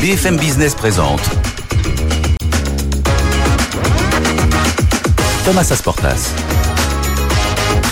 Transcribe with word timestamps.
BFM 0.00 0.38
Business 0.38 0.74
présente 0.74 1.20
Thomas 5.44 5.70
Asportas. 5.70 6.32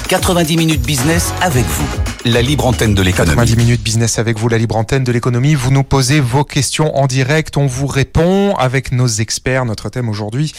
90 0.08 0.56
minutes 0.56 0.86
business 0.86 1.34
avec 1.42 1.66
vous. 1.66 2.07
La 2.24 2.42
libre 2.42 2.66
antenne 2.66 2.94
de 2.94 3.02
l'économie. 3.02 3.36
90 3.36 3.56
minutes 3.56 3.82
business 3.82 4.18
avec 4.18 4.38
vous, 4.38 4.48
la 4.48 4.58
libre 4.58 4.76
antenne 4.76 5.04
de 5.04 5.12
l'économie. 5.12 5.54
Vous 5.54 5.70
nous 5.70 5.84
posez 5.84 6.18
vos 6.20 6.42
questions 6.42 6.96
en 6.96 7.06
direct, 7.06 7.56
on 7.56 7.66
vous 7.66 7.86
répond 7.86 8.54
avec 8.56 8.90
nos 8.90 9.06
experts. 9.06 9.64
Notre 9.64 9.88
thème 9.88 10.08
aujourd'hui, 10.08 10.52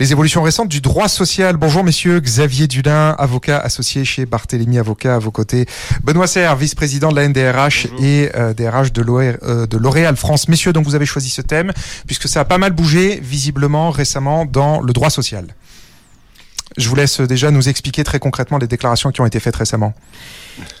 les 0.00 0.10
évolutions 0.10 0.42
récentes 0.42 0.68
du 0.68 0.80
droit 0.80 1.08
social. 1.08 1.56
Bonjour 1.56 1.84
messieurs, 1.84 2.18
Xavier 2.20 2.66
Dulin, 2.66 3.10
avocat 3.18 3.58
associé 3.58 4.04
chez 4.04 4.26
Barthélémy 4.26 4.78
Avocat 4.78 5.14
à 5.14 5.18
vos 5.18 5.30
côtés. 5.30 5.66
Benoît 6.02 6.26
Serre, 6.26 6.56
vice-président 6.56 7.10
de 7.10 7.16
la 7.16 7.28
NDRH 7.28 7.86
et 8.00 8.30
euh, 8.34 8.52
DRH 8.52 8.92
de 8.92 9.04
euh, 9.08 9.66
L'Oréal 9.78 10.16
France. 10.16 10.48
Messieurs, 10.48 10.72
donc 10.72 10.84
vous 10.84 10.96
avez 10.96 11.06
choisi 11.06 11.30
ce 11.30 11.42
thème 11.42 11.72
puisque 12.06 12.28
ça 12.28 12.40
a 12.40 12.44
pas 12.44 12.58
mal 12.58 12.72
bougé 12.72 13.20
visiblement 13.22 13.90
récemment 13.90 14.46
dans 14.46 14.80
le 14.80 14.92
droit 14.92 15.10
social. 15.10 15.46
Je 16.76 16.88
vous 16.88 16.96
laisse 16.96 17.20
déjà 17.20 17.50
nous 17.50 17.68
expliquer 17.68 18.02
très 18.02 18.18
concrètement 18.18 18.58
les 18.58 18.66
déclarations 18.66 19.12
qui 19.12 19.20
ont 19.20 19.26
été 19.26 19.38
faites 19.38 19.54
récemment. 19.54 19.94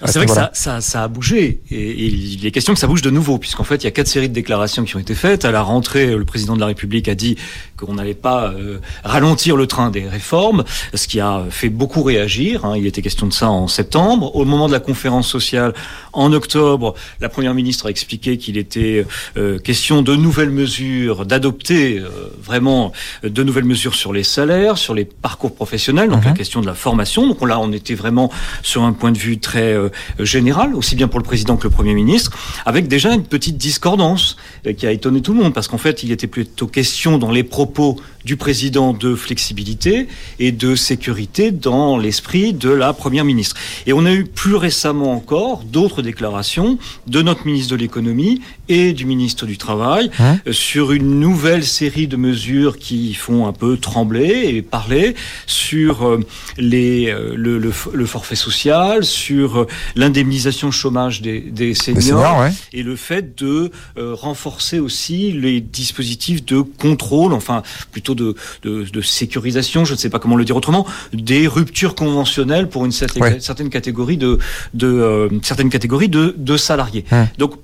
C'est 0.04 0.18
vrai 0.18 0.26
que 0.26 0.32
ça, 0.32 0.50
ça, 0.52 0.80
ça, 0.80 1.04
a 1.04 1.08
bougé 1.08 1.60
et, 1.70 2.04
il 2.06 2.46
est 2.46 2.50
question 2.50 2.74
que 2.74 2.80
ça 2.80 2.86
bouge 2.86 3.02
de 3.02 3.10
nouveau 3.10 3.38
puisqu'en 3.38 3.64
fait 3.64 3.76
il 3.76 3.84
y 3.84 3.86
a 3.86 3.90
quatre 3.90 4.06
séries 4.06 4.28
de 4.28 4.34
déclarations 4.34 4.84
qui 4.84 4.96
ont 4.96 5.00
été 5.00 5.14
faites. 5.14 5.44
À 5.44 5.50
la 5.50 5.62
rentrée, 5.62 6.14
le 6.14 6.24
président 6.24 6.54
de 6.54 6.60
la 6.60 6.66
République 6.66 7.08
a 7.08 7.14
dit 7.14 7.36
qu'on 7.76 7.94
n'allait 7.94 8.14
pas 8.14 8.52
euh, 8.52 8.78
ralentir 9.02 9.56
le 9.56 9.66
train 9.66 9.90
des 9.90 10.08
réformes, 10.08 10.64
ce 10.94 11.08
qui 11.08 11.20
a 11.20 11.44
fait 11.50 11.68
beaucoup 11.68 12.02
réagir. 12.02 12.64
Hein. 12.64 12.74
Il 12.76 12.86
était 12.86 13.02
question 13.02 13.26
de 13.26 13.32
ça 13.32 13.50
en 13.50 13.66
septembre. 13.66 14.36
Au 14.36 14.44
moment 14.44 14.68
de 14.68 14.72
la 14.72 14.80
conférence 14.80 15.28
sociale 15.28 15.74
en 16.12 16.32
octobre, 16.32 16.94
la 17.20 17.28
première 17.28 17.54
ministre 17.54 17.86
a 17.86 17.90
expliqué 17.90 18.38
qu'il 18.38 18.56
était 18.56 19.04
euh, 19.36 19.58
question 19.58 20.02
de 20.02 20.14
nouvelles 20.14 20.50
mesures, 20.50 21.26
d'adopter 21.26 21.98
euh, 21.98 22.10
vraiment 22.40 22.92
de 23.22 23.42
nouvelles 23.42 23.64
mesures 23.64 23.94
sur 23.94 24.12
les 24.12 24.24
salaires, 24.24 24.78
sur 24.78 24.94
les 24.94 25.04
parcours 25.04 25.54
professionnels, 25.54 26.10
donc 26.10 26.24
la 26.24 26.30
mhm. 26.30 26.36
question 26.36 26.60
de 26.60 26.66
la 26.66 26.74
formation. 26.74 27.26
Donc 27.26 27.46
là, 27.46 27.58
on 27.58 27.72
était 27.72 27.94
vraiment 27.94 28.30
sur 28.62 28.84
un 28.84 28.92
point 28.92 29.10
de 29.10 29.18
vue 29.18 29.38
très 29.38 29.63
euh, 29.72 29.88
général, 30.20 30.74
aussi 30.74 30.96
bien 30.96 31.08
pour 31.08 31.18
le 31.18 31.24
président 31.24 31.56
que 31.56 31.64
le 31.64 31.70
Premier 31.70 31.94
ministre, 31.94 32.32
avec 32.66 32.88
déjà 32.88 33.12
une 33.12 33.24
petite 33.24 33.56
discordance 33.56 34.36
euh, 34.66 34.72
qui 34.72 34.86
a 34.86 34.92
étonné 34.92 35.22
tout 35.22 35.32
le 35.32 35.42
monde, 35.42 35.54
parce 35.54 35.68
qu'en 35.68 35.78
fait, 35.78 36.02
il 36.02 36.12
était 36.12 36.26
plutôt 36.26 36.66
question 36.66 37.18
dans 37.18 37.30
les 37.30 37.42
propos 37.42 37.96
du 38.24 38.36
président 38.36 38.92
de 38.92 39.14
flexibilité 39.14 40.08
et 40.38 40.50
de 40.50 40.74
sécurité 40.74 41.50
dans 41.50 41.98
l'esprit 41.98 42.54
de 42.54 42.70
la 42.70 42.92
Première 42.92 43.24
ministre. 43.24 43.56
Et 43.86 43.92
on 43.92 44.06
a 44.06 44.12
eu 44.12 44.24
plus 44.24 44.54
récemment 44.54 45.12
encore 45.12 45.62
d'autres 45.64 46.00
déclarations 46.00 46.78
de 47.06 47.20
notre 47.20 47.46
ministre 47.46 47.72
de 47.72 47.76
l'économie 47.76 48.40
et 48.68 48.92
du 48.94 49.04
ministre 49.04 49.44
du 49.44 49.58
Travail 49.58 50.10
hein 50.18 50.38
euh, 50.46 50.52
sur 50.52 50.92
une 50.92 51.20
nouvelle 51.20 51.64
série 51.64 52.06
de 52.06 52.16
mesures 52.16 52.78
qui 52.78 53.12
font 53.12 53.46
un 53.46 53.52
peu 53.52 53.76
trembler 53.76 54.54
et 54.54 54.62
parler 54.62 55.14
sur 55.46 56.18
les, 56.56 57.12
le, 57.12 57.58
le, 57.58 58.06
forfait 58.06 58.36
social, 58.36 59.04
sur 59.04 59.53
euh, 59.60 59.66
l'indemnisation 59.96 60.70
chômage 60.70 61.22
des, 61.22 61.74
seniors, 61.74 62.46
et 62.72 62.82
le 62.82 62.96
fait 62.96 63.38
de 63.38 63.70
euh, 63.96 64.14
renforcer 64.14 64.78
aussi 64.78 65.32
les 65.32 65.60
dispositifs 65.60 66.44
de 66.44 66.60
contrôle, 66.60 67.32
enfin 67.32 67.62
plutôt 67.92 68.14
de, 68.14 68.34
de, 68.62 69.00
sécurisation, 69.00 69.84
je 69.84 69.92
ne 69.92 69.98
sais 69.98 70.10
pas 70.10 70.18
comment 70.18 70.36
le 70.36 70.44
dire 70.44 70.56
autrement, 70.56 70.86
des 71.12 71.46
ruptures 71.46 71.94
conventionnelles 71.94 72.68
pour 72.68 72.84
une 72.84 72.92
certaine, 72.92 73.70
catégorie 73.70 74.16
de, 74.16 74.38
de 74.74 74.86
euh, 74.86 75.28
certaines 75.42 75.70
catégories 75.70 76.08
de, 76.08 76.34
de 76.36 76.56
salariés. 76.56 77.04
Hum. 77.10 77.28
Donc 77.38 77.54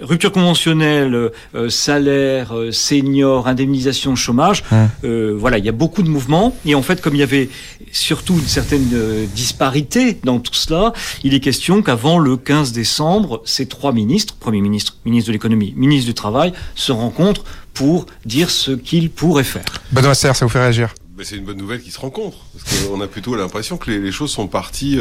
rupture 0.00 0.32
conventionnelle, 0.32 1.30
euh, 1.54 1.70
salaire, 1.70 2.56
euh, 2.56 2.72
senior, 2.72 3.48
indemnisation, 3.48 4.14
chômage. 4.16 4.64
Euh, 5.04 5.34
voilà, 5.38 5.58
il 5.58 5.64
y 5.64 5.68
a 5.68 5.72
beaucoup 5.72 6.02
de 6.02 6.08
mouvements. 6.08 6.54
Et 6.64 6.74
en 6.74 6.82
fait, 6.82 7.00
comme 7.00 7.14
il 7.14 7.18
y 7.18 7.22
avait 7.22 7.48
surtout 7.92 8.34
une 8.34 8.46
certaine 8.46 8.88
disparité 9.34 10.18
dans 10.24 10.40
tout 10.40 10.54
cela, 10.54 10.92
il 11.24 11.34
est 11.34 11.40
question 11.40 11.82
qu'avant 11.82 12.18
le 12.18 12.36
15 12.36 12.72
décembre, 12.72 13.42
ces 13.44 13.66
trois 13.66 13.92
ministres, 13.92 14.34
Premier 14.38 14.60
ministre, 14.60 14.96
ministre 15.04 15.28
de 15.28 15.32
l'économie, 15.32 15.72
ministre 15.76 16.06
du 16.06 16.14
Travail, 16.14 16.52
se 16.74 16.92
rencontrent 16.92 17.44
pour 17.72 18.06
dire 18.24 18.50
ce 18.50 18.72
qu'ils 18.72 19.10
pourraient 19.10 19.44
faire. 19.44 19.64
Benoît 19.92 20.14
Serre, 20.14 20.36
ça 20.36 20.44
vous 20.44 20.50
fait 20.50 20.60
réagir? 20.60 20.92
C'est 21.24 21.36
une 21.36 21.44
bonne 21.44 21.58
nouvelle 21.58 21.82
qu'ils 21.82 21.92
se 21.92 22.00
rencontrent. 22.00 22.44
Parce 22.52 22.86
qu'on 22.86 23.00
a 23.00 23.06
plutôt 23.06 23.34
l'impression 23.36 23.76
que 23.76 23.90
les, 23.90 24.12
choses 24.12 24.30
sont 24.30 24.46
parties 24.46 24.98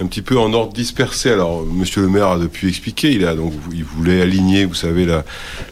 un 0.00 0.06
petit 0.06 0.22
peu 0.22 0.38
en 0.38 0.52
ordre 0.52 0.72
dispersé. 0.72 1.30
Alors, 1.30 1.64
Monsieur 1.64 2.02
le 2.02 2.08
maire 2.08 2.28
a 2.28 2.38
depuis 2.38 2.68
expliqué, 2.68 3.12
il 3.12 3.26
a 3.26 3.34
donc 3.34 3.52
il 3.72 3.84
voulait 3.84 4.20
aligner, 4.20 4.64
vous 4.64 4.74
savez, 4.74 5.06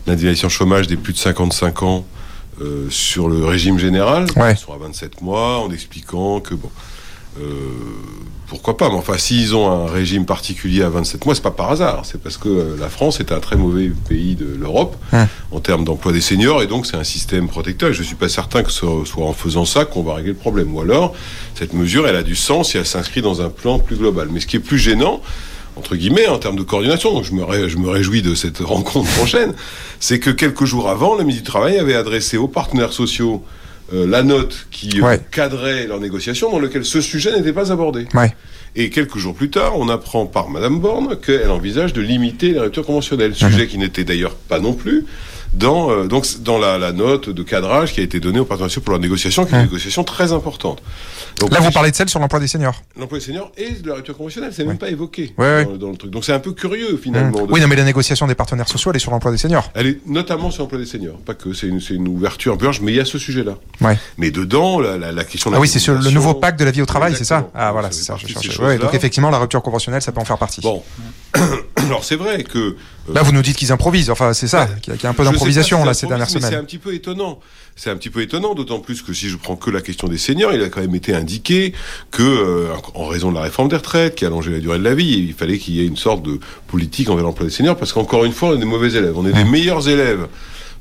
l'indemnisation 0.07 0.49
chômage 0.49 0.87
des 0.87 0.97
plus 0.97 1.13
de 1.13 1.19
55 1.19 1.83
ans 1.83 2.05
euh, 2.61 2.87
sur 2.89 3.29
le 3.29 3.45
régime 3.45 3.79
général, 3.79 4.27
ouais. 4.37 4.55
soit 4.55 4.77
à 4.77 4.79
27 4.79 5.23
mois, 5.23 5.59
en 5.59 5.73
expliquant 5.73 6.41
que 6.41 6.55
bon. 6.55 6.71
Euh, 7.41 7.45
pourquoi 8.47 8.77
pas 8.77 8.89
Mais 8.89 8.97
enfin, 8.97 9.17
s'ils 9.17 9.57
ont 9.57 9.71
un 9.71 9.87
régime 9.87 10.27
particulier 10.27 10.83
à 10.83 10.89
27 10.89 11.25
mois, 11.25 11.35
c'est 11.35 11.43
pas 11.43 11.51
par 11.51 11.71
hasard. 11.71 12.03
C'est 12.05 12.21
parce 12.21 12.37
que 12.37 12.49
euh, 12.49 12.77
la 12.79 12.89
France 12.89 13.19
est 13.21 13.33
un 13.33 13.41
très 13.41 13.57
mauvais 13.57 13.91
pays 14.09 14.35
de 14.35 14.47
l'Europe 14.59 14.97
en 15.51 15.61
termes 15.61 15.85
d'emploi 15.85 16.13
des 16.13 16.21
seniors, 16.21 16.63
et 16.63 16.67
donc 16.67 16.87
c'est 16.87 16.97
un 16.97 17.05
système 17.05 17.49
protecteur. 17.49 17.91
Et 17.91 17.95
je 17.95 18.03
suis 18.03 18.15
pas 18.15 18.29
certain 18.29 18.63
que 18.63 18.71
ce 18.71 18.87
soit 19.05 19.25
en 19.25 19.33
faisant 19.33 19.65
ça 19.65 19.85
qu'on 19.85 20.03
va 20.03 20.15
régler 20.15 20.33
le 20.33 20.37
problème. 20.37 20.75
Ou 20.75 20.81
alors, 20.81 21.15
cette 21.55 21.73
mesure, 21.73 22.07
elle 22.07 22.17
a 22.17 22.23
du 22.23 22.37
sens 22.37 22.75
et 22.75 22.79
elle 22.79 22.87
s'inscrit 22.87 23.23
dans 23.23 23.43
un 23.43 23.49
plan 23.49 23.79
plus 23.79 23.97
global. 23.97 24.29
Mais 24.31 24.41
ce 24.41 24.47
qui 24.47 24.57
est 24.57 24.61
plus 24.61 24.79
gênant, 24.79 25.21
entre 25.77 25.97
guillemets, 25.97 26.29
en 26.29 26.39
termes 26.39 26.57
de 26.57 26.63
coordination, 26.63 27.13
donc 27.13 27.25
je 27.25 27.33
me, 27.33 27.69
je 27.69 27.79
me 27.79 27.89
réjouis 27.89 28.23
de 28.23 28.35
cette 28.35 28.59
rencontre 28.61 29.11
prochaine, 29.15 29.55
c'est 30.01 30.21
que 30.21 30.31
quelques 30.31 30.65
jours 30.65 30.89
avant, 30.89 31.17
le 31.17 31.25
ministre 31.25 31.45
du 31.45 31.51
Travail 31.51 31.79
avait 31.79 31.95
adressé 31.95 32.37
aux 32.37 32.49
partenaires 32.49 32.93
sociaux 32.93 33.43
euh, 33.95 34.07
la 34.07 34.23
note 34.23 34.67
qui 34.71 35.01
cadrait 35.31 35.87
leurs 35.87 36.01
négociations 36.01 36.51
dans 36.51 36.59
lequel 36.59 36.85
ce 36.85 37.01
sujet 37.01 37.37
n'était 37.37 37.53
pas 37.53 37.73
abordé. 37.73 38.07
Et 38.77 38.91
quelques 38.91 39.19
jours 39.19 39.35
plus 39.35 39.51
tard, 39.51 39.79
on 39.79 39.89
apprend 39.89 40.27
par 40.27 40.51
Madame 40.51 40.81
Borne 40.81 41.17
qu'elle 41.21 41.51
envisage 41.51 41.93
de 41.93 42.01
limiter 42.01 42.51
les 42.51 42.59
ruptures 42.59 42.85
conventionnelles, 42.85 43.35
sujet 43.35 43.69
qui 43.69 43.79
n'était 43.79 44.05
d'ailleurs 44.05 44.35
pas 44.35 44.59
non 44.59 44.73
plus 44.73 45.05
dans, 45.55 45.91
euh, 45.91 46.07
donc, 46.07 46.27
dans 46.41 46.59
la, 46.59 46.79
la, 46.79 46.93
note 46.93 47.31
de 47.31 47.43
cadrage 47.43 47.93
qui 47.93 48.01
a 48.01 48.03
été 48.03 48.21
donnée 48.21 48.41
aux 48.41 48.45
partenaires 48.45 48.71
pour 48.83 48.91
leur 48.91 49.01
négociation, 49.01 49.45
qui 49.45 49.55
est 49.55 49.59
une 49.59 49.65
négociation 49.65 50.05
très 50.05 50.33
importante. 50.33 50.83
Donc, 51.39 51.53
Là, 51.53 51.61
vous 51.61 51.71
parlez 51.71 51.91
de 51.91 51.97
celle 51.97 52.09
sur 52.09 52.21
l'emploi 52.21 52.41
des 52.41 52.49
seniors. 52.49 52.83
L'emploi 52.99 53.19
des 53.19 53.25
seniors 53.25 53.51
et 53.57 53.71
de 53.71 53.89
la 53.89 53.97
rupture 53.97 54.17
conventionnelle, 54.17 54.53
c'est 54.55 54.65
même 54.65 54.79
pas 54.79 54.91
évoqué 54.91 55.35
dans, 55.37 55.91
le 55.91 55.97
truc. 55.97 56.11
Donc 56.11 56.25
c'est 56.25 56.33
un 56.33 56.39
peu 56.39 56.53
curieux 56.53 56.97
finalement. 56.97 57.47
Oui, 57.49 57.61
non, 57.61 57.69
mais 57.69 57.77
la 57.77 57.85
négociation 57.85 58.27
des 58.27 58.35
partenaires 58.35 58.69
sociaux, 58.69 58.91
elle 58.91 58.97
est 58.97 59.01
sur 59.01 59.11
l'emploi 59.11 59.31
des 59.31 59.39
seniors. 59.39 59.71
Elle 59.75 59.87
est 59.87 60.01
notamment 60.07 60.51
sur 60.51 60.63
l'emploi 60.63 60.79
des 60.79 60.87
seniors, 60.87 61.17
pas 61.19 61.35
que. 61.35 61.53
C'est 61.53 61.69
une, 61.69 61.81
une, 61.91 62.09
ouverture 62.09 62.57
blanche, 62.57 62.81
mais 62.81 62.93
il 62.93 62.97
y 62.97 63.01
a 63.01 63.05
ce 63.05 63.19
sujet-là. 63.19 63.55
Ouais. 63.81 63.97
Mais 64.19 64.31
dedans, 64.31 64.81
la, 64.81 64.99
la, 64.99 65.13
la 65.13 65.25
question. 65.25 65.51
De 65.51 65.57
ah 65.57 65.61
oui, 65.61 65.69
c'est 65.69 65.79
sur 65.79 65.95
le 65.95 66.11
nouveau 66.11 66.35
pacte 66.35 66.59
de 66.59 66.65
la 66.65 66.71
vie 66.71 66.83
au 66.83 66.87
travail, 66.87 67.15
c'est 67.17 67.25
ça 67.25 67.49
Ah 67.55 67.73
voilà, 67.73 67.91
c'est 67.91 68.03
ça. 68.03 68.17
Je 68.17 68.63
ouais, 68.63 68.79
donc 68.79 68.95
effectivement, 68.95 69.31
la 69.31 69.39
rupture 69.39 69.63
conventionnelle, 69.63 70.03
ça 70.03 70.13
peut 70.13 70.21
en 70.21 70.25
faire 70.25 70.39
partie. 70.39 70.61
Bon, 70.61 70.83
alors 71.77 72.05
c'est 72.05 72.17
vrai 72.17 72.43
que. 72.43 72.77
Là, 73.13 73.23
vous 73.23 73.33
nous 73.33 73.43
dites 73.43 73.57
qu'ils 73.57 73.73
improvisent. 73.73 74.11
Enfin, 74.11 74.33
c'est 74.33 74.49
ça, 74.49 74.67
qu'il 74.83 74.95
y, 74.95 75.07
a 75.07 75.11
un 75.11 75.15
peu 75.15 75.25
d'improvisation 75.25 75.85
là 75.85 75.95
ces 75.95 76.07
dernières 76.07 76.29
semaines. 76.29 76.51
C'est 76.51 76.57
un 76.57 76.65
petit 76.65 76.79
peu 76.79 76.95
étonnant. 76.95 77.39
C'est 77.77 77.91
un 77.91 77.97
petit 77.97 78.11
peu 78.11 78.23
étonnant, 78.23 78.55
d'autant 78.55 78.79
plus 78.79 79.03
que 79.03 79.13
si 79.13 79.29
je 79.29 79.37
prends 79.37 79.57
que 79.57 79.69
la 79.71 79.81
question 79.81 80.07
des 80.09 80.17
seniors, 80.17 80.53
il 80.53 80.63
a 80.63 80.69
quand 80.69 80.81
même 80.81 80.95
été 80.95 81.15
indiqué 81.15 81.75
que, 82.11 82.23
euh, 82.23 82.73
en 82.95 83.07
raison 83.07 83.31
de 83.31 83.35
la 83.35 83.43
réforme 83.43 83.69
des 83.69 83.77
retraites 83.77 84.15
qui 84.15 84.25
allongeait 84.25 84.53
la 84.53 84.61
durée 84.61 84.79
de 84.79 84.85
la 84.85 84.95
vie, 84.95 85.25
il 85.29 85.35
fallait 85.35 85.59
qu'il 85.59 85.75
y 85.75 85.81
ait 85.81 85.87
une 85.87 85.97
sorte 85.97 86.23
de 86.23 86.39
politique 86.69 87.11
envers 87.11 87.25
l'emploi 87.25 87.47
des 87.47 87.53
seniors, 87.53 87.77
parce 87.77 87.93
qu'encore 87.93 88.25
une 88.25 88.33
fois, 88.33 88.51
on 88.51 88.55
est 88.55 88.59
des 88.59 88.65
mauvais 88.65 88.93
élèves. 88.95 89.15
On 89.17 89.27
est 89.27 89.33
des 89.33 89.45
meilleurs 89.45 89.89
élèves 89.89 90.29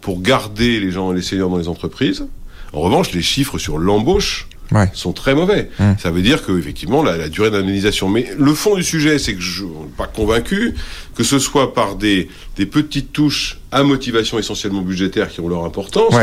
pour 0.01 0.21
garder 0.21 0.79
les 0.79 0.91
gens, 0.91 1.11
les 1.11 1.21
seniors 1.21 1.49
dans 1.49 1.57
les 1.57 1.67
entreprises. 1.67 2.27
En 2.73 2.81
revanche, 2.81 3.11
les 3.11 3.21
chiffres 3.21 3.57
sur 3.57 3.77
l'embauche 3.77 4.47
sont 4.93 5.13
très 5.13 5.35
mauvais. 5.35 5.69
Hum. 5.79 5.95
Ça 5.99 6.11
veut 6.11 6.21
dire 6.21 6.45
que 6.45 6.57
effectivement 6.57 7.03
la, 7.03 7.29
durée 7.29 7.51
d'indemnisation. 7.51 8.09
Mais 8.09 8.27
le 8.37 8.53
fond 8.53 8.75
du 8.75 8.83
sujet, 8.83 9.19
c'est 9.19 9.33
que 9.33 9.41
je 9.41 9.61
suis 9.61 9.69
pas 9.97 10.07
convaincu 10.07 10.75
que 11.15 11.23
ce 11.23 11.39
soit 11.39 11.73
par 11.73 11.95
des, 11.95 12.29
des 12.55 12.65
petites 12.65 13.13
touches 13.13 13.59
à 13.71 13.83
motivation 13.83 14.39
essentiellement 14.39 14.81
budgétaire 14.81 15.29
qui 15.29 15.41
ont 15.41 15.47
leur 15.47 15.65
importance, 15.65 16.13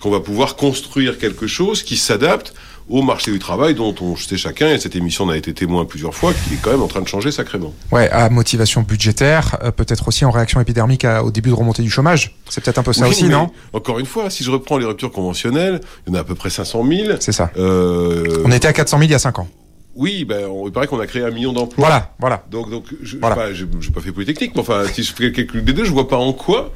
qu'on 0.00 0.10
va 0.10 0.20
pouvoir 0.20 0.56
construire 0.56 1.18
quelque 1.18 1.46
chose 1.46 1.82
qui 1.82 1.96
s'adapte 1.96 2.54
au 2.90 3.02
marché 3.02 3.30
du 3.30 3.38
travail 3.38 3.74
dont 3.74 3.94
on 4.00 4.16
sait 4.16 4.36
chacun, 4.36 4.68
et 4.68 4.78
cette 4.78 4.96
émission 4.96 5.24
en 5.24 5.28
a 5.30 5.36
été 5.36 5.54
témoin 5.54 5.84
plusieurs 5.84 6.14
fois, 6.14 6.32
qu'il 6.34 6.52
est 6.52 6.60
quand 6.60 6.72
même 6.72 6.82
en 6.82 6.88
train 6.88 7.00
de 7.00 7.08
changer 7.08 7.30
sacrément. 7.30 7.72
Ouais, 7.92 8.10
à 8.10 8.28
motivation 8.28 8.82
budgétaire, 8.82 9.58
euh, 9.62 9.70
peut-être 9.70 10.08
aussi 10.08 10.24
en 10.24 10.30
réaction 10.30 10.60
épidermique 10.60 11.06
au 11.22 11.30
début 11.30 11.50
de 11.50 11.54
remontée 11.54 11.82
du 11.82 11.90
chômage. 11.90 12.36
C'est 12.48 12.62
peut-être 12.62 12.78
un 12.78 12.82
peu 12.82 12.92
ça 12.92 13.08
aussi, 13.08 13.28
non? 13.28 13.50
Encore 13.72 13.98
une 13.98 14.06
fois, 14.06 14.28
si 14.28 14.44
je 14.44 14.50
reprends 14.50 14.76
les 14.76 14.86
ruptures 14.86 15.12
conventionnelles, 15.12 15.80
il 16.06 16.12
y 16.12 16.16
en 16.16 16.18
a 16.18 16.22
à 16.22 16.24
peu 16.24 16.34
près 16.34 16.50
500 16.50 16.84
000. 16.86 17.16
C'est 17.20 17.32
ça. 17.32 17.50
Euh... 17.56 18.42
On 18.44 18.50
était 18.50 18.68
à 18.68 18.72
400 18.72 18.98
000 18.98 19.08
il 19.08 19.12
y 19.12 19.14
a 19.14 19.18
5 19.18 19.38
ans. 19.38 19.48
Oui, 19.94 20.24
ben, 20.24 20.48
il 20.64 20.72
paraît 20.72 20.86
qu'on 20.86 21.00
a 21.00 21.06
créé 21.06 21.22
un 21.22 21.30
million 21.30 21.52
d'emplois. 21.52 21.86
Voilà, 21.86 22.14
voilà. 22.18 22.44
Donc, 22.50 22.70
donc, 22.70 22.84
je, 23.02 23.16
n'ai 23.16 23.20
pas, 23.20 23.34
pas 23.34 24.00
fait 24.00 24.12
Polytechnique, 24.12 24.52
mais 24.54 24.60
enfin, 24.60 24.84
si 24.92 25.02
je 25.02 25.12
fais 25.12 25.32
quelques 25.32 25.58
des 25.58 25.72
deux, 25.72 25.84
je 25.84 25.92
vois 25.92 26.08
pas 26.08 26.16
en 26.16 26.32
quoi 26.32 26.72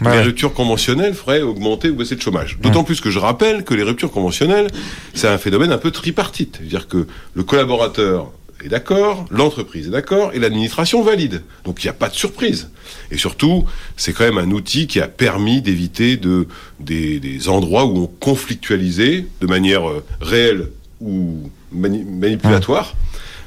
les 0.00 0.20
ruptures 0.20 0.52
conventionnelles 0.52 1.14
feraient 1.14 1.42
augmenter 1.42 1.90
ou 1.90 1.96
baisser 1.96 2.14
le 2.14 2.20
chômage. 2.20 2.58
D'autant 2.60 2.84
plus 2.84 3.00
que 3.00 3.10
je 3.10 3.18
rappelle 3.18 3.64
que 3.64 3.74
les 3.74 3.82
ruptures 3.82 4.10
conventionnelles, 4.10 4.68
c'est 5.14 5.28
un 5.28 5.38
phénomène 5.38 5.72
un 5.72 5.78
peu 5.78 5.90
tripartite. 5.90 6.56
C'est-à-dire 6.58 6.88
que 6.88 7.06
le 7.34 7.42
collaborateur 7.42 8.32
est 8.64 8.68
d'accord, 8.68 9.26
l'entreprise 9.30 9.88
est 9.88 9.90
d'accord 9.90 10.32
et 10.32 10.38
l'administration 10.38 11.02
valide. 11.02 11.42
Donc 11.64 11.82
il 11.82 11.86
n'y 11.86 11.90
a 11.90 11.94
pas 11.94 12.08
de 12.08 12.14
surprise. 12.14 12.70
Et 13.10 13.18
surtout, 13.18 13.64
c'est 13.96 14.12
quand 14.12 14.24
même 14.24 14.38
un 14.38 14.50
outil 14.50 14.86
qui 14.86 15.00
a 15.00 15.08
permis 15.08 15.60
d'éviter 15.62 16.16
de, 16.16 16.46
des, 16.80 17.48
endroits 17.48 17.84
où 17.84 17.98
on 17.98 18.06
conflictualisait 18.06 19.26
de 19.40 19.46
manière 19.46 19.88
euh, 19.88 20.04
réelle 20.20 20.70
ou 21.00 21.50
manipulatoire 21.72 22.94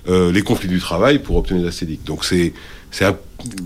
euh, 0.07 0.31
les 0.31 0.41
conflits 0.41 0.69
du 0.69 0.79
travail 0.79 1.19
pour 1.19 1.35
obtenir 1.37 1.63
la 1.65 1.71
CEDIC. 1.71 2.03
Donc 2.03 2.25
c'est 2.25 2.53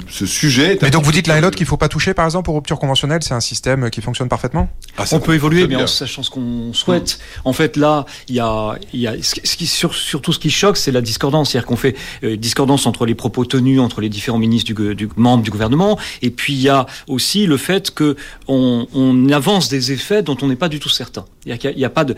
ce 0.10 0.26
sujet. 0.26 0.78
Mais 0.82 0.90
donc 0.92 1.06
vous 1.06 1.12
dites 1.14 1.28
l'un 1.28 1.38
et 1.38 1.42
l'autre 1.42 1.56
qu'il 1.56 1.64
ne 1.66 1.70
faut 1.70 1.78
pas 1.78 1.88
toucher, 1.88 2.14
par 2.14 2.26
exemple, 2.26 2.50
aux 2.50 2.56
ruptures 2.56 2.78
conventionnelles, 2.80 3.24
c'est 3.24 3.34
un 3.34 3.40
système 3.40 3.90
qui 3.90 4.02
fonctionne 4.02 4.28
parfaitement? 4.28 4.70
Ah, 4.98 5.06
On 5.14 5.20
peut 5.20 5.34
évoluer, 5.34 5.68
mais 5.68 5.78
en 5.78 5.88
sachant 5.88 6.24
ce 6.24 6.30
qu'on 6.30 6.74
souhaite. 6.74 7.20
En 7.46 7.54
fait, 7.54 7.78
là, 7.78 8.06
il 8.28 8.36
y 8.36 8.40
a, 8.40 8.76
y 8.94 9.08
a 9.08 9.14
ce 9.22 9.56
qui, 9.56 9.68
surtout 9.68 10.34
ce 10.34 10.40
qui 10.40 10.50
choque, 10.50 10.76
c'est 10.76 10.92
la 10.92 11.02
discordance. 11.02 11.52
C'est-à-dire 11.52 11.68
qu'on 11.68 11.78
fait 11.78 11.96
euh, 12.24 12.36
discordance 12.36 12.86
entre 12.86 13.06
les 13.06 13.16
propos 13.16 13.46
tenus 13.46 13.80
entre 13.80 14.02
les 14.02 14.10
différents 14.10 14.40
ministres 14.40 14.74
du, 14.74 14.96
du 14.96 15.10
membres 15.16 15.44
du 15.44 15.52
gouvernement, 15.52 15.98
et 16.22 16.32
puis 16.32 16.54
il 16.54 16.62
y 16.62 16.70
a 16.70 16.86
aussi 17.08 17.46
le 17.46 17.58
fait 17.58 17.92
que 17.92 18.18
on, 18.48 18.88
on 18.94 19.30
avance 19.30 19.70
des 19.70 19.94
effets 19.94 20.22
dont 20.22 20.38
on 20.42 20.48
n'est 20.48 20.58
pas 20.58 20.70
du 20.70 20.80
tout 20.80 20.90
certain. 20.90 21.24
Il 21.46 21.58
n'y 21.76 21.84
a, 21.84 21.88
a, 21.88 21.90
pas 21.90 22.04
de, 22.04 22.16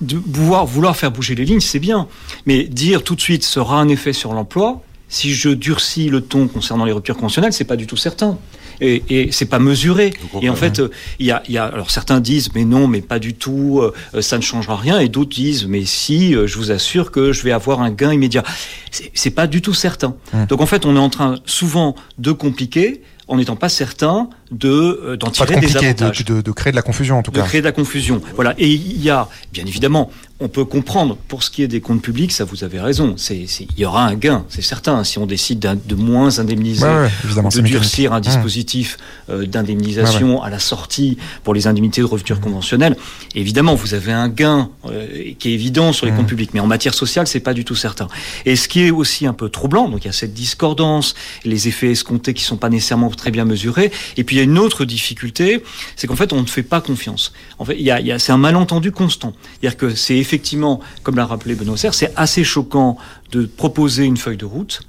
de 0.00 0.16
vouloir, 0.26 0.64
vouloir 0.66 0.96
faire 0.96 1.10
bouger 1.10 1.34
les 1.34 1.44
lignes, 1.44 1.60
c'est 1.60 1.80
bien, 1.80 2.06
mais 2.46 2.64
dire 2.64 3.02
tout 3.02 3.16
de 3.16 3.20
suite 3.20 3.43
sera 3.44 3.80
un 3.80 3.88
effet 3.88 4.12
sur 4.12 4.32
l'emploi 4.32 4.82
si 5.08 5.32
je 5.32 5.50
durcis 5.50 6.08
le 6.08 6.20
ton 6.20 6.48
concernant 6.48 6.84
les 6.84 6.92
ruptures 6.92 7.16
conventionnelles, 7.16 7.52
c'est 7.52 7.64
pas 7.64 7.76
du 7.76 7.86
tout 7.86 7.96
certain. 7.96 8.38
Et, 8.80 9.04
et 9.08 9.30
c'est 9.30 9.46
pas 9.46 9.60
mesuré. 9.60 10.12
Et 10.42 10.50
en 10.50 10.56
fait, 10.56 10.82
il 11.20 11.26
y, 11.26 11.30
a, 11.30 11.44
y, 11.48 11.58
a, 11.58 11.64
alors 11.66 11.92
certains 11.92 12.18
disent 12.18 12.48
mais 12.54 12.64
non, 12.64 12.88
mais 12.88 13.00
pas 13.00 13.20
du 13.20 13.34
tout, 13.34 13.80
euh, 13.80 14.20
ça 14.20 14.36
ne 14.36 14.42
changera 14.42 14.76
rien. 14.76 14.98
Et 14.98 15.08
d'autres 15.08 15.30
disent 15.30 15.66
mais 15.66 15.84
si, 15.84 16.34
euh, 16.34 16.48
je 16.48 16.58
vous 16.58 16.72
assure 16.72 17.12
que 17.12 17.32
je 17.32 17.42
vais 17.42 17.52
avoir 17.52 17.80
un 17.80 17.92
gain 17.92 18.12
immédiat. 18.12 18.42
C'est 18.90 19.30
pas 19.30 19.46
du 19.46 19.62
tout 19.62 19.74
certain. 19.74 20.16
Hum. 20.32 20.46
Donc 20.46 20.60
en 20.60 20.66
fait, 20.66 20.84
on 20.86 20.96
est 20.96 21.00
en 21.00 21.10
train 21.10 21.36
souvent 21.46 21.94
de 22.18 22.32
compliquer 22.32 23.02
en 23.28 23.36
n'étant 23.36 23.56
pas 23.56 23.68
certain 23.68 24.28
de 24.54 24.68
euh, 24.68 25.16
d'en 25.16 25.30
tirer 25.30 25.56
des 25.60 25.76
avantages. 25.76 26.24
De, 26.24 26.40
de, 26.40 26.52
créer 26.52 26.70
de 26.70 26.76
la 26.76 26.82
confusion 26.82 27.18
en 27.18 27.22
tout 27.22 27.30
cas. 27.30 27.42
De 27.42 27.46
créer 27.46 27.60
de 27.60 27.66
la 27.66 27.72
confusion. 27.72 28.20
Voilà. 28.34 28.54
Et 28.58 28.68
il 28.68 29.02
y 29.02 29.10
a, 29.10 29.28
bien 29.52 29.64
évidemment, 29.66 30.10
on 30.40 30.48
peut 30.48 30.64
comprendre 30.64 31.16
pour 31.28 31.42
ce 31.44 31.50
qui 31.50 31.62
est 31.62 31.68
des 31.68 31.80
comptes 31.80 32.02
publics, 32.02 32.32
ça 32.32 32.44
vous 32.44 32.64
avez 32.64 32.80
raison. 32.80 33.14
C'est, 33.16 33.44
il 33.44 33.78
y 33.78 33.84
aura 33.84 34.04
un 34.04 34.14
gain, 34.14 34.44
c'est 34.48 34.62
certain. 34.62 35.04
Si 35.04 35.18
on 35.18 35.26
décide 35.26 35.60
de 35.60 35.94
moins 35.94 36.40
indemniser, 36.40 36.84
de 36.84 37.60
durcir 37.60 38.12
un 38.12 38.18
mmh. 38.18 38.22
dispositif 38.22 38.96
euh, 39.30 39.46
d'indemnisation 39.46 40.42
à 40.42 40.50
la 40.50 40.58
sortie 40.58 41.18
pour 41.44 41.54
les 41.54 41.68
indemnités 41.68 42.00
de 42.00 42.06
rupture 42.06 42.40
conventionnelle, 42.40 42.96
évidemment, 43.36 43.74
vous 43.74 43.94
avez 43.94 44.12
un 44.12 44.28
gain 44.28 44.70
euh, 44.86 45.32
qui 45.38 45.50
est 45.50 45.54
évident 45.54 45.92
sur 45.92 46.04
les 46.04 46.12
mmh. 46.12 46.16
comptes 46.16 46.26
publics. 46.26 46.50
Mais 46.52 46.60
en 46.60 46.66
matière 46.66 46.94
sociale, 46.94 47.28
c'est 47.28 47.40
pas 47.40 47.54
du 47.54 47.64
tout 47.64 47.76
certain. 47.76 48.08
Et 48.44 48.56
ce 48.56 48.66
qui 48.66 48.82
est 48.82 48.90
aussi 48.90 49.26
un 49.26 49.34
peu 49.34 49.48
troublant, 49.48 49.88
donc 49.88 50.04
il 50.04 50.06
y 50.06 50.10
a 50.10 50.12
cette 50.12 50.34
discordance, 50.34 51.14
les 51.44 51.68
effets 51.68 51.92
escomptés 51.92 52.34
qui 52.34 52.42
sont 52.42 52.56
pas 52.56 52.70
nécessairement 52.70 53.10
très 53.10 53.30
bien 53.30 53.44
mesurés. 53.44 53.92
Et 54.16 54.24
puis 54.24 54.36
il 54.36 54.38
y 54.40 54.42
a 54.42 54.43
une 54.44 54.58
autre 54.58 54.84
difficulté, 54.84 55.62
c'est 55.96 56.06
qu'en 56.06 56.16
fait, 56.16 56.32
on 56.32 56.42
ne 56.42 56.46
fait 56.46 56.62
pas 56.62 56.80
confiance. 56.80 57.32
En 57.58 57.64
fait, 57.64 57.78
y 57.80 57.90
a, 57.90 58.18
c'est 58.18 58.32
un 58.32 58.38
malentendu 58.38 58.92
constant. 58.92 59.32
C'est-à-dire 59.60 59.76
que 59.76 59.94
c'est 59.94 60.16
effectivement, 60.16 60.80
comme 61.02 61.16
l'a 61.16 61.26
rappelé 61.26 61.54
Benoît 61.54 61.76
Serre, 61.76 61.94
c'est 61.94 62.12
assez 62.16 62.44
choquant 62.44 62.96
de 63.32 63.46
proposer 63.46 64.04
une 64.04 64.16
feuille 64.16 64.36
de 64.36 64.44
route 64.44 64.82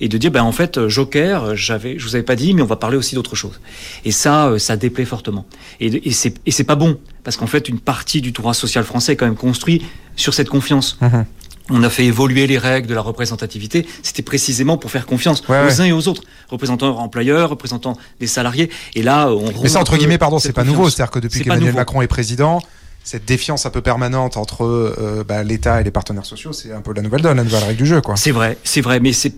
et 0.00 0.08
de 0.08 0.18
dire 0.18 0.30
ben 0.30 0.42
en 0.42 0.52
fait 0.52 0.88
Joker 0.88 1.56
j'avais 1.56 1.98
je 1.98 2.04
vous 2.06 2.16
avais 2.16 2.24
pas 2.24 2.36
dit 2.36 2.52
mais 2.52 2.60
on 2.60 2.66
va 2.66 2.76
parler 2.76 2.98
aussi 2.98 3.14
d'autre 3.14 3.34
chose 3.34 3.60
et 4.04 4.10
ça 4.10 4.48
euh, 4.48 4.58
ça 4.58 4.76
déplaît 4.76 5.06
fortement 5.06 5.46
et, 5.80 5.86
et 6.06 6.12
c'est 6.12 6.64
pas 6.64 6.74
bon 6.74 6.98
parce 7.24 7.38
qu'en 7.38 7.46
fait 7.46 7.66
une 7.70 7.80
partie 7.80 8.20
du 8.20 8.30
droit 8.30 8.52
social 8.52 8.84
français 8.84 9.14
est 9.14 9.16
quand 9.16 9.24
même 9.24 9.36
construit 9.36 9.82
sur 10.14 10.34
cette 10.34 10.50
confiance 10.50 10.98
mmh 11.00 11.22
on 11.70 11.82
a 11.82 11.90
fait 11.90 12.04
évoluer 12.04 12.46
les 12.46 12.58
règles 12.58 12.88
de 12.88 12.94
la 12.94 13.00
représentativité. 13.00 13.86
C'était 14.02 14.22
précisément 14.22 14.76
pour 14.76 14.90
faire 14.90 15.06
confiance 15.06 15.42
aux 15.48 15.80
uns 15.80 15.84
et 15.84 15.92
aux 15.92 16.08
autres, 16.08 16.22
représentants 16.48 16.98
employeurs, 16.98 17.50
représentants 17.50 17.96
des 18.20 18.26
salariés. 18.26 18.70
Et 18.94 19.02
là, 19.02 19.30
on. 19.30 19.52
Mais 19.62 19.68
ça, 19.68 19.80
entre 19.80 19.96
guillemets, 19.96 20.18
pardon, 20.18 20.38
c'est 20.38 20.52
pas 20.52 20.64
nouveau. 20.64 20.88
C'est-à-dire 20.90 21.10
que 21.10 21.18
depuis 21.18 21.42
qu'Emmanuel 21.42 21.74
Macron 21.74 22.02
est 22.02 22.06
président, 22.06 22.60
cette 23.04 23.24
défiance 23.24 23.66
un 23.66 23.70
peu 23.70 23.82
permanente 23.82 24.36
entre 24.36 24.64
euh, 24.64 25.24
bah, 25.26 25.42
l'État 25.44 25.80
et 25.80 25.84
les 25.84 25.90
partenaires 25.90 26.26
sociaux, 26.26 26.52
c'est 26.52 26.72
un 26.72 26.80
peu 26.80 26.92
la 26.92 27.02
nouvelle 27.02 27.22
donne, 27.22 27.36
la 27.36 27.44
nouvelle 27.44 27.62
règle 27.62 27.78
du 27.78 27.86
jeu, 27.86 28.00
quoi. 28.00 28.16
C'est 28.16 28.32
vrai, 28.32 28.58
c'est 28.64 28.80
vrai, 28.80 28.98
mais 29.00 29.12
c'est 29.12 29.32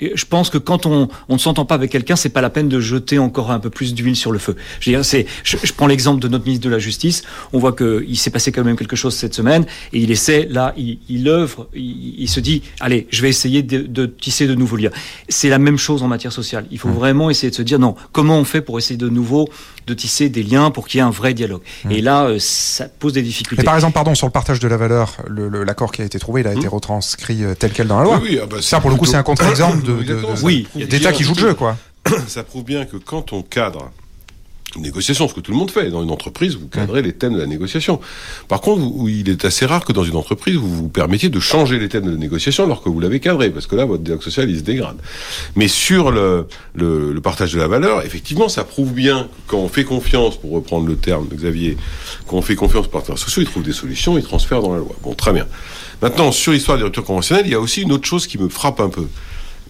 je 0.00 0.24
pense 0.24 0.50
que 0.50 0.58
quand 0.58 0.86
on, 0.86 1.08
on 1.28 1.34
ne 1.34 1.38
s'entend 1.38 1.64
pas 1.64 1.74
avec 1.74 1.90
quelqu'un, 1.90 2.16
c'est 2.16 2.28
pas 2.28 2.40
la 2.40 2.50
peine 2.50 2.68
de 2.68 2.80
jeter 2.80 3.18
encore 3.18 3.50
un 3.50 3.58
peu 3.58 3.70
plus 3.70 3.94
d'huile 3.94 4.16
sur 4.16 4.32
le 4.32 4.38
feu. 4.38 4.56
Je, 4.80 4.90
veux 4.90 4.96
dire, 4.96 5.04
c'est, 5.04 5.26
je, 5.44 5.56
prends 5.72 5.86
l'exemple 5.86 6.20
de 6.20 6.28
notre 6.28 6.44
ministre 6.44 6.64
de 6.64 6.70
la 6.70 6.78
Justice. 6.78 7.22
On 7.52 7.58
voit 7.58 7.72
qu'il 7.72 8.16
s'est 8.18 8.30
passé 8.30 8.52
quand 8.52 8.64
même 8.64 8.76
quelque 8.76 8.96
chose 8.96 9.14
cette 9.14 9.34
semaine 9.34 9.64
et 9.92 10.00
il 10.00 10.10
essaie, 10.10 10.46
là, 10.50 10.74
il, 10.76 10.98
il 11.08 11.28
œuvre, 11.28 11.68
il, 11.74 12.28
se 12.28 12.40
dit, 12.40 12.62
allez, 12.80 13.06
je 13.10 13.22
vais 13.22 13.28
essayer 13.28 13.62
de, 13.62 13.82
de 13.82 14.06
tisser 14.06 14.46
de 14.46 14.54
nouveaux 14.54 14.76
liens. 14.76 14.90
C'est 15.28 15.48
la 15.48 15.58
même 15.58 15.78
chose 15.78 16.02
en 16.02 16.08
matière 16.08 16.32
sociale. 16.32 16.66
Il 16.70 16.78
faut 16.78 16.88
mmh. 16.88 16.94
vraiment 16.94 17.30
essayer 17.30 17.50
de 17.50 17.54
se 17.54 17.62
dire, 17.62 17.78
non, 17.78 17.94
comment 18.12 18.38
on 18.38 18.44
fait 18.44 18.60
pour 18.60 18.78
essayer 18.78 18.96
de 18.96 19.08
nouveau 19.08 19.48
de 19.86 19.94
tisser 19.94 20.28
des 20.28 20.42
liens 20.42 20.70
pour 20.70 20.86
qu'il 20.86 20.98
y 20.98 21.00
ait 21.00 21.06
un 21.06 21.10
vrai 21.10 21.34
dialogue. 21.34 21.62
Mmh. 21.84 21.90
Et 21.90 22.00
là, 22.02 22.24
euh, 22.24 22.36
ça 22.38 22.86
pose 22.88 23.12
des 23.12 23.22
difficultés. 23.22 23.62
Mais 23.62 23.64
par 23.64 23.74
exemple, 23.74 23.94
pardon, 23.94 24.14
sur 24.14 24.26
le 24.26 24.32
partage 24.32 24.60
de 24.60 24.68
la 24.68 24.76
valeur, 24.76 25.16
l'accord 25.28 25.90
qui 25.90 26.02
a 26.02 26.04
été 26.04 26.18
trouvé, 26.18 26.42
il 26.42 26.46
a 26.46 26.52
été 26.52 26.66
mmh. 26.66 26.70
retranscrit 26.70 27.44
euh, 27.44 27.54
tel 27.54 27.72
quel 27.72 27.88
dans 27.88 27.98
la 27.98 28.04
loi. 28.04 28.20
Oui, 28.22 28.38
ah 28.40 28.46
bah, 28.46 28.58
ça, 28.60 28.80
pour 28.80 28.90
le 28.90 28.96
coup, 28.96 29.06
c'est 29.06 29.16
un 29.16 29.22
contre-exemple 29.22 29.61
de, 29.70 30.02
de, 30.02 30.42
oui, 30.42 30.66
d'État 30.74 31.12
qui 31.12 31.24
joue 31.24 31.34
le 31.34 31.40
jeu, 31.40 31.54
quoi. 31.54 31.76
Ça 32.26 32.42
prouve 32.42 32.64
bien 32.64 32.84
que 32.84 32.96
quand 32.96 33.32
on 33.32 33.42
cadre 33.42 33.90
une 34.76 34.82
négociation, 34.82 35.28
ce 35.28 35.34
que 35.34 35.40
tout 35.40 35.52
le 35.52 35.58
monde 35.58 35.70
fait. 35.70 35.90
Dans 35.90 36.02
une 36.02 36.10
entreprise, 36.10 36.56
vous 36.56 36.68
cadrez 36.68 37.02
les 37.02 37.12
thèmes 37.12 37.34
de 37.34 37.38
la 37.38 37.46
négociation. 37.46 38.00
Par 38.48 38.60
contre, 38.60 38.82
il 39.06 39.28
est 39.28 39.44
assez 39.44 39.66
rare 39.66 39.84
que 39.84 39.92
dans 39.92 40.04
une 40.04 40.16
entreprise, 40.16 40.56
vous 40.56 40.74
vous 40.74 40.88
permettiez 40.88 41.28
de 41.28 41.40
changer 41.40 41.78
les 41.78 41.88
thèmes 41.88 42.06
de 42.06 42.10
la 42.10 42.16
négociation 42.16 42.64
alors 42.64 42.82
que 42.82 42.88
vous 42.88 43.00
l'avez 43.00 43.20
cadré, 43.20 43.50
parce 43.50 43.66
que 43.66 43.76
là, 43.76 43.84
votre 43.84 44.02
dialogue 44.02 44.22
social, 44.22 44.48
il 44.48 44.58
se 44.58 44.62
dégrade. 44.62 44.96
Mais 45.56 45.68
sur 45.68 46.10
le, 46.10 46.46
le, 46.74 47.20
partage 47.20 47.52
de 47.52 47.58
la 47.58 47.68
valeur, 47.68 48.04
effectivement, 48.04 48.48
ça 48.48 48.64
prouve 48.64 48.92
bien 48.92 49.24
que 49.24 49.50
quand 49.50 49.58
on 49.58 49.68
fait 49.68 49.84
confiance, 49.84 50.36
pour 50.36 50.52
reprendre 50.52 50.86
le 50.86 50.96
terme 50.96 51.28
de 51.28 51.36
Xavier, 51.36 51.76
quand 52.26 52.36
on 52.36 52.42
fait 52.42 52.56
confiance 52.56 52.86
aux 52.86 52.90
partenaires 52.90 53.18
sociaux, 53.18 53.42
ils 53.42 53.48
trouvent 53.48 53.62
des 53.62 53.72
solutions, 53.72 54.16
ils 54.16 54.24
transfèrent 54.24 54.62
dans 54.62 54.72
la 54.72 54.78
loi. 54.78 54.94
Bon, 55.02 55.14
très 55.14 55.32
bien. 55.32 55.46
Maintenant, 56.00 56.32
sur 56.32 56.52
l'histoire 56.52 56.78
des 56.78 56.84
ruptures 56.84 57.04
conventionnelles, 57.04 57.46
il 57.46 57.52
y 57.52 57.54
a 57.54 57.60
aussi 57.60 57.82
une 57.82 57.92
autre 57.92 58.06
chose 58.06 58.26
qui 58.26 58.38
me 58.38 58.48
frappe 58.48 58.80
un 58.80 58.88
peu. 58.88 59.06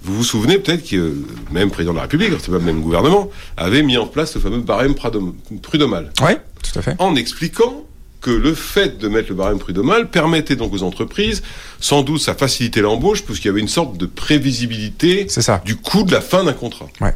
Vous 0.04 0.14
vous 0.16 0.24
souvenez 0.24 0.58
peut-être 0.58 0.88
que 0.88 1.14
même 1.50 1.70
président 1.70 1.92
de 1.92 1.96
la 1.96 2.02
République, 2.02 2.32
c'est 2.40 2.50
pas 2.50 2.58
le 2.58 2.64
même 2.64 2.80
gouvernement, 2.80 3.30
avait 3.56 3.82
mis 3.82 3.96
en 3.96 4.06
place 4.06 4.34
le 4.34 4.40
fameux 4.40 4.60
barème 4.60 4.94
prud'homal. 4.94 6.12
Oui, 6.22 6.32
tout 6.62 6.78
à 6.78 6.82
fait. 6.82 6.96
En 6.98 7.14
expliquant 7.14 7.84
que 8.20 8.30
le 8.30 8.54
fait 8.54 8.98
de 8.98 9.08
mettre 9.08 9.30
le 9.30 9.34
barème 9.34 9.58
prud'homal 9.58 10.08
permettait 10.10 10.56
donc 10.56 10.72
aux 10.72 10.82
entreprises, 10.82 11.42
sans 11.80 12.02
doute, 12.02 12.20
ça 12.20 12.34
facilitait 12.34 12.80
l'embauche, 12.80 13.22
puisqu'il 13.22 13.48
y 13.48 13.50
avait 13.50 13.60
une 13.60 13.68
sorte 13.68 13.96
de 13.96 14.06
prévisibilité 14.06 15.26
du 15.64 15.76
coût 15.76 16.04
de 16.04 16.12
la 16.12 16.20
fin 16.20 16.44
d'un 16.44 16.52
contrat. 16.52 16.86
Ouais 17.00 17.14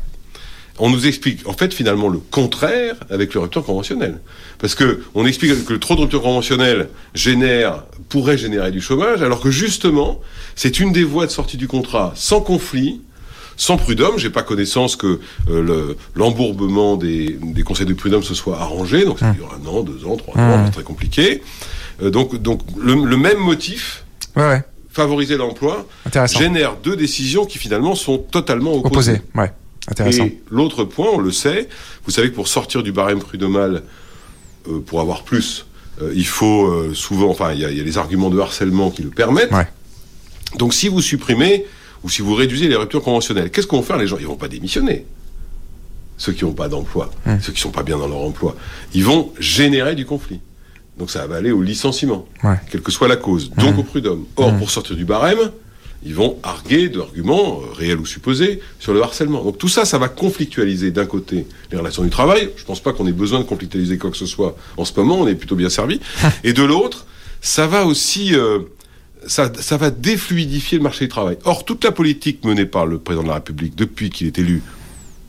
on 0.79 0.91
nous 0.91 1.07
explique 1.07 1.47
en 1.49 1.53
fait 1.53 1.73
finalement 1.73 2.09
le 2.09 2.19
contraire 2.19 2.97
avec 3.11 3.35
le 3.35 3.41
rupture 3.41 3.65
conventionnel. 3.65 4.21
Parce 4.59 4.75
que 4.75 5.03
on 5.15 5.27
explique 5.27 5.65
que 5.65 5.73
le 5.73 5.81
trop 5.81 5.95
de 5.95 6.01
rupture 6.01 6.23
conventionnelle 6.23 6.89
génère, 7.15 7.85
pourrait 8.09 8.39
générer 8.39 8.71
du 8.71 8.81
chômage, 8.81 9.23
alors 9.23 9.41
que 9.41 9.51
justement, 9.51 10.21
c'est 10.55 10.79
une 10.81 10.93
des 10.93 11.05
voies 11.05 11.27
de 11.27 11.31
sortie 11.31 11.57
du 11.57 11.69
contrat 11.69 12.13
sans 12.15 12.41
conflit, 12.41 13.01
sans 13.57 13.77
prud'homme. 13.77 14.19
J'ai 14.19 14.31
pas 14.31 14.43
connaissance 14.43 14.97
que 14.97 15.21
euh, 15.51 15.95
l'embourbement 16.15 16.97
des, 16.97 17.39
conseils 17.65 17.87
de 17.87 17.95
prud'homme 17.95 18.23
se 18.23 18.35
soit 18.35 18.61
arrangé, 18.61 19.05
donc 19.05 19.19
ça 19.19 19.33
dure 19.33 19.53
un 19.53 19.67
an, 19.67 19.83
deux 19.83 20.05
ans, 20.07 20.17
trois 20.17 20.41
ans, 20.41 20.63
c'est 20.67 20.73
très 20.73 20.83
compliqué. 20.83 21.43
Euh, 22.03 22.11
donc, 22.11 22.37
donc 22.37 22.61
le, 22.79 23.17
même 23.17 23.39
motif. 23.39 24.05
Favoriser 24.91 25.37
l'emploi 25.37 25.87
génère 26.27 26.77
deux 26.83 26.97
décisions 26.97 27.45
qui 27.45 27.59
finalement 27.59 27.95
sont 27.95 28.19
totalement 28.19 28.75
opposées. 28.75 29.13
opposées 29.13 29.23
ouais. 29.35 29.53
Et 30.07 30.41
l'autre 30.51 30.85
point, 30.85 31.09
on 31.13 31.19
le 31.19 31.31
sait, 31.31 31.69
vous 32.05 32.11
savez 32.11 32.31
que 32.31 32.35
pour 32.35 32.49
sortir 32.49 32.83
du 32.83 32.93
barème 32.93 33.21
prud'homal, 33.21 33.83
euh, 34.69 34.81
pour 34.81 35.01
avoir 35.01 35.23
plus, 35.23 35.67
euh, 36.03 36.13
il 36.15 36.27
faut 36.27 36.67
euh, 36.67 36.93
souvent, 36.95 37.31
enfin, 37.31 37.53
il 37.53 37.61
y, 37.61 37.65
a 37.65 37.69
les 37.71 37.99
arguments 37.99 38.31
de 38.31 38.39
harcèlement 38.39 38.91
qui 38.91 39.03
le 39.03 39.11
permettent. 39.11 39.53
Donc 40.59 40.75
si 40.75 40.89
vous 40.89 41.01
supprimez 41.01 41.67
ou 42.03 42.09
si 42.09 42.23
vous 42.23 42.35
réduisez 42.35 42.69
les 42.69 42.77
ruptures 42.77 43.03
conventionnelles, 43.03 43.51
qu'est-ce 43.51 43.67
qu'on 43.67 43.81
va 43.81 43.87
faire 43.87 43.97
les 43.97 44.07
gens? 44.07 44.17
Ils 44.19 44.27
vont 44.27 44.37
pas 44.37 44.49
démissionner. 44.49 45.07
Ceux 46.19 46.33
qui 46.33 46.45
n'ont 46.45 46.53
pas 46.55 46.69
d'emploi, 46.69 47.11
ceux 47.43 47.53
qui 47.53 47.61
sont 47.61 47.71
pas 47.71 47.83
bien 47.83 47.99
dans 47.99 48.09
leur 48.09 48.19
emploi, 48.21 48.57
ils 48.95 49.05
vont 49.05 49.33
générer 49.39 49.95
du 49.95 50.07
conflit. 50.07 50.41
Donc 50.99 51.11
ça 51.11 51.27
va 51.27 51.37
aller 51.37 51.51
au 51.53 51.61
licenciement, 51.63 52.27
Ouais. 52.43 52.57
quelle 52.71 52.81
que 52.81 52.91
soit 52.91 53.07
la 53.09 53.17
cause, 53.17 53.51
donc 53.51 53.75
Mhm. 53.75 53.79
au 53.81 53.83
prud'homme. 53.83 54.25
Or, 54.37 54.53
Mhm. 54.53 54.59
pour 54.59 54.71
sortir 54.71 54.97
du 54.97 55.05
barème, 55.05 55.51
ils 56.05 56.15
vont 56.15 56.39
arguer 56.43 56.89
d'arguments 56.89 57.61
euh, 57.61 57.73
réels 57.73 57.99
ou 57.99 58.07
supposés 58.07 58.61
sur 58.79 58.93
le 58.93 59.03
harcèlement. 59.03 59.43
Donc 59.43 59.59
tout 59.59 59.69
ça, 59.69 59.85
ça 59.85 59.99
va 59.99 60.09
conflictualiser 60.09 60.91
d'un 60.91 61.07
côté 61.07 61.47
les 61.71 61.79
relations 61.79 62.03
du 62.03 62.11
travail. 62.11 62.51
Je 62.57 62.65
pense 62.65 62.81
pas 62.81 62.93
qu'on 62.93 63.07
ait 63.07 63.13
besoin 63.13 63.41
de 63.41 63.45
conflictualiser 63.45 63.99
quoi 63.99 64.11
que 64.11 64.17
ce 64.17 64.27
soit 64.27 64.57
en 64.77 64.85
ce 64.85 64.93
moment, 64.97 65.21
on 65.21 65.27
est 65.27 65.35
plutôt 65.35 65.57
bien 65.57 65.71
servi. 65.71 66.01
Et 66.45 66.53
de 66.53 66.63
l'autre, 66.63 67.07
ça 67.41 67.67
va 67.67 67.87
aussi... 67.87 68.35
euh, 68.35 68.61
ça, 69.27 69.51
ça 69.59 69.77
va 69.77 69.91
défluidifier 69.91 70.79
le 70.79 70.85
marché 70.85 71.07
du 71.07 71.09
travail. 71.09 71.37
Or, 71.45 71.65
toute 71.65 71.83
la 71.83 71.91
politique 71.91 72.45
menée 72.45 72.67
par 72.67 72.87
le 72.87 72.99
président 72.99 73.25
de 73.25 73.29
la 73.29 73.35
République 73.35 73.75
depuis 73.75 74.11
qu'il 74.11 74.29
est 74.29 74.39
élu, 74.39 74.63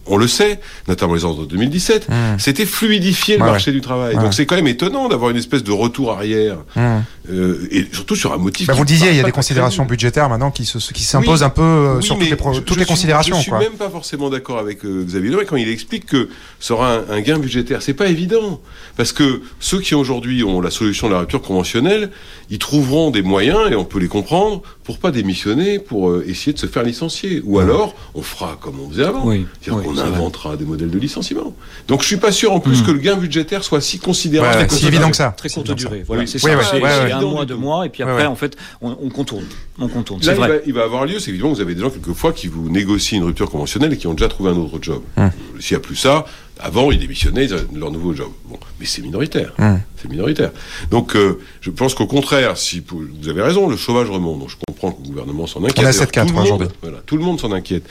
on 0.09 0.17
le 0.17 0.27
sait, 0.27 0.59
notamment 0.87 1.13
les 1.13 1.23
ordres 1.25 1.41
de 1.41 1.49
2017, 1.49 2.09
Mmh. 2.09 2.13
c'était 2.39 2.65
fluidifier 2.65 3.37
le 3.37 3.43
Ouais, 3.43 3.49
marché 3.51 3.71
du 3.71 3.81
travail. 3.81 4.15
Ouais. 4.15 4.21
Donc 4.23 4.33
c'est 4.33 4.45
quand 4.45 4.55
même 4.55 4.67
étonnant 4.67 5.09
d'avoir 5.09 5.31
une 5.31 5.37
espèce 5.37 5.63
de 5.63 5.71
retour 5.71 6.11
arrière, 6.11 6.57
Hum. 6.75 7.03
euh, 7.31 7.67
et 7.71 7.85
surtout 7.91 8.15
sur 8.15 8.33
un 8.33 8.37
motif. 8.37 8.67
Bah, 8.67 8.73
vous 8.73 8.85
disiez, 8.85 9.09
il 9.09 9.15
y 9.17 9.19
a 9.19 9.23
des 9.23 9.31
considérations 9.31 9.85
budgétaires 9.85 10.29
maintenant 10.29 10.51
qui 10.51 10.65
se- 10.65 10.77
qui 10.93 11.03
s'imposent 11.03 11.41
Oui. 11.41 11.45
un 11.45 11.49
peu 11.49 11.61
euh, 11.61 11.95
Oui, 11.97 12.03
sur 12.03 12.17
toutes 12.17 12.29
les, 12.29 12.35
pro- 12.35 12.53
je- 12.53 12.59
toutes 12.59 12.75
je 12.75 12.79
les 12.79 12.85
suis- 12.85 12.93
considérations. 12.93 13.35
Je 13.37 13.41
suis 13.41 13.49
quoi. 13.51 13.59
même 13.59 13.73
pas 13.73 13.89
forcément 13.89 14.29
d'accord 14.29 14.59
avec 14.59 14.85
euh, 14.85 15.03
Xavier 15.05 15.29
Leray 15.31 15.45
quand 15.45 15.55
il 15.57 15.69
explique 15.69 16.05
que 16.05 16.29
ça 16.59 16.73
aura 16.75 16.93
un, 16.95 17.03
un 17.09 17.21
gain 17.21 17.39
budgétaire. 17.39 17.81
C'est 17.81 17.93
pas 17.93 18.07
évident 18.07 18.61
parce 18.95 19.11
que 19.11 19.41
ceux 19.59 19.79
qui 19.81 19.95
aujourd'hui 19.95 20.43
ont 20.43 20.61
la 20.61 20.71
solution 20.71 21.07
de 21.07 21.13
la 21.13 21.19
rupture 21.19 21.41
conventionnelle, 21.41 22.11
ils 22.49 22.59
trouveront 22.59 23.11
des 23.11 23.21
moyens 23.21 23.71
et 23.71 23.75
on 23.75 23.85
peut 23.85 23.99
les 23.99 24.07
comprendre 24.07 24.61
pour 24.87 24.99
pas 24.99 25.11
démissionner, 25.11 25.79
pour 25.79 26.09
euh, 26.09 26.23
essayer 26.27 26.53
de 26.53 26.57
se 26.59 26.65
faire 26.65 26.81
licencier. 26.81 27.41
Ou 27.45 27.59
alors 27.59 27.93
on 28.15 28.21
fera 28.21 28.57
comme 28.61 28.79
on 28.79 28.89
faisait 28.89 29.03
avant, 29.03 29.25
Oui, 29.25 29.45
c'est-à-dire 29.61 29.81
oui, 29.81 29.85
qu'on 29.85 30.01
vrai. 30.01 30.07
inventera 30.07 30.55
des 30.55 30.63
modèles 30.63 30.89
de 30.89 30.97
licenciement. 30.97 31.53
Donc 31.89 32.01
je 32.03 32.07
suis 32.07 32.15
pas 32.15 32.31
sûr 32.31 32.53
en 32.53 32.61
plus 32.61 32.81
Hmm. 32.81 32.85
que 32.85 32.91
le 32.91 32.99
gain 32.99 33.17
budgétaire 33.17 33.65
soit 33.65 33.81
si 33.81 33.99
considérable. 33.99 34.57
Ouais, 34.59 34.65
que 34.67 34.73
si 34.73 34.87
évident 34.87 35.09
que 35.09 35.17
ça. 35.17 35.33
Très 35.35 35.49
courte 35.49 35.69
durée. 35.75 36.03
Voilà, 36.07 36.21
Oui. 36.21 36.27
c'est 36.29 36.41
Oui, 36.41 36.51
ça. 36.51 36.57
ouais, 36.57 36.63
c'est 36.63 36.81
ouais, 36.81 36.89
c'est 36.89 37.03
ouais. 37.03 37.11
un 37.11 37.19
mois, 37.21 37.45
deux 37.45 37.57
mois, 37.57 37.85
et 37.85 37.89
puis 37.89 38.01
après, 38.01 38.15
ouais. 38.21 38.25
en 38.27 38.35
fait, 38.35 38.55
on, 38.81 38.91
on 39.01 39.09
contourne. 39.09 39.43
On 39.77 39.89
contourne. 39.89 40.21
Là, 40.21 40.25
C'est 40.27 40.31
il 40.35 40.39
va, 40.39 40.47
vrai. 40.47 40.61
il 40.65 40.73
va 40.73 40.83
avoir 40.83 41.05
lieu, 41.05 41.19
c'est 41.19 41.31
évidemment 41.31 41.51
que 41.51 41.55
vous 41.57 41.61
avez 41.61 41.75
des 41.75 41.81
gens 41.81 41.89
quelquefois 41.89 42.31
qui 42.31 42.47
vous 42.47 42.69
négocient 42.69 43.17
une 43.19 43.25
rupture 43.25 43.49
conventionnelle 43.49 43.91
et 43.91 43.97
qui 43.97 44.07
ont 44.07 44.13
déjà 44.13 44.29
trouvé 44.29 44.51
un 44.51 44.55
autre 44.55 44.77
job. 44.81 45.01
Hum. 45.17 45.29
S'il 45.59 45.75
n'y 45.75 45.83
a 45.83 45.85
plus 45.85 45.97
ça, 45.97 46.23
avant 46.59 46.91
ils 46.91 46.99
démissionnaient, 46.99 47.45
ils 47.45 47.53
avaient 47.53 47.65
leur 47.73 47.91
nouveau 47.91 48.13
job. 48.13 48.29
Bon, 48.45 48.57
mais 48.79 48.85
c'est 48.85 49.01
minoritaire. 49.01 49.53
C'est 50.01 50.09
minoritaire. 50.09 50.51
Donc 50.91 51.15
euh, 51.15 51.39
je 51.61 51.69
pense 51.71 51.93
qu'au 51.93 52.07
contraire, 52.07 52.57
si 52.57 52.83
vous 52.87 53.29
avez 53.29 53.41
raison, 53.41 53.67
le 53.69 53.77
chômage 53.77 54.09
remonte. 54.09 54.39
Donc 54.39 54.49
je 54.49 54.55
comprends 54.67 54.91
que 54.91 55.01
le 55.03 55.09
gouvernement 55.09 55.47
s'en 55.47 55.59
inquiète. 55.63 55.79
On 55.79 55.81
D'ailleurs, 55.83 56.03
7,4 56.05 56.11
tout 56.11 56.27
le 56.27 56.33
monde- 56.33 56.43
aujourd'hui. 56.45 56.67
Voilà, 56.81 56.97
tout 57.05 57.17
le 57.17 57.23
monde 57.23 57.39
s'en 57.39 57.51
inquiète. 57.51 57.83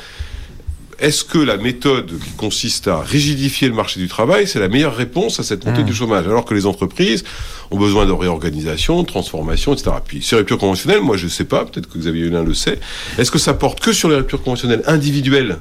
Est-ce 0.99 1.25
que 1.25 1.37
la 1.37 1.59
méthode 1.59 2.07
qui 2.19 2.31
consiste 2.39 2.89
à 2.89 3.01
rigidifier 3.01 3.69
le 3.69 3.75
marché 3.75 4.01
du 4.01 4.09
travail, 4.09 4.47
c'est 4.49 4.59
la 4.61 4.69
meilleure 4.69 4.97
réponse 4.97 5.39
à 5.39 5.43
cette 5.43 5.67
montée 5.67 5.83
Mmh. 5.83 5.87
du 5.87 5.93
chômage 5.95 6.27
Alors 6.27 6.47
que 6.47 6.55
les 6.55 6.65
entreprises 6.65 7.23
ont 7.71 7.77
besoin 7.79 8.07
de 8.07 8.13
réorganisation, 8.13 9.03
de 9.03 9.07
transformation, 9.07 9.75
etc. 9.75 9.91
Puis 10.03 10.23
ces 10.23 10.37
ruptures 10.37 10.57
conventionnelles, 10.57 11.03
moi 11.03 11.19
je 11.19 11.25
ne 11.27 11.31
sais 11.31 11.45
pas, 11.45 11.67
peut-être 11.67 11.91
que 11.91 11.99
Xavier 11.99 12.25
Hulin 12.25 12.45
le 12.45 12.55
sait, 12.55 12.79
est-ce 13.19 13.31
que 13.31 13.39
ça 13.39 13.53
porte 13.53 13.81
que 13.81 13.93
sur 13.93 14.09
les 14.09 14.17
ruptures 14.17 14.43
conventionnelles 14.43 14.83
individuelles 14.87 15.59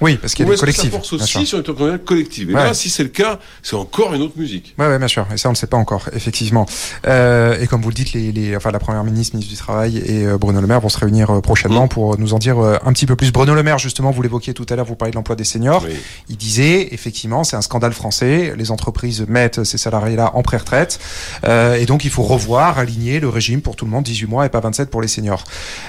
Oui, 0.00 0.16
parce 0.16 0.34
qu'il 0.34 0.44
y 0.44 0.48
Ou 0.48 0.52
a 0.52 0.54
des 0.54 0.60
que 0.60 0.60
ça 0.60 0.66
collectifs. 0.66 0.90
bien 0.90 1.02
sûr. 1.02 1.16
aussi 1.20 1.46
sur 1.46 1.56
les 1.56 1.60
ruptures 1.62 1.74
conventionnelles 1.74 2.04
collectives 2.04 2.50
Et 2.50 2.54
Ouais. 2.54 2.64
là, 2.64 2.74
si 2.74 2.90
c'est 2.90 3.02
le 3.02 3.08
cas, 3.08 3.38
c'est 3.62 3.76
encore 3.76 4.12
une 4.14 4.22
autre 4.22 4.34
musique. 4.36 4.74
Ouais, 4.78 4.86
ouais, 4.88 4.98
bien 4.98 5.08
sûr. 5.08 5.26
Et 5.32 5.36
ça, 5.36 5.48
on 5.48 5.52
ne 5.52 5.56
sait 5.56 5.66
pas 5.66 5.76
encore, 5.76 6.08
effectivement. 6.12 6.66
Euh, 7.06 7.58
et 7.60 7.66
comme 7.66 7.80
vous 7.82 7.88
le 7.88 7.94
dites, 7.94 8.12
les, 8.12 8.32
les, 8.32 8.56
enfin, 8.56 8.70
la 8.70 8.78
première 8.78 9.04
ministre, 9.04 9.34
ministre 9.36 9.52
du 9.54 9.58
Travail 9.58 9.98
et 9.98 10.26
euh, 10.26 10.38
Bruno 10.38 10.60
Le 10.60 10.66
Maire 10.66 10.80
vont 10.80 10.88
se 10.88 10.98
réunir 10.98 11.30
euh, 11.30 11.40
prochainement 11.40 11.86
Mm. 11.86 11.88
pour 11.88 12.18
nous 12.18 12.34
en 12.34 12.38
dire 12.38 12.58
euh, 12.58 12.76
un 12.84 12.92
petit 12.92 13.06
peu 13.06 13.16
plus. 13.16 13.32
Bruno 13.32 13.54
Le 13.54 13.62
Maire, 13.62 13.78
justement, 13.78 14.10
vous 14.10 14.22
l'évoquiez 14.22 14.54
tout 14.54 14.66
à 14.68 14.76
l'heure, 14.76 14.86
vous 14.86 14.96
parliez 14.96 15.10
de 15.12 15.16
l'emploi 15.16 15.36
des 15.36 15.44
seniors. 15.44 15.84
Oui. 15.86 15.94
Il 16.28 16.36
disait, 16.36 16.88
effectivement, 16.92 17.44
c'est 17.44 17.56
un 17.56 17.62
scandale 17.62 17.92
français. 17.92 18.54
Les 18.56 18.70
entreprises 18.70 19.24
mettent 19.28 19.64
ces 19.64 19.78
salariés-là 19.78 20.32
en 20.34 20.42
pré-retraite. 20.42 20.98
Euh, 21.44 21.74
et 21.74 21.86
donc, 21.86 22.04
il 22.04 22.10
faut 22.10 22.22
revoir, 22.22 22.78
aligner 22.78 23.20
le 23.20 23.28
régime 23.28 23.60
pour 23.62 23.76
tout 23.76 23.84
le 23.84 23.90
monde, 23.90 24.04
18 24.04 24.26
mois 24.26 24.46
et 24.46 24.48
pas 24.48 24.60
27 24.60 24.90
pour 24.90 25.00
les 25.02 25.08
seniors. 25.08 25.44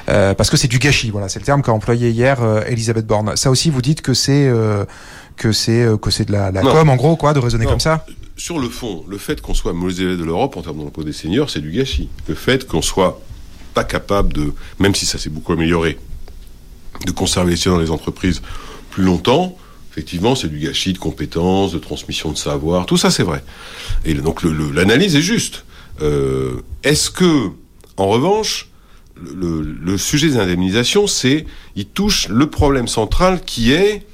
Euh, 0.09 0.33
parce 0.33 0.49
que 0.49 0.57
c'est 0.57 0.67
du 0.67 0.79
gâchis. 0.79 1.09
Voilà, 1.09 1.29
c'est 1.29 1.39
le 1.39 1.45
terme 1.45 1.61
qu'a 1.61 1.71
employé 1.71 2.09
hier 2.09 2.41
euh, 2.41 2.61
Elisabeth 2.67 3.05
Borne. 3.05 3.35
Ça 3.35 3.49
aussi, 3.49 3.69
vous 3.69 3.81
dites 3.81 3.96
que 4.01 4.13
c'est 4.13 4.47
euh, 4.47 4.85
que 5.35 5.51
c'est 5.51 5.83
euh, 5.83 5.97
que 5.97 6.09
c'est 6.11 6.25
de 6.25 6.31
la, 6.31 6.51
com, 6.51 6.89
en 6.89 6.95
gros, 6.95 7.15
quoi, 7.15 7.33
de 7.33 7.39
raisonner 7.39 7.65
Non. 7.65 7.71
comme 7.71 7.79
ça. 7.79 8.05
Sur 8.35 8.59
le 8.59 8.69
fond, 8.69 9.03
le 9.07 9.17
fait 9.17 9.41
qu'on 9.41 9.53
soit 9.53 9.73
mauvais 9.73 10.03
élève 10.03 10.17
de 10.19 10.23
l'Europe 10.23 10.57
en 10.57 10.61
termes 10.61 10.77
d'emploi 10.77 11.03
des 11.03 11.13
seniors, 11.13 11.49
c'est 11.49 11.59
du 11.61 11.71
gâchis. 11.71 12.09
Le 12.27 12.35
fait 12.35 12.67
qu'on 12.67 12.81
soit 12.81 13.19
pas 13.73 13.83
capable 13.83 14.33
de, 14.33 14.53
même 14.79 14.93
si 14.95 15.05
ça 15.05 15.17
s'est 15.17 15.29
beaucoup 15.29 15.53
amélioré, 15.53 15.97
de 17.05 17.11
conserver 17.11 17.51
les 17.51 17.57
seniors 17.57 17.77
dans 17.77 17.83
les 17.83 17.91
entreprises 17.91 18.41
plus 18.91 19.03
longtemps, 19.03 19.57
effectivement, 19.91 20.35
c'est 20.35 20.47
du 20.49 20.59
gâchis 20.59 20.93
de 20.93 20.97
compétences, 20.99 21.71
de 21.71 21.79
transmission 21.79 22.31
de 22.31 22.37
savoir, 22.37 22.85
tout 22.85 22.97
ça 22.97 23.09
c'est 23.09 23.23
vrai. 23.23 23.43
Et 24.05 24.13
donc 24.13 24.43
l'analyse 24.43 25.15
est 25.15 25.21
juste. 25.21 25.65
Euh, 26.01 26.61
Est-ce 26.83 27.09
que, 27.09 27.49
en 27.97 28.07
revanche, 28.07 28.69
le, 29.35 29.97
sujet 29.97 30.27
des 30.27 30.37
indemnisations, 30.37 31.07
c'est, 31.07 31.45
il 31.75 31.85
touche 31.85 32.27
le 32.29 32.49
problème 32.49 32.87
central 32.87 33.41
qui 33.45 33.71
est 33.71 34.05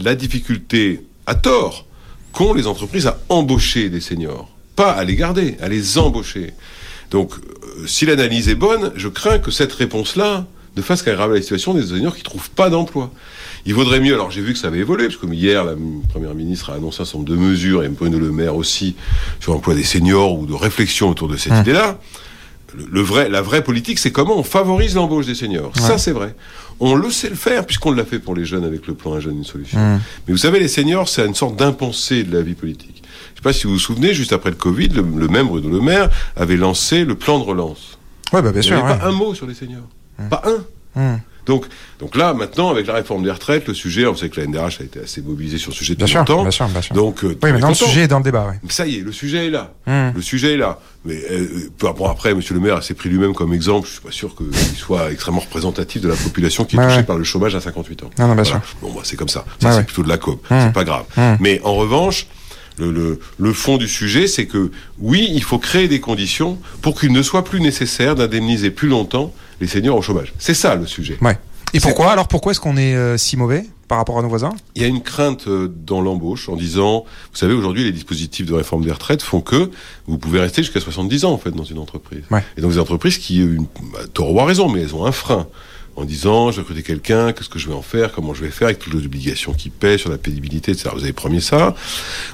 la 0.00 0.14
difficulté, 0.14 1.02
à 1.26 1.34
tort, 1.34 1.86
qu'ont 2.32 2.52
les 2.52 2.66
entreprises 2.66 3.06
à 3.06 3.18
embaucher 3.28 3.90
des 3.90 4.00
seniors. 4.00 4.50
Pas 4.76 4.90
à 4.90 5.04
les 5.04 5.14
garder, 5.14 5.56
à 5.60 5.68
les 5.68 5.98
embaucher. 5.98 6.52
Donc, 7.10 7.32
euh, 7.34 7.86
si 7.86 8.06
l'analyse 8.06 8.48
est 8.48 8.56
bonne, 8.56 8.92
je 8.96 9.08
crains 9.08 9.38
que 9.38 9.50
cette 9.52 9.72
réponse-là 9.72 10.46
ne 10.76 10.82
fasse 10.82 11.02
qu'aggraver 11.02 11.36
la 11.36 11.42
situation 11.42 11.74
des 11.74 11.86
seniors 11.86 12.14
qui 12.14 12.22
ne 12.22 12.24
trouvent 12.24 12.50
pas 12.50 12.70
d'emploi. 12.70 13.12
Il 13.66 13.74
vaudrait 13.74 14.00
mieux, 14.00 14.12
alors 14.14 14.30
j'ai 14.30 14.40
vu 14.40 14.52
que 14.52 14.58
ça 14.58 14.66
avait 14.66 14.80
évolué, 14.80 15.06
parce 15.06 15.16
que 15.16 15.26
hier, 15.26 15.64
la 15.64 15.74
Première 16.10 16.34
ministre 16.34 16.70
a 16.70 16.74
annoncé 16.74 17.02
un 17.02 17.04
certain 17.04 17.18
nombre 17.18 17.30
de 17.30 17.36
mesures, 17.36 17.84
et 17.84 17.88
Bruno 17.88 18.18
Le 18.18 18.32
Maire 18.32 18.56
aussi, 18.56 18.96
sur 19.40 19.52
l'emploi 19.52 19.74
des 19.74 19.84
seniors 19.84 20.36
ou 20.36 20.46
de 20.46 20.54
réflexion 20.54 21.08
autour 21.08 21.28
de 21.28 21.36
cette 21.36 21.52
Hum. 21.52 21.60
idée-là. 21.60 22.00
Le, 22.76 22.86
le 22.90 23.00
vrai, 23.00 23.28
la 23.28 23.42
vraie 23.42 23.62
politique, 23.64 23.98
c'est 23.98 24.10
comment 24.12 24.38
on 24.38 24.42
favorise 24.42 24.94
l'embauche 24.94 25.26
des 25.26 25.34
seniors. 25.34 25.72
Ouais. 25.76 25.80
Ça, 25.82 25.98
c'est 25.98 26.12
vrai. 26.12 26.34
On 26.80 26.94
le 26.94 27.08
sait 27.10 27.28
le 27.30 27.36
faire, 27.36 27.64
puisqu'on 27.66 27.92
l'a 27.92 28.04
fait 28.04 28.18
pour 28.18 28.34
les 28.34 28.44
jeunes 28.44 28.64
avec 28.64 28.86
le 28.86 28.94
plan 28.94 29.14
Un 29.14 29.20
jeune, 29.20 29.36
une 29.38 29.44
solution. 29.44 29.78
Mais 29.78 30.32
vous 30.32 30.36
savez, 30.38 30.58
les 30.58 30.68
seniors, 30.68 31.08
c'est 31.08 31.24
une 31.24 31.34
sorte 31.34 31.56
d'impensé 31.56 32.24
de 32.24 32.34
la 32.36 32.42
vie 32.42 32.54
politique. 32.54 33.02
Je 33.34 33.38
sais 33.40 33.42
pas 33.42 33.52
si 33.52 33.66
vous 33.66 33.74
vous 33.74 33.78
souvenez, 33.78 34.12
juste 34.14 34.32
après 34.32 34.50
le 34.50 34.56
Covid, 34.56 34.88
le, 34.88 35.02
le 35.02 35.28
même 35.28 35.46
Bruno 35.46 35.68
Le 35.68 35.80
Maire 35.80 36.08
avait 36.36 36.56
lancé 36.56 37.04
le 37.04 37.14
plan 37.14 37.38
de 37.38 37.44
relance. 37.44 37.98
Ouais, 38.32 38.42
bah, 38.42 38.50
bien 38.50 38.60
Il 38.60 38.64
n'y 38.64 38.64
sûr. 38.64 38.84
avait 38.84 38.92
ouais. 38.94 38.98
pas 38.98 39.06
un 39.06 39.12
mot 39.12 39.34
sur 39.34 39.46
les 39.46 39.54
seniors. 39.54 39.88
Pas 40.30 40.42
un. 40.96 41.20
Donc, 41.46 41.66
donc 41.98 42.16
là, 42.16 42.32
maintenant, 42.34 42.70
avec 42.70 42.86
la 42.86 42.94
réforme 42.94 43.22
des 43.22 43.30
retraites, 43.30 43.68
le 43.68 43.74
sujet, 43.74 44.06
on 44.06 44.14
sait 44.16 44.28
que 44.28 44.40
la 44.40 44.46
NDRH 44.46 44.80
a 44.80 44.84
été 44.84 45.00
assez 45.00 45.20
mobilisée 45.20 45.58
sur 45.58 45.70
le 45.70 45.76
sujet 45.76 45.94
Bien 45.94 46.06
depuis 46.06 46.12
sûr, 46.12 46.20
longtemps. 46.20 46.42
bien 46.42 46.50
sûr, 46.50 46.68
bien 46.68 46.80
sûr. 46.82 46.94
Donc, 46.94 47.24
euh, 47.24 47.36
oui, 47.42 47.52
maintenant 47.52 47.68
le 47.68 47.74
sujet 47.74 48.02
est 48.02 48.08
dans 48.08 48.18
le 48.18 48.24
débat. 48.24 48.46
Ouais. 48.48 48.60
Ça 48.70 48.86
y 48.86 48.96
est, 48.98 49.00
le 49.00 49.12
sujet 49.12 49.46
est 49.46 49.50
là. 49.50 49.72
Hum. 49.86 50.12
Le 50.14 50.22
sujet 50.22 50.54
est 50.54 50.56
là. 50.56 50.78
Mais 51.04 51.20
euh, 51.30 51.68
peu 51.76 51.88
bon, 51.96 52.08
après, 52.08 52.34
Monsieur 52.34 52.54
le 52.54 52.60
Maire 52.60 52.82
s'est 52.82 52.94
pris 52.94 53.08
lui-même 53.10 53.34
comme 53.34 53.52
exemple. 53.52 53.86
Je 53.86 53.92
suis 53.92 54.00
pas 54.00 54.10
sûr 54.10 54.34
qu'il 54.34 54.46
soit 54.78 55.12
extrêmement 55.12 55.40
représentatif 55.40 56.00
de 56.00 56.08
la 56.08 56.16
population 56.16 56.64
qui 56.64 56.76
est 56.76 56.82
touchée 56.82 56.96
ouais. 56.96 57.02
par 57.02 57.18
le 57.18 57.24
chômage 57.24 57.54
à 57.54 57.60
58 57.60 58.02
ans. 58.04 58.10
Non, 58.18 58.28
non, 58.28 58.34
bien 58.34 58.42
Voilà. 58.44 58.60
sûr. 58.62 58.76
Bon, 58.80 58.92
bah, 58.92 59.00
c'est 59.04 59.16
comme 59.16 59.28
ça. 59.28 59.44
C'est 59.60 59.66
ouais. 59.68 59.84
plutôt 59.84 60.02
de 60.02 60.08
la 60.08 60.16
com. 60.18 60.36
Hum. 60.50 60.60
C'est 60.62 60.72
pas 60.72 60.84
grave. 60.84 61.04
Hum. 61.18 61.36
Mais 61.40 61.60
en 61.62 61.74
revanche, 61.74 62.26
le, 62.78 62.90
le, 62.90 63.20
le 63.38 63.52
fond 63.52 63.76
du 63.76 63.86
sujet, 63.86 64.26
c'est 64.26 64.46
que 64.46 64.70
oui, 64.98 65.28
il 65.32 65.42
faut 65.42 65.58
créer 65.58 65.88
des 65.88 66.00
conditions 66.00 66.58
pour 66.82 66.98
qu'il 66.98 67.12
ne 67.12 67.22
soit 67.22 67.44
plus 67.44 67.60
nécessaire 67.60 68.14
d'indemniser 68.14 68.70
plus 68.70 68.88
longtemps 68.88 69.32
les 69.60 69.66
seniors 69.66 69.96
au 69.96 70.02
chômage. 70.02 70.32
C'est 70.38 70.54
ça 70.54 70.74
le 70.74 70.86
sujet. 70.86 71.18
Ouais. 71.20 71.38
Et 71.74 71.80
pourquoi? 71.80 72.12
Alors 72.12 72.28
pourquoi 72.28 72.52
est-ce 72.52 72.60
qu'on 72.60 72.76
est 72.76 72.94
euh, 72.94 73.18
si 73.18 73.36
mauvais 73.36 73.64
par 73.88 73.98
rapport 73.98 74.18
à 74.18 74.22
nos 74.22 74.28
voisins? 74.28 74.54
Il 74.76 74.82
y 74.82 74.84
a 74.84 74.88
une 74.88 75.02
crainte 75.02 75.48
euh, 75.48 75.68
dans 75.68 76.00
l'embauche 76.00 76.48
en 76.48 76.54
disant, 76.54 77.04
vous 77.32 77.36
savez, 77.36 77.52
aujourd'hui, 77.52 77.82
les 77.82 77.92
dispositifs 77.92 78.46
de 78.46 78.54
réforme 78.54 78.84
des 78.84 78.92
retraites 78.92 79.22
font 79.22 79.40
que 79.40 79.70
vous 80.06 80.16
pouvez 80.16 80.38
rester 80.38 80.62
jusqu'à 80.62 80.80
70 80.80 81.24
ans, 81.24 81.32
en 81.32 81.38
fait, 81.38 81.50
dans 81.50 81.64
une 81.64 81.78
entreprise. 81.78 82.22
Ouais. 82.30 82.44
Et 82.56 82.60
donc, 82.60 82.70
des 82.70 82.78
entreprises 82.78 83.18
qui, 83.18 83.40
euh, 83.40 83.56
une, 83.56 83.66
bah, 83.92 84.00
tort 84.12 84.32
ou 84.32 84.40
à 84.40 84.44
raison, 84.44 84.68
mais 84.68 84.82
elles 84.82 84.94
ont 84.94 85.04
un 85.04 85.12
frein. 85.12 85.48
En 85.96 86.04
disant, 86.04 86.50
je 86.50 86.56
vais 86.56 86.62
recruter 86.62 86.82
quelqu'un, 86.82 87.32
qu'est-ce 87.32 87.48
que 87.48 87.58
je 87.60 87.68
vais 87.68 87.74
en 87.74 87.82
faire, 87.82 88.10
comment 88.12 88.34
je 88.34 88.42
vais 88.44 88.50
faire, 88.50 88.66
avec 88.66 88.80
toutes 88.80 88.94
les 88.94 89.04
obligations 89.04 89.52
qui 89.52 89.70
pèsent 89.70 90.00
sur 90.00 90.10
la 90.10 90.18
pénibilité, 90.18 90.72
etc. 90.72 90.90
Vous 90.92 91.04
avez 91.04 91.12
premier 91.12 91.40
ça. 91.40 91.74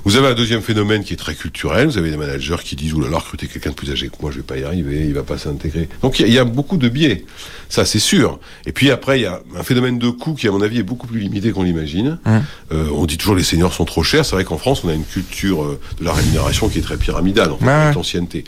Vous 0.04 0.16
avez 0.16 0.28
un 0.28 0.34
deuxième 0.34 0.62
phénomène 0.62 1.04
qui 1.04 1.12
est 1.12 1.18
très 1.18 1.34
culturel. 1.34 1.86
Vous 1.88 1.98
avez 1.98 2.10
des 2.10 2.16
managers 2.16 2.56
qui 2.64 2.74
disent, 2.74 2.94
oulala, 2.94 3.18
recruter 3.18 3.48
quelqu'un 3.48 3.70
de 3.70 3.74
plus 3.74 3.90
âgé 3.90 4.08
que 4.08 4.14
moi, 4.22 4.30
je 4.30 4.36
vais 4.38 4.42
pas 4.42 4.56
y 4.56 4.64
arriver, 4.64 5.04
il 5.06 5.12
va 5.12 5.22
pas 5.24 5.36
s'intégrer. 5.36 5.88
Donc, 6.02 6.18
il 6.18 6.22
y, 6.22 6.24
a- 6.24 6.28
il 6.28 6.34
y 6.34 6.38
a 6.38 6.44
beaucoup 6.44 6.78
de 6.78 6.88
biais. 6.88 7.26
Ça, 7.68 7.84
c'est 7.84 7.98
sûr. 7.98 8.40
Et 8.66 8.72
puis 8.72 8.90
après, 8.90 9.18
il 9.20 9.22
y 9.24 9.26
a 9.26 9.40
un 9.56 9.62
phénomène 9.62 9.98
de 9.98 10.08
coût 10.08 10.34
qui, 10.34 10.48
à 10.48 10.52
mon 10.52 10.62
avis, 10.62 10.78
est 10.78 10.82
beaucoup 10.82 11.06
plus 11.06 11.20
limité 11.20 11.50
qu'on 11.52 11.62
l'imagine. 11.64 12.18
Hum. 12.24 12.42
Euh, 12.72 12.88
on 12.94 13.04
dit 13.04 13.18
toujours 13.18 13.34
les 13.34 13.44
seniors 13.44 13.74
sont 13.74 13.84
trop 13.84 14.02
chers. 14.02 14.24
C'est 14.24 14.36
vrai 14.36 14.44
qu'en 14.44 14.58
France, 14.58 14.82
on 14.84 14.88
a 14.88 14.94
une 14.94 15.04
culture 15.04 15.62
euh, 15.64 15.78
de 16.00 16.04
la 16.06 16.14
rémunération 16.14 16.68
qui 16.70 16.78
est 16.78 16.82
très 16.82 16.96
pyramidale, 16.96 17.52
en 17.52 17.58
fait, 17.58 17.64
l'ancienneté. 17.94 18.44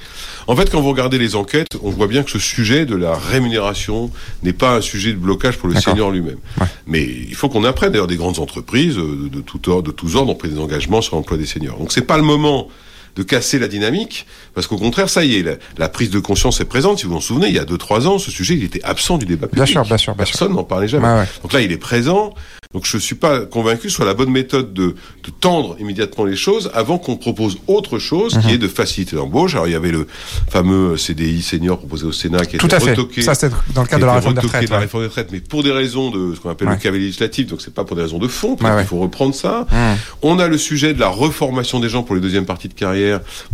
En 0.46 0.56
fait, 0.56 0.70
quand 0.70 0.80
vous 0.80 0.88
regardez 0.90 1.18
les 1.18 1.36
enquêtes, 1.36 1.68
on 1.82 1.90
voit 1.90 2.06
bien 2.08 2.22
que 2.22 2.30
ce 2.30 2.38
sujet 2.38 2.86
de 2.86 2.96
la 2.96 3.14
rémunération 3.16 4.10
n'est 4.42 4.52
pas 4.54 4.76
un 4.76 4.80
sujet 4.80 5.01
de 5.10 5.18
blocage 5.18 5.58
pour 5.58 5.68
le 5.68 5.74
senior 5.74 6.10
lui-même. 6.10 6.38
Ouais. 6.60 6.66
Mais 6.86 7.02
il 7.02 7.34
faut 7.34 7.48
qu'on 7.48 7.64
apprenne. 7.64 7.92
D'ailleurs, 7.92 8.06
des 8.06 8.16
grandes 8.16 8.38
entreprises 8.38 8.96
euh, 8.98 9.24
de, 9.24 9.28
de, 9.28 9.40
tout 9.40 9.68
ordre, 9.68 9.82
de 9.82 9.90
tous 9.90 10.16
ordres 10.16 10.32
ont 10.32 10.36
pris 10.36 10.48
des 10.48 10.58
engagements 10.58 11.02
sur 11.02 11.16
l'emploi 11.16 11.36
des 11.36 11.46
seniors. 11.46 11.78
Donc, 11.78 11.92
c'est 11.92 12.06
pas 12.06 12.16
le 12.16 12.24
moment 12.24 12.68
de 13.16 13.22
casser 13.22 13.58
la 13.58 13.68
dynamique, 13.68 14.26
parce 14.54 14.66
qu'au 14.66 14.78
contraire, 14.78 15.08
ça 15.08 15.24
y 15.24 15.36
est, 15.36 15.58
la, 15.76 15.88
prise 15.88 16.10
de 16.10 16.18
conscience 16.18 16.60
est 16.60 16.64
présente. 16.64 16.98
Si 16.98 17.04
vous 17.04 17.12
vous 17.12 17.18
en 17.18 17.20
souvenez, 17.20 17.48
il 17.48 17.54
y 17.54 17.58
a 17.58 17.64
2-3 17.64 18.06
ans, 18.06 18.18
ce 18.18 18.30
sujet, 18.30 18.54
il 18.54 18.64
était 18.64 18.82
absent 18.82 19.18
du 19.18 19.26
débat 19.26 19.48
public. 19.48 19.64
Bien 19.64 19.66
sûr, 19.66 19.84
bien 19.84 19.98
sûr, 19.98 20.14
bien 20.14 20.24
Personne 20.24 20.54
n'en 20.54 20.64
parlait 20.64 20.88
jamais. 20.88 21.24
Donc 21.42 21.52
là, 21.52 21.60
il 21.60 21.72
est 21.72 21.78
présent. 21.78 22.34
Donc 22.72 22.86
je 22.86 22.96
suis 22.96 23.14
pas 23.14 23.40
convaincu 23.40 23.90
sur 23.90 24.04
la 24.04 24.14
bonne 24.14 24.30
méthode 24.30 24.72
de, 24.72 24.94
de 25.24 25.30
tendre 25.40 25.76
immédiatement 25.78 26.24
les 26.24 26.36
choses 26.36 26.70
avant 26.72 26.96
qu'on 26.96 27.16
propose 27.16 27.58
autre 27.66 27.98
chose 27.98 28.38
qui 28.38 28.46
mhm. 28.46 28.54
est 28.54 28.58
de 28.58 28.68
faciliter 28.68 29.16
l'embauche. 29.16 29.54
Alors 29.54 29.66
il 29.68 29.72
y 29.72 29.76
avait 29.76 29.90
le 29.90 30.06
fameux 30.48 30.96
CDI 30.96 31.42
senior 31.42 31.78
proposé 31.78 32.06
au 32.06 32.12
Sénat 32.12 32.46
qui 32.46 32.56
a 32.56 32.58
Tout 32.58 32.66
été 32.66 32.76
à 32.76 32.78
retoqué. 32.78 33.16
Fait. 33.16 33.22
Ça 33.22 33.34
c'est 33.34 33.50
dans 33.74 33.82
le 33.82 33.88
cadre 33.88 34.00
de 34.00 34.06
la 34.06 34.14
réforme 34.14 34.34
des 34.34 34.40
retraites. 34.40 34.70
la 34.70 34.78
réforme 34.78 35.02
des 35.02 35.08
retraites, 35.08 35.32
mais 35.32 35.40
pour 35.40 35.62
des 35.62 35.70
raisons 35.70 36.10
de 36.10 36.34
ce 36.34 36.40
qu'on 36.40 36.48
appelle 36.48 36.68
le 36.68 36.76
cavalier 36.76 37.04
législatif, 37.04 37.46
donc 37.48 37.60
c'est 37.60 37.74
pas 37.74 37.84
pour 37.84 37.94
des 37.94 38.02
raisons 38.02 38.18
de 38.18 38.28
fond. 38.28 38.56
Il 38.58 38.86
faut 38.86 39.00
reprendre 39.00 39.34
ça. 39.34 39.66
Mhm. 39.70 39.96
On 40.22 40.38
a 40.38 40.48
le 40.48 40.56
sujet 40.56 40.94
de 40.94 41.00
la 41.00 41.08
reformation 41.08 41.78
des 41.78 41.90
gens 41.90 42.02
pour 42.02 42.14
les 42.14 42.22
deuxièmes 42.22 42.46
parties 42.46 42.68
de 42.68 42.74
carrière. 42.74 43.01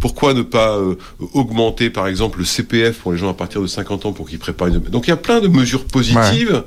Pourquoi 0.01 0.35
ne 0.35 0.43
pas 0.43 0.77
euh, 0.77 0.97
augmenter 1.35 1.91
par 1.91 2.07
exemple 2.07 2.39
le 2.39 2.45
CPF 2.45 2.99
pour 2.99 3.13
les 3.13 3.19
gens 3.19 3.31
à 3.31 3.35
partir 3.35 3.61
de 3.61 3.67
50 3.67 4.07
ans 4.07 4.13
pour 4.13 4.29
qu'ils 4.29 4.39
préparent 4.39 4.69
une... 4.69 4.79
Donc 4.79 5.07
il 5.07 5.11
y 5.11 5.13
a 5.13 5.17
plein 5.17 5.41
de 5.41 5.49
mesures 5.49 5.85
positives 5.85 6.65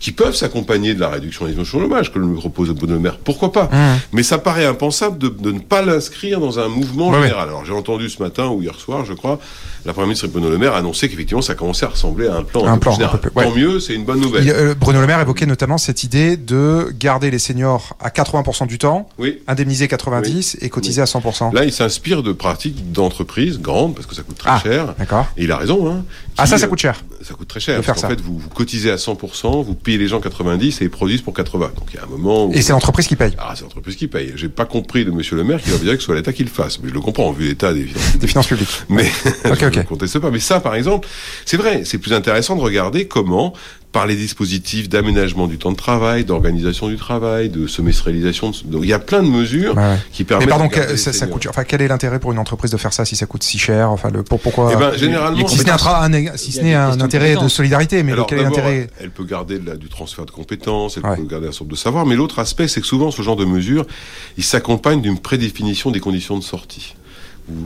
qui 0.00 0.12
peuvent 0.12 0.34
s'accompagner 0.34 0.94
de 0.94 1.00
la 1.00 1.08
réduction 1.08 1.46
des 1.46 1.52
émissions 1.52 1.78
de 1.78 1.84
chômage 1.84 2.12
que 2.12 2.18
le 2.18 2.32
propose 2.34 2.70
Bruno 2.70 2.94
Le 2.94 3.00
Maire. 3.00 3.18
Pourquoi 3.18 3.52
pas 3.52 3.64
mmh. 3.64 4.00
Mais 4.12 4.22
ça 4.22 4.38
paraît 4.38 4.66
impensable 4.66 5.18
de, 5.18 5.28
de 5.28 5.52
ne 5.52 5.60
pas 5.60 5.82
l'inscrire 5.82 6.40
dans 6.40 6.58
un 6.58 6.68
mouvement 6.68 7.12
général. 7.12 7.48
Alors 7.48 7.64
j'ai 7.64 7.72
entendu 7.72 8.08
ce 8.08 8.22
matin 8.22 8.48
ou 8.48 8.62
hier 8.62 8.74
soir, 8.78 9.04
je 9.04 9.12
crois, 9.12 9.38
la 9.84 9.92
Première 9.92 10.08
ministre 10.08 10.28
Bruno 10.28 10.48
Le 10.48 10.58
Maire 10.58 10.74
annoncer 10.74 11.08
qu'effectivement 11.08 11.42
ça 11.42 11.54
commençait 11.54 11.84
à 11.84 11.90
ressembler 11.90 12.28
à 12.28 12.36
un 12.36 12.42
plan, 12.42 12.66
un, 12.66 12.78
plan 12.78 12.92
général. 12.92 13.20
Tant 13.20 13.54
mieux, 13.54 13.80
c'est 13.80 13.94
une 13.94 14.04
bonne 14.04 14.20
nouvelle. 14.20 14.48
Euh, 14.48 14.74
Bruno 14.74 15.00
Le 15.00 15.06
Maire 15.06 15.20
évoquait 15.20 15.46
notamment 15.46 15.78
cette 15.78 16.04
idée 16.04 16.36
de 16.36 16.92
garder 16.98 17.30
les 17.30 17.38
seniors 17.38 17.96
à 18.00 18.08
80% 18.08 18.66
du 18.66 18.78
temps, 18.78 19.08
oui. 19.18 19.42
indemniser 19.46 19.88
90 19.88 20.58
et 20.60 20.68
cotiser 20.70 21.02
à 21.02 21.04
100%. 21.04 21.54
Là, 21.54 21.64
il 21.64 21.72
s'inspire 21.72 22.22
de 22.22 22.32
pratiques 22.32 22.92
d'entreprises 22.92 23.60
grandes 23.60 23.94
parce 23.94 24.06
que 24.06 24.14
ça 24.14 24.22
coûte 24.22 24.38
très 24.38 24.50
ah, 24.50 24.60
cher. 24.62 24.94
D'accord. 24.98 25.26
Et 25.36 25.44
il 25.44 25.52
a 25.52 25.56
raison. 25.56 25.90
Hein, 25.90 26.04
ah 26.38 26.46
ça, 26.46 26.58
ça 26.58 26.66
coûte 26.66 26.78
cher. 26.78 27.04
Ça 27.22 27.34
coûte 27.34 27.48
très 27.48 27.60
cher. 27.60 27.80
Parce 27.82 28.00
qu'en 28.00 28.08
fait, 28.08 28.20
vous, 28.20 28.38
vous 28.38 28.48
cotisez 28.48 28.90
à 28.90 28.96
100%, 28.96 29.64
vous 29.64 29.74
payez 29.84 29.98
les 29.98 30.08
gens 30.08 30.20
90 30.20 30.80
et 30.80 30.84
ils 30.84 30.90
produisent 30.90 31.22
pour 31.22 31.34
80. 31.34 31.72
Donc 31.76 31.88
il 31.92 31.96
y 31.96 31.98
a 31.98 32.02
un 32.04 32.06
moment 32.06 32.46
où... 32.46 32.52
Et 32.52 32.62
c'est 32.62 32.72
l'entreprise 32.72 33.06
qui 33.06 33.14
paye. 33.14 33.32
Ah, 33.38 33.52
c'est 33.54 33.62
l'entreprise 33.62 33.94
qui 33.94 34.08
paye. 34.08 34.32
J'ai 34.34 34.48
pas 34.48 34.64
compris 34.64 35.04
de 35.04 35.12
monsieur 35.12 35.36
le 35.36 35.44
maire 35.44 35.62
qui 35.62 35.70
leur 35.70 35.78
dirait 35.78 35.94
que 35.94 36.00
ce 36.00 36.06
soit 36.06 36.16
l'État 36.16 36.32
qui 36.32 36.42
le 36.42 36.50
fasse. 36.50 36.80
Mais 36.80 36.88
je 36.88 36.94
le 36.94 37.00
comprends, 37.00 37.30
vu 37.30 37.46
l'état 37.46 37.72
des, 37.72 37.86
des 38.18 38.26
finances 38.26 38.48
publiques. 38.48 38.82
Mais 38.88 39.08
okay, 39.44 39.68
je 39.72 39.78
ne 39.78 39.84
conteste 39.84 40.18
pas. 40.18 40.30
Mais 40.30 40.40
ça, 40.40 40.58
par 40.58 40.74
exemple, 40.74 41.06
c'est 41.44 41.56
vrai, 41.56 41.82
c'est 41.84 41.98
plus 41.98 42.12
intéressant 42.12 42.56
de 42.56 42.62
regarder 42.62 43.06
comment 43.06 43.54
par 43.94 44.06
les 44.08 44.16
dispositifs 44.16 44.88
d'aménagement 44.88 45.46
du 45.46 45.56
temps 45.56 45.70
de 45.70 45.76
travail, 45.76 46.24
d'organisation 46.24 46.88
du 46.88 46.96
travail, 46.96 47.48
de 47.48 47.68
semestrialisation. 47.68 48.50
Donc 48.64 48.82
il 48.82 48.88
y 48.88 48.92
a 48.92 48.98
plein 48.98 49.22
de 49.22 49.28
mesures 49.28 49.76
qui 50.12 50.24
permettent. 50.24 50.48
Mais 50.48 50.50
pardon, 50.50 50.96
ça, 50.96 51.12
ça 51.12 51.26
coûte. 51.28 51.46
Enfin, 51.48 51.62
quel 51.62 51.80
est 51.80 51.86
l'intérêt 51.86 52.18
pour 52.18 52.32
une 52.32 52.40
entreprise 52.40 52.72
de 52.72 52.76
faire 52.76 52.92
ça 52.92 53.04
si 53.04 53.14
ça 53.14 53.26
coûte 53.26 53.44
si 53.44 53.56
cher 53.56 53.92
Enfin, 53.92 54.10
le 54.10 54.24
pour, 54.24 54.40
pourquoi 54.40 54.72
eh 54.72 54.76
ben, 54.76 54.92
généralement, 54.96 55.46
si 55.46 55.58
ce 55.58 55.62
n'est 55.62 55.70
un, 55.70 56.36
si 56.36 56.50
ce 56.50 56.60
n'est 56.60 56.74
un 56.74 57.00
intérêt 57.00 57.36
de 57.36 57.46
solidarité, 57.46 58.02
mais 58.02 58.14
quel 58.26 58.40
est 58.40 58.42
l'intérêt 58.42 58.90
Elle 59.00 59.10
peut 59.10 59.24
garder 59.24 59.60
du 59.60 59.88
transfert 59.88 60.26
de 60.26 60.32
compétences, 60.32 60.96
elle 60.96 61.16
peut 61.16 61.24
garder 61.24 61.46
un 61.46 61.52
sorte 61.52 61.70
de 61.70 61.76
savoir, 61.76 62.04
mais 62.04 62.16
l'autre 62.16 62.40
aspect, 62.40 62.66
c'est 62.66 62.80
que 62.80 62.86
souvent 62.88 63.12
ce 63.12 63.22
genre 63.22 63.36
de 63.36 63.44
mesures, 63.44 63.86
il 64.36 64.42
s'accompagne 64.42 65.02
d'une 65.02 65.20
prédéfinition 65.20 65.92
des 65.92 66.00
conditions 66.00 66.36
de 66.36 66.42
sortie. 66.42 66.96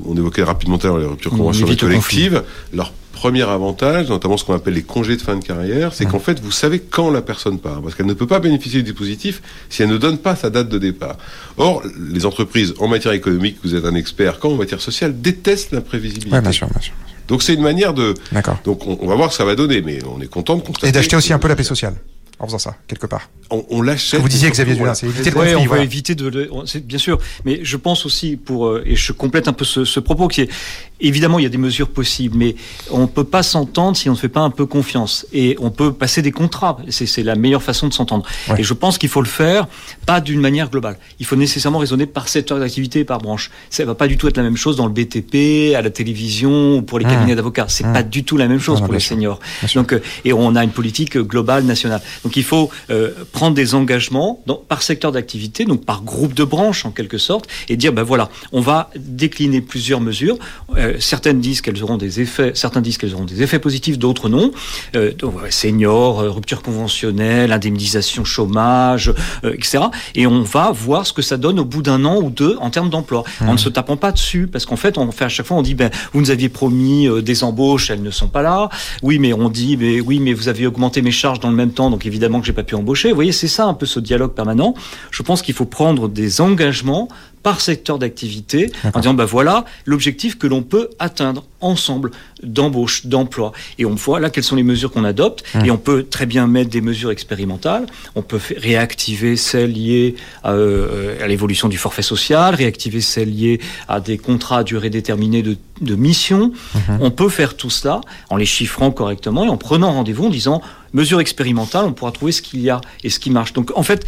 On 0.05 0.15
évoquait 0.15 0.43
rapidement 0.43 0.77
tout 0.77 0.89
à 0.89 0.91
l'heure 0.91 0.99
les 0.99 1.07
ruptures 1.07 1.31
conventionnelles 1.31 1.77
collectives. 1.79 2.43
Leur 2.75 2.93
premier 3.19 3.43
avantage, 3.43 4.09
notamment 4.09 4.37
ce 4.37 4.45
qu'on 4.45 4.55
appelle 4.55 4.75
les 4.75 4.85
congés 4.85 5.17
de 5.17 5.23
fin 5.23 5.37
de 5.37 5.45
carrière, 5.45 5.93
c'est 5.93 6.07
qu'en 6.07 6.21
fait, 6.21 6.39
vous 6.39 6.53
savez 6.53 6.79
quand 6.79 7.11
la 7.11 7.21
personne 7.21 7.59
part, 7.59 7.83
parce 7.83 7.97
qu'elle 7.97 8.07
ne 8.07 8.15
peut 8.15 8.29
pas 8.29 8.39
bénéficier 8.39 8.83
du 8.83 8.93
dispositif 8.93 9.43
si 9.69 9.83
elle 9.83 9.89
ne 9.89 9.99
donne 9.99 10.19
pas 10.19 10.37
sa 10.37 10.51
date 10.51 10.69
de 10.69 10.79
départ. 10.79 11.17
Or, 11.57 11.83
les 12.13 12.27
entreprises 12.27 12.75
en 12.79 12.87
matière 12.87 13.13
économique, 13.13 13.59
vous 13.65 13.75
êtes 13.75 13.85
un 13.85 13.97
expert, 13.97 14.39
quand 14.39 14.51
en 14.51 14.57
matière 14.57 14.81
sociale, 14.81 15.21
détestent 15.21 15.73
l'imprévisibilité. 15.73 16.33
Ouais, 16.33 16.41
bien 16.41 16.53
sûr, 16.53 16.69
bien 16.69 16.81
sûr. 16.81 16.95
Donc 17.27 17.43
c'est 17.43 17.55
une 17.55 17.63
manière 17.63 17.93
de. 17.93 18.15
D'accord. 18.33 18.59
Donc 18.65 18.87
on, 18.87 19.07
va 19.07 19.15
voir 19.17 19.33
ce 19.33 19.37
que 19.37 19.43
ça 19.43 19.45
va 19.45 19.55
donner, 19.55 19.83
mais 19.83 19.99
on 20.07 20.21
est 20.23 20.29
content 20.29 20.57
de 20.57 20.63
constater. 20.63 20.89
Et 20.89 20.93
d'acheter 20.93 21.17
aussi 21.17 21.33
un 21.33 21.39
peu 21.39 21.49
la 21.49 21.57
paix 21.57 21.65
sociale 21.65 21.95
en 22.39 22.47
faisant 22.47 22.59
ça 22.59 22.77
quelque 22.87 23.07
part. 23.07 23.31
On, 23.51 23.65
on 23.71 23.83
l'achète. 23.83 24.21
Vous 24.21 24.29
disiez 24.29 24.51
Xavier 24.51 24.75
Dulin, 24.75 24.95
c'est 24.95 25.07
éviter 25.07 25.35
ouais, 25.35 25.55
on 25.55 25.67
va 25.67 25.81
éviter 25.81 26.15
de, 26.15 26.51
bien 26.81 26.99
sûr, 26.99 27.19
mais 27.45 27.61
je 27.63 27.77
pense 27.77 28.07
aussi 28.07 28.37
pour 28.37 28.69
euh, 28.69 28.83
et 28.87 28.97
je 28.97 29.13
complète 29.13 29.49
un 29.49 29.53
peu 29.53 29.65
ce, 29.65 29.85
ce, 29.85 30.01
propos 30.01 30.29
qui 30.29 30.43
est 30.43 30.51
évidemment 31.01 31.39
il 31.39 31.43
y 31.43 31.47
a 31.47 31.51
des 31.51 31.59
mesures 31.59 31.89
possibles, 31.89 32.37
mais 32.37 32.57
on 32.91 33.07
peut 33.07 33.25
pas 33.25 33.43
s'entendre 33.43 33.97
si 33.97 34.09
on 34.09 34.13
ne 34.13 34.19
fait 34.19 34.29
pas 34.29 34.41
un 34.41 34.51
peu 34.51 34.67
confiance 34.67 35.27
et 35.33 35.57
on 35.61 35.71
peut 35.71 35.93
passer 35.93 36.23
des 36.23 36.33
contrats. 36.33 36.79
C'est 36.89 37.23
la 37.23 37.35
meilleure 37.35 37.63
façon 37.63 37.89
de 37.89 37.95
s'entendre. 37.95 38.25
Et 38.57 38.63
je 38.63 38.75
pense 38.75 38.99
qu'il 38.99 39.09
faut 39.09 39.23
le 39.23 39.29
faire 39.29 39.67
pas 40.07 40.21
d'une 40.21 40.41
manière 40.41 40.71
globale. 40.71 40.99
Il 41.21 41.27
faut 41.27 41.37
nécessairement 41.37 41.79
raisonner 41.79 42.07
par 42.07 42.29
secteur 42.29 42.59
d'activité 42.59 43.01
et 43.01 43.05
par 43.05 43.19
branche. 43.19 43.51
Ça 43.71 43.85
va 43.85 43.95
pas 43.95 44.09
du 44.09 44.17
tout 44.17 44.29
être 44.29 44.37
la 44.37 44.43
même 44.43 44.57
chose 44.57 44.77
dans 44.77 44.87
le 44.87 44.93
BTP, 44.93 45.75
à 45.75 45.83
la 45.83 45.91
télévision 45.91 46.77
ou 46.77 46.83
pour 46.83 46.99
les 46.99 47.05
mmh. 47.05 47.11
cabinets 47.11 47.35
d'avocats. 47.37 47.67
C'est 47.69 47.87
mmh. 47.87 47.93
pas 47.93 48.03
du 48.03 48.25
tout 48.25 48.37
la 48.37 48.49
même 48.49 48.61
chose 48.61 48.81
pour 48.81 48.93
les 48.93 49.01
seniors. 49.01 49.41
Donc 49.75 49.93
euh, 49.93 50.03
et 50.25 50.33
on 50.33 50.57
a 50.57 50.65
une 50.65 50.71
politique 50.71 51.17
globale 51.19 51.65
nationale. 51.65 52.01
Donc 52.25 52.37
il 52.37 52.45
faut 52.45 52.71
euh, 52.91 53.11
prendre 53.33 53.55
des 53.55 53.75
engagements 53.75 54.43
par 54.69 54.83
secteur 54.83 55.13
d'activité, 55.13 55.65
donc 55.65 55.85
par 55.85 56.03
groupe 56.03 56.35
de 56.35 56.45
branches 56.45 56.85
en 56.85 56.91
quelque 56.91 57.19
sorte, 57.19 57.49
et 57.69 57.77
dire 57.77 57.93
ben 57.93 58.03
voilà, 58.03 58.29
on 58.53 58.61
va 58.61 58.91
décliner 58.97 59.61
plusieurs 59.61 60.01
mesures. 60.01 60.39
Euh, 60.77 60.88
certaines 60.99 61.41
disent 61.41 61.61
qu'elles 61.61 61.83
auront 61.83 61.97
des 61.97 62.21
effets, 62.21 62.53
certains 62.55 62.81
disent 62.81 62.99
qu'elles 62.99 63.15
auront 63.15 63.25
des 63.25 63.43
effets 63.43 63.59
positifs, 63.59 63.99
d'autres 63.99 64.29
non. 64.29 64.53
Euh, 64.95 65.13
donc, 65.15 65.35
seniors, 65.51 66.19
rupture 66.35 66.63
conventionnelle, 66.63 67.53
indemnisation 67.53 68.25
chômage, 68.25 69.13
etc. 69.45 69.79
Et 70.15 70.27
on 70.27 70.43
va 70.43 70.71
voir 70.71 71.07
ce 71.07 71.13
que 71.13 71.23
ça 71.23 71.37
donne 71.37 71.59
au 71.59 71.65
bout 71.65 71.83
d'un 71.83 72.05
an 72.05 72.21
ou 72.21 72.31
deux 72.31 72.57
en 72.61 72.71
termes 72.71 72.91
d'emploi. 72.91 73.25
On 73.41 73.47
ne 73.47 73.53
mmh. 73.55 73.59
se 73.59 73.69
tapant 73.71 73.97
pas 73.97 74.13
dessus 74.13 74.47
parce 74.47 74.67
qu'en 74.67 74.77
fait, 74.77 74.99
on 74.99 75.11
fait 75.13 75.25
à 75.25 75.29
chaque 75.29 75.47
fois, 75.47 75.57
on 75.57 75.63
dit 75.63 75.75
ben 75.75 75.91
vous 76.13 76.21
nous 76.21 76.31
aviez 76.31 76.49
promis 76.49 77.09
des 77.23 77.45
embauches, 77.45 77.91
elles 77.91 78.03
ne 78.03 78.11
sont 78.11 78.29
pas 78.29 78.43
là. 78.43 78.69
Oui, 79.03 79.19
mais 79.19 79.33
on 79.33 79.49
dit 79.49 79.77
mais 79.77 80.01
oui, 80.01 80.21
mais 80.21 80.35
vous 80.35 80.49
avez 80.49 80.67
augmenté 80.67 81.03
mes 81.03 81.11
charges 81.11 81.41
dans 81.41 81.51
le 81.51 81.57
même 81.57 81.73
temps, 81.73 81.91
donc 81.91 82.05
évidemment 82.05 82.19
évidemment 82.19 82.41
que 82.41 82.47
j'ai 82.47 82.53
pas 82.53 82.65
pu 82.65 82.75
embaucher. 82.75 83.11
Vous 83.11 83.15
voyez, 83.15 83.31
c'est 83.31 83.47
ça 83.47 83.67
un 83.67 83.75
peu 83.75 83.87
ce 83.87 84.01
dialogue 84.01 84.33
permanent. 84.33 84.75
Je 85.13 85.23
pense 85.23 85.41
qu'il 85.41 85.55
faut 85.55 85.67
prendre 85.67 86.09
des 86.09 86.41
engagements 86.41 87.09
par 87.49 87.63
secteur 87.63 87.99
d'activité 87.99 88.71
en 88.93 89.01
disant 89.01 89.15
ben 89.15 89.25
voilà 89.25 89.65
l'objectif 89.87 90.37
que 90.37 90.47
l'on 90.47 90.63
peut 90.63 90.91
atteindre 90.99 91.47
ensemble 91.63 92.11
d'embauche, 92.43 93.07
d'emploi. 93.07 93.53
Et 93.79 93.87
on 93.87 93.95
voit 93.95 94.21
là 94.21 94.29
quelles 94.29 94.45
sont 94.45 94.55
les 94.55 94.63
mesures 94.63 94.91
qu'on 94.91 95.03
adopte. 95.03 95.43
Mmh. 95.55 95.65
Et 95.65 95.71
on 95.71 95.79
peut 95.79 96.03
très 96.03 96.27
bien 96.27 96.47
mettre 96.47 96.69
des 96.69 96.83
mesures 96.83 97.11
expérimentales. 97.11 97.87
On 98.17 98.21
peut 98.21 98.39
réactiver 98.59 99.37
celles 99.37 99.73
liées 99.73 100.17
à, 100.43 100.53
euh, 100.53 101.25
à 101.25 101.27
l'évolution 101.27 101.71
du 101.71 101.79
forfait 101.79 102.03
social, 102.03 102.55
réactiver 102.55 103.01
celles 103.01 103.35
liées 103.35 103.61
à 103.89 104.01
des 104.01 104.19
contrats 104.19 104.59
à 104.59 104.63
durée 104.63 104.91
déterminée 104.91 105.43
de, 105.43 105.57
de 105.81 105.95
mission. 105.95 106.53
Mmh. 106.75 106.79
On 107.01 107.11
peut 107.11 107.31
faire 107.31 107.57
tout 107.57 107.71
cela 107.71 108.03
en 108.29 108.37
les 108.37 108.45
chiffrant 108.45 108.91
correctement 108.91 109.43
et 109.47 109.49
en 109.49 109.57
prenant 109.57 109.91
rendez-vous 109.93 110.27
en 110.27 110.31
disant 110.31 110.61
mesure 110.93 111.19
expérimentale, 111.19 111.87
on 111.87 111.95
pourra 111.95 112.13
trouver 112.13 112.33
ce 112.33 112.43
qu'il 112.43 112.61
y 112.61 112.69
a 112.69 112.83
et 113.05 113.09
ce 113.09 113.19
qui 113.19 113.31
marche. 113.31 113.55
Donc 113.55 113.73
en 113.75 113.83
fait, 113.83 114.05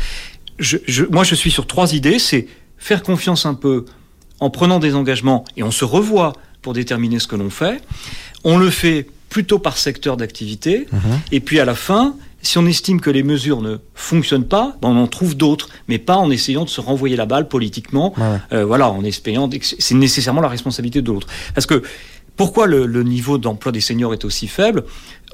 je, 0.59 0.77
je, 0.87 1.05
moi 1.05 1.25
je 1.25 1.35
suis 1.35 1.51
sur 1.51 1.67
trois 1.67 1.95
idées. 1.95 2.19
C'est 2.19 2.47
faire 2.81 3.05
confiance 3.05 3.47
un 3.47 3.55
peu 3.55 3.85
en 4.41 4.51
prenant 4.51 4.81
des 4.81 4.97
engagements 4.97 5.45
et 5.57 5.63
on 5.63 5.71
se 5.71 5.85
revoit 5.85 6.33
pour 6.63 6.73
déterminer 6.73 7.21
ce 7.21 7.29
que 7.29 7.37
l'on 7.37 7.51
fait. 7.51 7.81
On 8.43 8.59
le 8.59 8.71
fait 8.71 9.07
plutôt 9.29 9.61
par 9.61 9.79
secteur 9.79 10.17
d'activité. 10.17 10.89
Mhm. 10.91 11.01
Et 11.31 11.41
puis 11.41 11.61
à 11.61 11.65
la 11.65 11.75
fin, 11.75 12.17
si 12.43 12.59
on 12.59 12.67
estime 12.67 13.01
que 13.01 13.11
les 13.11 13.23
mesures 13.23 13.61
ne 13.61 13.77
fonctionnent 13.95 14.49
pas, 14.49 14.77
ben, 14.83 14.89
on 14.89 14.97
en 14.97 15.07
trouve 15.07 15.37
d'autres, 15.37 15.69
mais 15.89 15.99
pas 15.99 16.17
en 16.17 16.31
essayant 16.31 16.65
de 16.65 16.71
se 16.71 16.81
renvoyer 16.81 17.17
la 17.17 17.27
balle 17.27 17.49
politiquement. 17.49 18.15
Euh, 18.53 18.65
voilà, 18.65 18.91
en 18.91 19.05
espérant 19.05 19.49
c'est 19.79 19.95
nécessairement 19.95 20.41
la 20.41 20.49
responsabilité 20.49 21.03
de 21.03 21.09
l'autre. 21.09 21.29
Parce 21.55 21.67
que 21.67 21.83
pourquoi 22.37 22.67
le, 22.67 22.87
le 22.87 23.03
niveau 23.03 23.37
d'emploi 23.37 23.71
des 23.71 23.83
seniors 23.83 24.15
est 24.15 24.25
aussi 24.25 24.49
faible? 24.49 24.85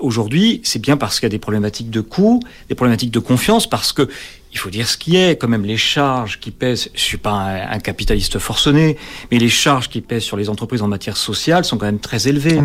Aujourd'hui, 0.00 0.60
c'est 0.64 0.80
bien 0.80 0.96
parce 0.96 1.20
qu'il 1.20 1.26
y 1.26 1.30
a 1.30 1.30
des 1.30 1.38
problématiques 1.38 1.90
de 1.90 2.00
coût, 2.00 2.40
des 2.68 2.74
problématiques 2.74 3.12
de 3.12 3.20
confiance, 3.20 3.68
parce 3.68 3.92
que 3.92 4.08
il 4.56 4.58
faut 4.58 4.70
dire 4.70 4.88
ce 4.88 4.96
qui 4.96 5.16
est, 5.16 5.36
quand 5.36 5.48
même 5.48 5.66
les 5.66 5.76
charges 5.76 6.40
qui 6.40 6.50
pèsent, 6.50 6.88
je 6.94 7.00
suis 7.00 7.18
pas 7.18 7.66
un, 7.70 7.78
capitaliste 7.78 8.38
forcené, 8.38 8.96
mais 9.30 9.38
les 9.38 9.50
charges 9.50 9.90
qui 9.90 10.00
pèsent 10.00 10.22
sur 10.22 10.38
les 10.38 10.48
entreprises 10.48 10.80
en 10.80 10.88
matière 10.88 11.18
sociale 11.18 11.66
sont 11.66 11.76
quand 11.76 11.84
même 11.84 12.00
très 12.00 12.26
élevées. 12.26 12.58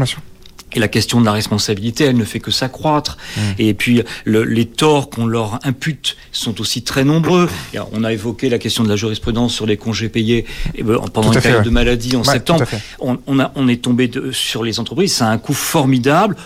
Et 0.73 0.79
la 0.79 0.87
question 0.87 1.19
de 1.19 1.25
la 1.25 1.33
responsabilité, 1.33 2.05
elle 2.05 2.15
ne 2.15 2.23
fait 2.23 2.39
que 2.39 2.49
s'accroître. 2.49 3.17
Mmh. 3.35 3.41
Et 3.59 3.73
puis 3.73 4.03
les 4.25 4.65
torts 4.65 5.09
qu'on 5.09 5.25
leur 5.25 5.59
impute 5.63 6.15
sont 6.31 6.61
aussi 6.61 6.81
très 6.81 7.03
nombreux. 7.03 7.49
on 7.91 8.05
a 8.05 8.13
évoqué 8.13 8.47
la 8.47 8.57
question 8.57 8.85
de 8.85 8.89
la 8.89 8.95
jurisprudence 8.95 9.53
sur 9.53 9.65
les 9.65 9.75
congés 9.75 10.07
payés 10.07 10.45
et 10.75 10.83
ben, 10.83 10.97
pendant 11.11 11.33
une 11.33 11.41
période 11.41 11.65
de 11.65 11.69
maladie 11.69 12.15
en 12.15 12.23
septembre. 12.23 12.63
On, 12.99 13.39
a, 13.41 13.51
on 13.55 13.67
est 13.67 13.83
tombé 13.83 14.09
sur 14.31 14.63
les 14.63 14.79
entreprises. 14.79 15.15
C'est 15.15 15.25
un 15.25 15.37
coût 15.37 15.53
formidable 15.53 16.37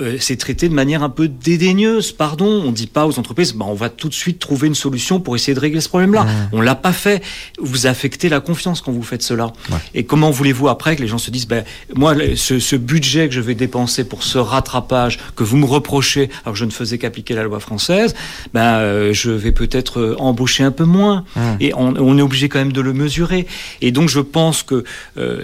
euh, 0.00 0.16
c'est 0.20 0.36
traité 0.36 0.68
de 0.68 0.74
manière 0.74 1.02
un 1.02 1.10
peu 1.10 1.28
dédaigneuse. 1.28 2.12
Pardon, 2.12 2.46
on 2.46 2.72
dit 2.72 2.86
pas 2.86 3.06
aux 3.06 3.18
entreprises, 3.18 3.52
bah, 3.52 3.66
on 3.68 3.74
va 3.74 3.90
tout 3.90 4.08
de 4.08 4.14
suite 4.14 4.38
trouver 4.38 4.68
une 4.68 4.74
solution 4.74 5.20
pour 5.20 5.36
essayer 5.36 5.54
de 5.54 5.60
régler 5.60 5.80
ce 5.80 5.88
problème-là. 5.88 6.24
Mmh. 6.24 6.48
On 6.52 6.60
l'a 6.60 6.74
pas 6.74 6.92
fait. 6.92 7.22
Vous 7.58 7.86
affectez 7.86 8.28
la 8.28 8.40
confiance 8.40 8.80
quand 8.80 8.92
vous 8.92 9.02
faites 9.02 9.22
cela. 9.22 9.52
Et 9.94 10.04
comment 10.04 10.30
voulez-vous 10.30 10.68
après 10.68 10.96
que 10.96 11.02
les 11.02 11.08
gens 11.08 11.18
se 11.18 11.30
disent, 11.30 11.46
ben 11.46 11.64
moi, 11.94 12.14
ce, 12.36 12.58
ce, 12.58 12.76
budget 12.76 13.28
que 13.28 13.34
je 13.34 13.40
vais 13.40 13.54
dépenser 13.54 14.04
pour 14.04 14.22
ce 14.22 14.38
rattrapage 14.38 15.18
que 15.36 15.44
vous 15.44 15.56
me 15.56 15.66
reprochez, 15.66 16.30
alors 16.44 16.54
que 16.54 16.58
je 16.58 16.64
ne 16.64 16.70
faisais 16.70 16.98
qu'appliquer 16.98 17.34
la 17.34 17.42
loi 17.42 17.60
française, 17.60 18.14
ben 18.54 18.76
euh, 18.78 19.12
je 19.12 19.30
vais 19.30 19.52
peut-être 19.52 20.00
euh, 20.00 20.16
embaucher 20.18 20.64
un 20.64 20.70
peu 20.70 20.84
moins. 20.84 21.24
Mmh. 21.36 21.40
Et 21.60 21.74
on, 21.74 21.94
on, 21.96 22.18
est 22.18 22.22
obligé 22.22 22.48
quand 22.48 22.58
même 22.58 22.72
de 22.72 22.80
le 22.80 22.92
mesurer. 22.92 23.46
Et 23.82 23.92
donc 23.92 24.08
je 24.08 24.20
pense 24.20 24.62
que 24.62 24.84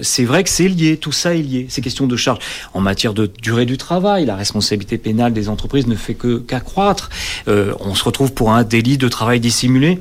c'est 0.03 0.25
vrai 0.25 0.43
que 0.43 0.51
c'est 0.51 0.69
lié. 0.69 0.97
Tout 0.97 1.13
ça 1.13 1.35
est 1.35 1.43
lié. 1.43 1.67
Ces 1.69 1.81
questions 1.83 2.07
de 2.07 2.17
charge 2.17 2.39
en 2.73 2.81
matière 2.81 3.15
de 3.15 3.31
durée 3.43 3.67
du 3.67 3.77
travail, 3.77 4.25
la 4.27 4.38
responsabilité 4.38 4.98
pénale 4.98 5.33
des 5.33 5.48
entreprises 5.48 5.87
ne 5.87 5.96
fait 5.96 6.14
que 6.14 6.38
qu'accroître. 6.38 7.11
Euh, 7.48 7.74
on 7.81 7.94
se 7.94 8.05
retrouve 8.05 8.33
pour 8.33 8.53
un 8.53 8.64
délit 8.64 8.98
de 8.98 9.09
travail 9.09 9.40
dissimulé 9.40 9.98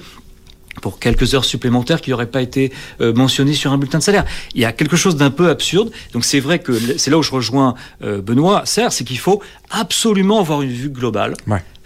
pour 0.81 0.99
quelques 0.99 1.33
heures 1.33 1.45
supplémentaires 1.45 2.01
qui 2.01 2.11
n'auraient 2.11 2.27
pas 2.27 2.41
été 2.41 2.71
euh, 3.01 3.13
mentionnées 3.13 3.53
sur 3.53 3.71
un 3.71 3.77
bulletin 3.77 3.97
de 3.97 4.03
salaire. 4.03 4.25
Il 4.53 4.61
y 4.61 4.65
a 4.65 4.71
quelque 4.71 4.95
chose 4.95 5.15
d'un 5.15 5.31
peu 5.31 5.49
absurde. 5.49 5.91
Donc 6.13 6.23
c'est 6.23 6.39
vrai 6.39 6.59
que 6.59 6.97
c'est 6.97 7.11
là 7.11 7.17
où 7.17 7.23
je 7.23 7.31
rejoins 7.31 7.75
euh, 8.03 8.21
Benoît, 8.21 8.63
Serre, 8.65 8.91
c'est 8.91 9.03
qu'il 9.03 9.19
faut 9.19 9.41
absolument 9.69 10.39
avoir 10.39 10.61
une 10.61 10.71
vue 10.71 10.89
globale. 10.89 11.33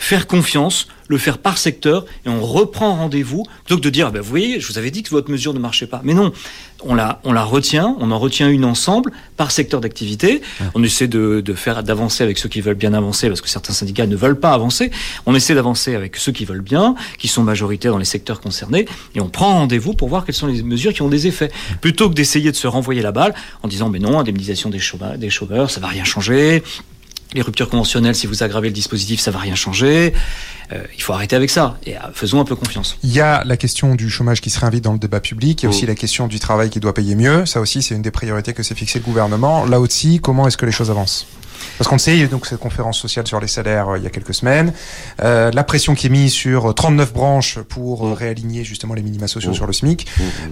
Faire 0.01 0.25
confiance, 0.25 0.87
le 1.07 1.17
faire 1.19 1.37
par 1.37 1.59
secteur, 1.59 2.05
et 2.25 2.29
on 2.29 2.41
reprend 2.41 2.95
rendez-vous, 2.95 3.45
plutôt 3.65 3.79
que 3.79 3.83
de 3.83 3.89
dire, 3.91 4.07
ah 4.07 4.11
ben, 4.11 4.21
vous 4.21 4.29
voyez, 4.29 4.59
je 4.59 4.67
vous 4.67 4.79
avais 4.79 4.89
dit 4.89 5.03
que 5.03 5.09
votre 5.11 5.29
mesure 5.29 5.53
ne 5.53 5.59
marchait 5.59 5.85
pas. 5.85 6.01
Mais 6.03 6.15
non, 6.15 6.33
on 6.83 6.95
la, 6.95 7.21
on 7.23 7.31
la 7.31 7.43
retient, 7.43 7.95
on 7.99 8.09
en 8.09 8.17
retient 8.17 8.49
une 8.49 8.65
ensemble, 8.65 9.11
par 9.37 9.51
secteur 9.51 9.79
d'activité. 9.79 10.41
Ouais. 10.59 10.67
On 10.73 10.83
essaie 10.83 11.07
de, 11.07 11.41
de 11.45 11.53
faire 11.53 11.83
d'avancer 11.83 12.23
avec 12.23 12.39
ceux 12.39 12.49
qui 12.49 12.61
veulent 12.61 12.73
bien 12.73 12.93
avancer, 12.95 13.27
parce 13.27 13.41
que 13.41 13.49
certains 13.49 13.73
syndicats 13.73 14.07
ne 14.07 14.15
veulent 14.15 14.39
pas 14.39 14.53
avancer. 14.53 14.89
On 15.27 15.35
essaie 15.35 15.53
d'avancer 15.53 15.93
avec 15.93 16.15
ceux 16.15 16.31
qui 16.31 16.45
veulent 16.45 16.61
bien, 16.61 16.95
qui 17.19 17.27
sont 17.27 17.43
majoritaires 17.43 17.91
dans 17.91 17.99
les 17.99 18.05
secteurs 18.05 18.41
concernés, 18.41 18.87
et 19.13 19.21
on 19.21 19.29
prend 19.29 19.53
rendez-vous 19.53 19.93
pour 19.93 20.09
voir 20.09 20.25
quelles 20.25 20.33
sont 20.33 20.47
les 20.47 20.63
mesures 20.63 20.93
qui 20.93 21.03
ont 21.03 21.09
des 21.09 21.27
effets. 21.27 21.51
Plutôt 21.79 22.09
que 22.09 22.15
d'essayer 22.15 22.51
de 22.51 22.57
se 22.57 22.65
renvoyer 22.65 23.03
la 23.03 23.11
balle 23.11 23.35
en 23.61 23.67
disant, 23.67 23.89
mais 23.89 23.99
non, 23.99 24.19
indemnisation 24.19 24.71
des 24.71 24.79
chômeurs, 24.79 25.17
des 25.17 25.29
chômeurs 25.29 25.69
ça 25.69 25.79
va 25.79 25.87
rien 25.87 26.03
changer 26.03 26.63
les 27.33 27.41
ruptures 27.41 27.69
conventionnelles, 27.69 28.15
si 28.15 28.27
vous 28.27 28.43
aggravez 28.43 28.69
le 28.69 28.73
dispositif, 28.73 29.19
ça 29.19 29.31
va 29.31 29.39
rien 29.39 29.55
changer. 29.55 30.13
Euh, 30.71 30.83
il 30.95 31.01
faut 31.01 31.13
arrêter 31.13 31.35
avec 31.35 31.49
ça 31.49 31.77
et 31.85 31.97
euh, 31.97 31.99
faisons 32.13 32.39
un 32.39 32.45
peu 32.45 32.55
confiance. 32.55 32.97
Il 33.03 33.11
y 33.11 33.19
a 33.19 33.43
la 33.45 33.57
question 33.57 33.95
du 33.95 34.09
chômage 34.09 34.41
qui 34.41 34.49
se 34.49 34.59
réinvite 34.59 34.83
dans 34.83 34.93
le 34.93 34.99
débat 34.99 35.19
public. 35.19 35.61
Il 35.61 35.65
y 35.65 35.67
a 35.67 35.69
aussi 35.69 35.85
la 35.85 35.95
question 35.95 36.27
du 36.27 36.39
travail 36.39 36.69
qui 36.69 36.79
doit 36.79 36.93
payer 36.93 37.15
mieux. 37.15 37.45
Ça 37.45 37.59
aussi, 37.61 37.81
c'est 37.81 37.95
une 37.95 38.01
des 38.01 38.11
priorités 38.11 38.53
que 38.53 38.63
s'est 38.63 38.75
fixé 38.75 38.99
le 38.99 39.05
gouvernement. 39.05 39.65
Là 39.65 39.79
aussi, 39.79 40.19
comment 40.19 40.47
est-ce 40.47 40.57
que 40.57 40.65
les 40.65 40.71
choses 40.71 40.89
avancent? 40.89 41.27
Parce 41.81 41.89
qu'on 41.89 41.97
sait, 41.97 42.13
il 42.13 42.19
y 42.19 42.21
a 42.21 42.25
eu 42.25 42.27
donc 42.27 42.45
cette 42.45 42.59
conférence 42.59 42.99
sociale 42.99 43.25
sur 43.25 43.39
les 43.39 43.47
salaires 43.47 43.89
euh, 43.89 43.97
il 43.97 44.03
y 44.03 44.05
a 44.05 44.11
quelques 44.11 44.35
semaines, 44.35 44.71
euh, 45.23 45.49
la 45.51 45.63
pression 45.63 45.95
qui 45.95 46.05
est 46.05 46.11
mise 46.11 46.31
sur 46.31 46.75
39 46.75 47.11
branches 47.11 47.57
pour 47.57 48.05
euh, 48.05 48.13
réaligner 48.13 48.63
justement 48.63 48.93
les 48.93 49.01
minima 49.01 49.27
sociaux 49.27 49.51
sur 49.51 49.65
le 49.65 49.73
SMIC. 49.73 50.05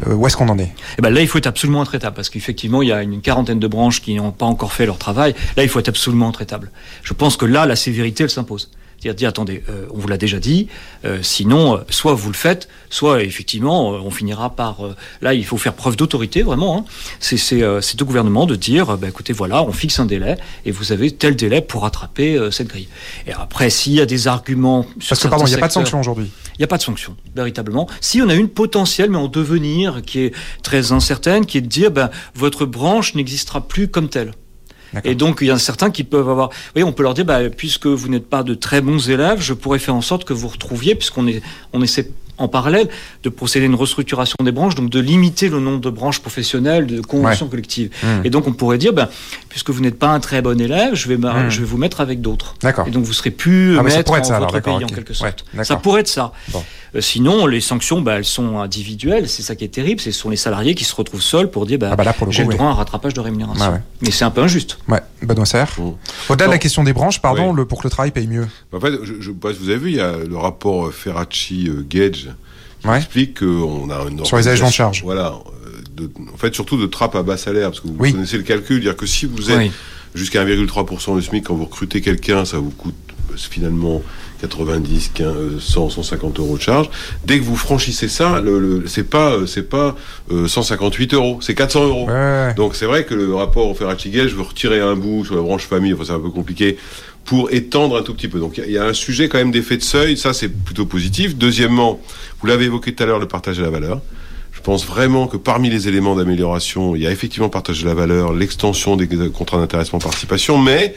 Euh, 0.07 0.15
où 0.15 0.25
est-ce 0.25 0.35
qu'on 0.35 0.49
en 0.49 0.57
est? 0.57 0.71
Eh 0.97 1.03
ben 1.03 1.11
Là, 1.11 1.21
il 1.21 1.27
faut 1.27 1.37
être 1.37 1.45
absolument 1.45 1.81
intraitable 1.83 2.15
parce 2.15 2.31
qu'effectivement, 2.31 2.81
il 2.81 2.87
y 2.87 2.91
a 2.91 3.03
une 3.03 3.21
quarantaine 3.21 3.59
de 3.59 3.67
branches 3.67 4.01
qui 4.01 4.15
n'ont 4.15 4.31
pas 4.31 4.47
encore 4.47 4.73
fait 4.73 4.87
leur 4.87 4.97
travail. 4.97 5.35
Là, 5.55 5.61
il 5.61 5.69
faut 5.69 5.77
être 5.77 5.89
absolument 5.89 6.29
intraitable. 6.29 6.71
Je 7.03 7.13
pense 7.13 7.37
que 7.37 7.45
là, 7.45 7.67
la 7.67 7.75
sévérité, 7.75 8.23
elle 8.23 8.31
s'impose. 8.31 8.71
C'est-à-dire 8.99 9.15
dire, 9.15 9.29
attendez, 9.29 9.63
euh, 9.69 9.85
on 9.91 9.97
vous 9.97 10.07
l'a 10.09 10.17
déjà 10.17 10.39
dit, 10.39 10.67
euh, 11.05 11.19
sinon, 11.21 11.77
euh, 11.77 11.79
soit 11.89 12.13
vous 12.13 12.29
le 12.29 12.35
faites, 12.35 12.67
soit 12.89 13.23
effectivement, 13.23 13.91
on 13.91 14.11
finira 14.11 14.49
par... 14.49 14.79
là, 15.21 15.33
il 15.33 15.45
faut 15.45 15.57
faire 15.57 15.73
preuve 15.73 15.95
d'autorité, 15.95 16.43
vraiment. 16.43 16.79
Hein. 16.79 16.85
C'est 17.19 17.63
au 17.63 18.05
gouvernement 18.05 18.45
de 18.45 18.55
dire, 18.55 18.97
bah, 18.97 19.07
écoutez, 19.07 19.31
voilà, 19.31 19.63
on 19.63 19.71
fixe 19.71 19.99
un 19.99 20.05
délai, 20.05 20.37
et 20.65 20.71
vous 20.71 20.91
avez 20.91 21.11
tel 21.11 21.35
délai 21.35 21.61
pour 21.61 21.83
rattraper 21.83 22.49
cette 22.51 22.67
grille. 22.67 22.89
Et 23.25 23.31
après, 23.31 23.69
s'il 23.69 23.93
y 23.93 24.01
a 24.01 24.05
des 24.05 24.27
arguments... 24.27 24.85
Parce 25.07 25.21
que, 25.21 25.27
pardon, 25.27 25.45
il 25.45 25.49
n'y 25.49 25.55
a 25.55 25.59
pas 25.59 25.67
de 25.67 25.73
sanction 25.73 25.99
aujourd'hui. 25.99 26.29
Il 26.55 26.59
n'y 26.59 26.65
a 26.65 26.67
pas 26.67 26.77
de 26.77 26.83
sanction, 26.83 27.15
véritablement. 27.35 27.87
Si 28.01 28.21
on 28.21 28.27
a 28.27 28.35
une 28.35 28.49
potentielle, 28.49 29.09
mais 29.11 29.17
en 29.17 29.29
devenir, 29.29 30.01
qui 30.05 30.19
est 30.19 30.33
très 30.61 30.91
incertaine, 30.91 31.45
qui 31.45 31.57
est 31.57 31.61
de 31.61 31.67
dire, 31.67 31.91
ben, 31.91 32.09
votre 32.35 32.65
branche 32.65 33.15
n'existera 33.15 33.61
plus 33.61 33.87
comme 33.87 34.09
telle. 34.09 34.33
Et 35.03 35.15
donc, 35.15 35.39
il 35.41 35.47
y 35.47 35.51
en 35.51 35.55
a 35.55 35.59
certains 35.59 35.91
qui 35.91 36.03
peuvent 36.03 36.29
avoir. 36.29 36.49
Oui, 36.75 36.83
on 36.83 36.91
peut 36.91 37.03
leur 37.03 37.13
dire, 37.13 37.25
bah, 37.25 37.49
puisque 37.49 37.87
vous 37.87 38.09
n'êtes 38.09 38.27
pas 38.27 38.43
de 38.43 38.53
très 38.53 38.81
bons 38.81 39.09
élèves, 39.09 39.41
je 39.41 39.53
pourrais 39.53 39.79
faire 39.79 39.95
en 39.95 40.01
sorte 40.01 40.23
que 40.23 40.33
vous 40.33 40.47
retrouviez, 40.47 40.95
puisqu'on 40.95 41.27
est, 41.27 41.41
on 41.73 41.81
essaie 41.81 42.09
en 42.39 42.47
parallèle 42.47 42.87
de 43.23 43.29
procéder 43.29 43.65
à 43.65 43.67
une 43.67 43.75
restructuration 43.75 44.37
des 44.43 44.51
branches, 44.51 44.75
donc 44.75 44.89
de 44.89 44.99
limiter 44.99 45.49
le 45.49 45.59
nombre 45.59 45.81
de 45.81 45.89
branches 45.89 46.19
professionnelles, 46.19 46.87
de 46.87 47.01
conventions 47.01 47.45
ouais. 47.45 47.51
collectives. 47.51 47.89
Mmh. 48.01 48.07
Et 48.23 48.29
donc, 48.29 48.47
on 48.47 48.53
pourrait 48.53 48.77
dire, 48.77 48.93
ben, 48.93 49.09
puisque 49.49 49.69
vous 49.69 49.81
n'êtes 49.81 49.99
pas 49.99 50.07
un 50.07 50.19
très 50.19 50.41
bon 50.41 50.59
élève, 50.59 50.95
je 50.95 51.07
vais, 51.09 51.17
mmh. 51.17 51.49
je 51.49 51.59
vais 51.59 51.65
vous 51.65 51.77
mettre 51.77 52.01
avec 52.01 52.21
d'autres. 52.21 52.55
Et 52.87 52.91
donc, 52.91 53.03
vous 53.03 53.13
serez 53.13 53.31
plus 53.31 53.77
ah, 53.77 53.83
maître 53.83 54.11
en 54.11 54.23
ça, 54.23 54.39
votre 54.39 54.55
alors, 54.55 54.61
pays, 54.61 54.75
okay. 54.75 54.85
en 54.85 54.87
quelque 54.87 55.13
sorte. 55.13 55.45
Ouais, 55.53 55.63
ça 55.63 55.75
pourrait 55.75 56.01
être 56.01 56.07
ça. 56.07 56.31
Bon. 56.49 56.63
Euh, 56.95 57.01
sinon, 57.01 57.45
les 57.45 57.61
sanctions, 57.61 58.01
bah, 58.01 58.15
elles 58.17 58.25
sont 58.25 58.59
individuelles. 58.59 59.29
C'est 59.29 59.43
ça 59.43 59.55
qui 59.55 59.63
est 59.63 59.69
terrible. 59.69 60.01
Ce 60.01 60.11
sont 60.11 60.29
les 60.29 60.37
salariés 60.37 60.75
qui 60.75 60.83
se 60.83 60.95
retrouvent 60.95 61.21
seuls 61.21 61.49
pour 61.49 61.65
dire 61.65 61.79
bah, 61.79 61.89
ah 61.91 61.95
bah 61.95 62.13
j'ai 62.29 62.43
le 62.43 62.53
droit 62.53 62.67
à 62.67 62.69
un 62.69 62.73
rattrapage 62.73 63.13
de 63.13 63.19
rémunération. 63.19 63.63
Ah 63.65 63.71
ouais. 63.73 63.81
Mais 64.01 64.11
c'est 64.11 64.25
un 64.25 64.31
peu 64.31 64.41
injuste. 64.41 64.77
Ouais, 64.87 65.01
Benoît 65.21 65.45
Serre. 65.45 65.71
Mmh. 65.77 65.91
Au-delà 66.29 66.47
de 66.47 66.51
la 66.51 66.57
question 66.57 66.83
des 66.83 66.93
branches, 66.93 67.21
pardon, 67.21 67.53
le, 67.53 67.65
pour 67.65 67.79
que 67.79 67.87
le 67.87 67.91
travail 67.91 68.11
paye 68.11 68.27
mieux. 68.27 68.47
En 68.73 68.79
fait, 68.79 68.93
je, 69.03 69.13
je, 69.19 69.31
vous 69.31 69.69
avez 69.69 69.77
vu, 69.77 69.89
il 69.89 69.97
y 69.97 70.01
a 70.01 70.13
le 70.17 70.37
rapport 70.37 70.91
Ferracci-Gage 70.93 72.29
qui 72.79 72.87
ouais. 72.87 72.97
explique 72.97 73.39
qu'on 73.39 73.89
a 73.89 74.05
une 74.09 74.25
Sur 74.25 74.37
les 74.37 74.47
allégements 74.47 74.69
de 74.69 74.73
charges. 74.73 75.03
Voilà. 75.03 75.33
De, 75.95 76.09
en 76.33 76.37
fait, 76.37 76.53
surtout 76.53 76.77
de 76.77 76.85
trappe 76.85 77.15
à 77.15 77.23
bas 77.23 77.37
salaire, 77.37 77.69
parce 77.69 77.81
que 77.81 77.87
vous 77.87 77.95
oui. 77.99 78.13
connaissez 78.13 78.37
le 78.37 78.43
calcul, 78.43 78.79
dire 78.79 78.95
que 78.95 79.05
si 79.05 79.25
vous 79.25 79.51
êtes 79.51 79.57
oui. 79.57 79.71
jusqu'à 80.15 80.45
1,3% 80.45 81.15
le 81.15 81.21
SMIC, 81.21 81.45
quand 81.45 81.55
vous 81.55 81.65
recrutez 81.65 82.01
quelqu'un, 82.01 82.45
ça 82.45 82.57
vous 82.57 82.71
coûte 82.71 82.95
finalement 83.37 84.01
90, 84.41 85.11
15, 85.13 85.33
100, 85.59 85.89
150 85.89 86.39
euros 86.39 86.57
de 86.57 86.61
charge. 86.61 86.89
Dès 87.25 87.39
que 87.39 87.43
vous 87.43 87.55
franchissez 87.55 88.07
ça, 88.07 88.39
le, 88.41 88.59
le 88.59 88.87
c'est 88.87 89.03
pas, 89.03 89.35
c'est 89.47 89.67
pas 89.67 89.95
euh, 90.31 90.47
158 90.47 91.13
euros, 91.13 91.39
c'est 91.41 91.55
400 91.55 91.87
euros. 91.87 92.07
Ouais. 92.07 92.53
Donc 92.55 92.75
c'est 92.75 92.85
vrai 92.85 93.05
que 93.05 93.13
le 93.13 93.33
rapport 93.35 93.67
au 93.67 93.73
Ferracci-Gage, 93.73 94.29
je 94.29 94.35
veux 94.35 94.43
retirer 94.43 94.79
un 94.79 94.95
bout 94.95 95.25
sur 95.25 95.35
la 95.35 95.41
branche 95.41 95.65
famille, 95.65 95.93
enfin 95.93 96.03
c'est 96.05 96.13
un 96.13 96.19
peu 96.19 96.29
compliqué 96.29 96.77
pour 97.25 97.51
étendre 97.51 97.97
un 97.97 98.01
tout 98.01 98.13
petit 98.13 98.27
peu. 98.27 98.39
Donc 98.39 98.57
il 98.57 98.65
y, 98.67 98.73
y, 98.73 98.77
a 98.77 98.85
un 98.85 98.93
sujet 98.93 99.27
quand 99.27 99.37
même 99.37 99.51
d'effet 99.51 99.77
de 99.77 99.83
seuil, 99.83 100.17
ça 100.17 100.33
c'est 100.33 100.49
plutôt 100.49 100.85
positif. 100.85 101.35
Deuxièmement, 101.35 101.99
vous 102.39 102.47
l'avez 102.47 102.65
évoqué 102.65 102.93
tout 102.93 103.03
à 103.03 103.05
l'heure, 103.05 103.19
le 103.19 103.27
partage 103.27 103.57
de 103.57 103.63
la 103.63 103.69
valeur. 103.69 104.01
Je 104.59 104.61
pense 104.61 104.85
vraiment 104.85 105.27
que 105.27 105.37
parmi 105.37 105.69
les 105.69 105.87
éléments 105.87 106.15
d'amélioration, 106.15 106.93
il 106.93 107.03
y 107.03 107.07
a 107.07 107.11
effectivement 107.11 107.47
partage 107.47 107.81
de 107.81 107.87
la 107.87 107.93
valeur, 107.93 108.33
l'extension 108.33 108.97
des 108.97 109.07
contrats 109.29 109.57
d'intéressement 109.57 109.99
participation, 109.99 110.57
mais 110.57 110.95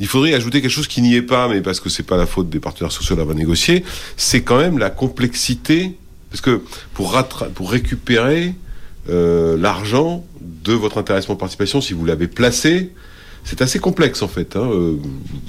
il 0.00 0.06
faudrait 0.06 0.34
ajouter 0.34 0.60
quelque 0.60 0.70
chose 0.70 0.88
qui 0.88 1.02
n'y 1.02 1.14
est 1.14 1.22
pas, 1.22 1.48
mais 1.48 1.60
parce 1.60 1.80
que 1.80 1.88
c'est 1.88 2.02
pas 2.02 2.16
la 2.16 2.26
faute 2.26 2.48
des 2.48 2.60
partenaires 2.60 2.92
sociaux 2.92 3.16
d'avoir 3.16 3.36
négocié, 3.36 3.84
c'est 4.16 4.42
quand 4.42 4.58
même 4.58 4.78
la 4.78 4.90
complexité, 4.90 5.96
parce 6.30 6.40
que 6.40 6.62
pour, 6.94 7.16
pour 7.54 7.70
récupérer 7.70 8.54
euh, 9.08 9.56
l'argent 9.56 10.24
de 10.40 10.72
votre 10.72 10.98
intéressement 10.98 11.36
participation, 11.36 11.80
si 11.80 11.94
vous 11.94 12.04
l'avez 12.04 12.28
placé, 12.28 12.92
c'est 13.44 13.62
assez 13.62 13.78
complexe 13.78 14.22
en 14.22 14.28
fait. 14.28 14.56
Hein. 14.56 14.60
Euh, 14.60 14.96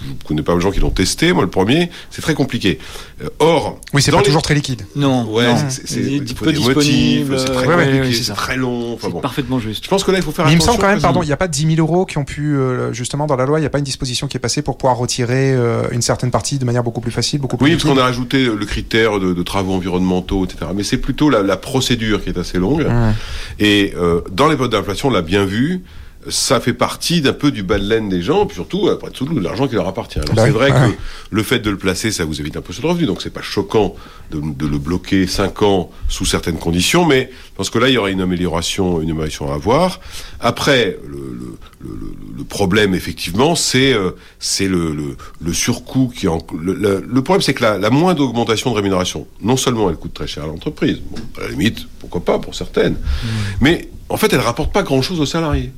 je 0.05 0.09
ne 0.11 0.27
connais 0.27 0.41
pas 0.41 0.55
les 0.55 0.61
gens 0.61 0.71
qui 0.71 0.79
l'ont 0.79 0.89
testé, 0.89 1.33
moi 1.33 1.43
le 1.43 1.49
premier, 1.49 1.89
c'est 2.09 2.21
très 2.21 2.33
compliqué. 2.33 2.79
Euh, 3.21 3.29
or, 3.39 3.79
oui, 3.93 4.01
c'est 4.01 4.11
pas 4.11 4.17
les... 4.17 4.23
toujours 4.23 4.41
très 4.41 4.55
liquide. 4.55 4.83
Non, 4.95 5.29
ouais, 5.31 5.53
c'est 5.69 6.01
peu 6.35 6.51
disponible, 6.53 7.39
c'est 7.39 7.45
très 7.45 7.67
ouais, 7.67 7.75
compliqué, 7.75 7.99
ouais, 8.01 8.13
c'est 8.13 8.33
très 8.33 8.57
long. 8.57 8.93
Enfin, 8.93 9.09
bon. 9.09 9.19
parfaitement 9.19 9.59
juste. 9.59 9.83
Je 9.83 9.89
pense 9.89 10.03
que 10.03 10.11
là, 10.11 10.17
il 10.17 10.23
faut 10.23 10.31
faire. 10.31 10.45
Mais 10.45 10.51
attention. 10.51 10.71
il 10.71 10.75
me 10.75 10.77
semble 10.77 10.81
quand 10.81 10.91
même, 10.91 11.01
pardon, 11.01 11.23
il 11.23 11.27
n'y 11.27 11.33
a 11.33 11.37
pas 11.37 11.47
10 11.47 11.75
000 11.75 11.87
euros 11.87 12.05
qui 12.05 12.17
ont 12.17 12.25
pu 12.25 12.55
euh, 12.55 12.93
justement 12.93 13.27
dans 13.27 13.35
la 13.35 13.45
loi, 13.45 13.59
il 13.59 13.61
n'y 13.61 13.67
a 13.67 13.69
pas 13.69 13.79
une 13.79 13.83
disposition 13.83 14.27
qui 14.27 14.37
est 14.37 14.39
passée 14.39 14.61
pour 14.61 14.77
pouvoir 14.77 14.97
retirer 14.97 15.53
euh, 15.53 15.83
une 15.91 16.01
certaine 16.01 16.31
partie 16.31 16.59
de 16.59 16.65
manière 16.65 16.83
beaucoup 16.83 17.01
plus 17.01 17.11
facile, 17.11 17.39
beaucoup 17.39 17.57
plus. 17.57 17.65
Oui, 17.65 17.71
parce 17.71 17.83
qu'on 17.83 17.97
a 17.97 18.05
ajouté 18.05 18.45
le 18.45 18.65
critère 18.65 19.19
de, 19.19 19.33
de, 19.33 19.43
travaux 19.43 19.73
environnementaux, 19.73 20.45
etc. 20.45 20.71
Mais 20.75 20.83
c'est 20.83 20.97
plutôt 20.97 21.29
la, 21.29 21.41
la, 21.41 21.57
procédure 21.57 22.23
qui 22.23 22.29
est 22.29 22.37
assez 22.37 22.57
longue. 22.57 22.85
Mmh. 22.87 23.13
Et 23.59 23.93
euh, 23.97 24.21
dans 24.31 24.47
les 24.47 24.55
votes 24.55 24.71
d'inflation, 24.71 25.09
on 25.09 25.11
l'a 25.11 25.21
bien 25.21 25.45
vu 25.45 25.83
ça 26.29 26.59
fait 26.59 26.73
partie 26.73 27.21
d'un 27.21 27.33
peu 27.33 27.51
du 27.51 27.63
bas 27.63 27.79
de 27.79 27.87
laine 27.87 28.09
des 28.09 28.21
gens, 28.21 28.45
puis 28.45 28.55
surtout, 28.55 28.89
après 28.89 29.11
tout, 29.11 29.25
de 29.25 29.39
l'argent 29.39 29.67
qui 29.67 29.75
leur 29.75 29.87
appartient. 29.87 30.19
Alors, 30.19 30.35
bah 30.35 30.43
c'est 30.45 30.51
vrai 30.51 30.71
ouais. 30.71 30.91
que 30.91 30.95
le 31.31 31.43
fait 31.43 31.59
de 31.59 31.69
le 31.69 31.77
placer, 31.77 32.11
ça 32.11 32.25
vous 32.25 32.39
évite 32.39 32.57
un 32.57 32.61
peu 32.61 32.73
sur 32.73 32.83
le 32.83 32.89
revenu, 32.89 33.05
donc 33.05 33.21
c'est 33.21 33.29
pas 33.29 33.41
choquant 33.41 33.95
de, 34.31 34.39
de, 34.39 34.67
le 34.67 34.77
bloquer 34.77 35.27
5 35.27 35.61
ans 35.63 35.91
sous 36.07 36.25
certaines 36.25 36.57
conditions, 36.57 37.05
mais 37.05 37.29
je 37.31 37.55
pense 37.55 37.69
que 37.69 37.79
là, 37.79 37.89
il 37.89 37.93
y 37.93 37.97
aura 37.97 38.09
une 38.09 38.21
amélioration, 38.21 39.01
une 39.01 39.09
amélioration 39.09 39.51
à 39.51 39.55
avoir. 39.55 39.99
Après, 40.39 40.97
le, 41.07 41.17
le, 41.17 41.57
le, 41.81 42.13
le 42.37 42.43
problème, 42.43 42.93
effectivement, 42.93 43.55
c'est 43.55 43.93
euh, 43.93 44.11
c'est 44.39 44.67
le, 44.67 45.15
le, 45.41 45.53
surcoût 45.53 46.11
qui 46.15 46.27
en... 46.27 46.39
Le, 46.61 47.21
problème, 47.21 47.41
c'est 47.41 47.53
que 47.53 47.63
la, 47.63 47.77
la 47.77 47.89
moindre 47.89 48.23
augmentation 48.23 48.71
de 48.71 48.75
rémunération, 48.75 49.27
non 49.41 49.57
seulement 49.57 49.89
elle 49.89 49.97
coûte 49.97 50.13
très 50.13 50.27
cher 50.27 50.43
à 50.43 50.47
l'entreprise, 50.47 51.01
bon, 51.09 51.17
à 51.37 51.41
la 51.41 51.49
limite, 51.49 51.87
pourquoi 51.99 52.23
pas 52.23 52.39
pour 52.39 52.55
certaines, 52.55 52.93
mmh. 52.93 53.27
mais 53.61 53.89
en 54.09 54.17
fait, 54.17 54.33
elle 54.33 54.39
rapporte 54.39 54.73
pas 54.73 54.83
grand-chose 54.83 55.19
aux 55.19 55.25
salariés. 55.25 55.71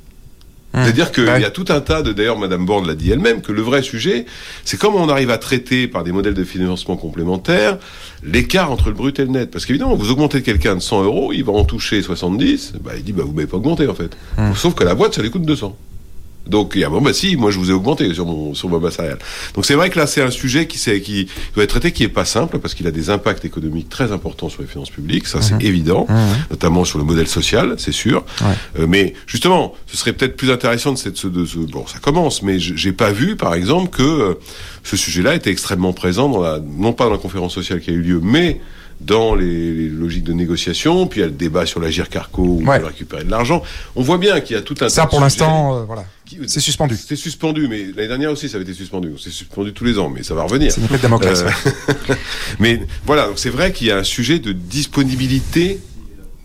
Mmh. 0.73 0.83
C'est-à-dire 0.83 1.11
qu'il 1.11 1.25
ouais. 1.25 1.41
y 1.41 1.45
a 1.45 1.51
tout 1.51 1.65
un 1.69 1.81
tas 1.81 2.01
de, 2.01 2.13
d'ailleurs, 2.13 2.39
Madame 2.39 2.65
Borne 2.65 2.87
l'a 2.87 2.95
dit 2.95 3.11
elle-même, 3.11 3.41
que 3.41 3.51
le 3.51 3.61
vrai 3.61 3.81
sujet, 3.81 4.25
c'est 4.63 4.79
comment 4.79 4.99
on 4.99 5.09
arrive 5.09 5.29
à 5.29 5.37
traiter 5.37 5.87
par 5.87 6.03
des 6.03 6.11
modèles 6.11 6.33
de 6.33 6.43
financement 6.43 6.95
complémentaires 6.95 7.77
l'écart 8.23 8.71
entre 8.71 8.89
le 8.89 8.93
brut 8.93 9.19
et 9.19 9.23
le 9.23 9.31
net. 9.31 9.51
Parce 9.51 9.65
qu'évidemment, 9.65 9.95
vous 9.95 10.11
augmentez 10.11 10.41
quelqu'un 10.41 10.75
de 10.75 10.81
100 10.81 11.03
euros, 11.03 11.33
il 11.33 11.43
va 11.43 11.53
en 11.53 11.65
toucher 11.65 12.01
70, 12.01 12.73
bah, 12.81 12.91
il 12.95 13.03
dit, 13.03 13.13
bah, 13.13 13.23
vous 13.25 13.33
m'avez 13.33 13.47
pas 13.47 13.57
augmenté, 13.57 13.87
en 13.87 13.95
fait. 13.95 14.15
Mmh. 14.37 14.53
Sauf 14.55 14.75
que 14.75 14.83
la 14.83 14.95
boîte, 14.95 15.15
ça 15.15 15.21
lui 15.21 15.29
coûte 15.29 15.45
200. 15.45 15.75
Donc, 16.47 16.73
il 16.75 16.81
y 16.81 16.83
a, 16.83 16.89
bon, 16.89 17.01
bah 17.01 17.13
si, 17.13 17.35
moi 17.35 17.51
je 17.51 17.59
vous 17.59 17.69
ai 17.69 17.73
augmenté 17.73 18.13
sur 18.13 18.25
mon, 18.25 18.53
sur 18.53 18.69
ma 18.69 18.79
base 18.79 18.95
salariale. 18.95 19.19
Donc 19.53 19.65
c'est 19.65 19.75
vrai 19.75 19.89
que 19.89 19.99
là, 19.99 20.07
c'est 20.07 20.21
un 20.21 20.31
sujet 20.31 20.65
qui, 20.65 20.77
qui 21.01 21.27
doit 21.53 21.63
être 21.63 21.69
traité, 21.69 21.91
qui 21.91 22.03
est 22.03 22.09
pas 22.09 22.25
simple, 22.25 22.59
parce 22.59 22.73
qu'il 22.73 22.87
a 22.87 22.91
des 22.91 23.09
impacts 23.09 23.45
économiques 23.45 23.89
très 23.89 24.11
importants 24.11 24.49
sur 24.49 24.61
les 24.61 24.67
finances 24.67 24.89
publiques, 24.89 25.27
ça 25.27 25.41
c'est 25.41 25.55
mhm. 25.55 25.61
évident, 25.61 26.05
mhm. 26.09 26.17
notamment 26.49 26.83
sur 26.83 26.97
le 26.97 27.03
modèle 27.03 27.27
social, 27.27 27.75
c'est 27.77 27.91
sûr. 27.91 28.25
Euh, 28.79 28.87
mais 28.87 29.13
justement, 29.27 29.73
ce 29.87 29.97
serait 29.97 30.13
peut-être 30.13 30.35
plus 30.35 30.51
intéressant 30.51 30.93
de 30.93 30.97
cette, 30.97 31.25
de 31.25 31.45
ce, 31.45 31.57
bon, 31.59 31.85
ça 31.87 31.99
commence, 31.99 32.41
mais 32.41 32.59
j'ai 32.59 32.91
pas 32.91 33.11
vu, 33.11 33.35
par 33.35 33.53
exemple, 33.53 33.89
que 33.89 34.03
euh, 34.03 34.33
ce 34.83 34.97
sujet-là 34.97 35.35
était 35.35 35.51
extrêmement 35.51 35.93
présent 35.93 36.27
dans 36.29 36.41
la, 36.41 36.59
non 36.59 36.93
pas 36.93 37.05
dans 37.05 37.11
la 37.11 37.17
conférence 37.17 37.53
sociale 37.53 37.81
qui 37.81 37.91
a 37.91 37.93
eu 37.93 38.01
lieu, 38.01 38.19
mais 38.21 38.61
dans 39.01 39.35
les, 39.35 39.89
logiques 39.89 40.23
de 40.23 40.33
négociation, 40.33 41.07
puis 41.07 41.19
il 41.19 41.23
y 41.23 41.25
a 41.25 41.27
le 41.27 41.33
débat 41.33 41.65
sur 41.65 41.79
l'agir 41.79 42.09
carco 42.09 42.43
où 42.43 42.61
on 42.61 42.65
peut 42.65 42.85
récupérer 42.85 43.23
de 43.23 43.31
l'argent. 43.31 43.63
On 43.95 44.03
voit 44.03 44.17
bien 44.17 44.39
qu'il 44.41 44.55
y 44.55 44.59
a 44.59 44.61
tout 44.61 44.75
un 44.81 44.89
ça 44.89 45.07
pour 45.07 45.19
l'instant, 45.19 45.77
euh, 45.77 45.83
voilà, 45.85 46.05
c'est 46.47 46.59
suspendu. 46.59 46.95
C'est 46.97 47.15
suspendu, 47.15 47.67
mais 47.67 47.85
l'année 47.95 48.07
dernière 48.07 48.31
aussi 48.31 48.49
ça 48.49 48.57
avait 48.57 48.63
été 48.63 48.73
suspendu. 48.73 49.13
C'est 49.21 49.31
suspendu 49.31 49.73
tous 49.73 49.83
les 49.83 49.97
ans, 49.99 50.09
mais 50.09 50.23
ça 50.23 50.33
va 50.33 50.43
revenir. 50.43 50.71
C'est 50.71 50.81
une 50.81 50.87
de 50.87 50.97
démocratie. 50.97 51.43
Euh, 51.43 52.15
mais 52.59 52.81
voilà, 53.05 53.29
c'est 53.35 53.49
vrai 53.49 53.71
qu'il 53.71 53.87
y 53.87 53.91
a 53.91 53.97
un 53.97 54.03
sujet 54.03 54.39
de 54.39 54.51
disponibilité 54.51 55.79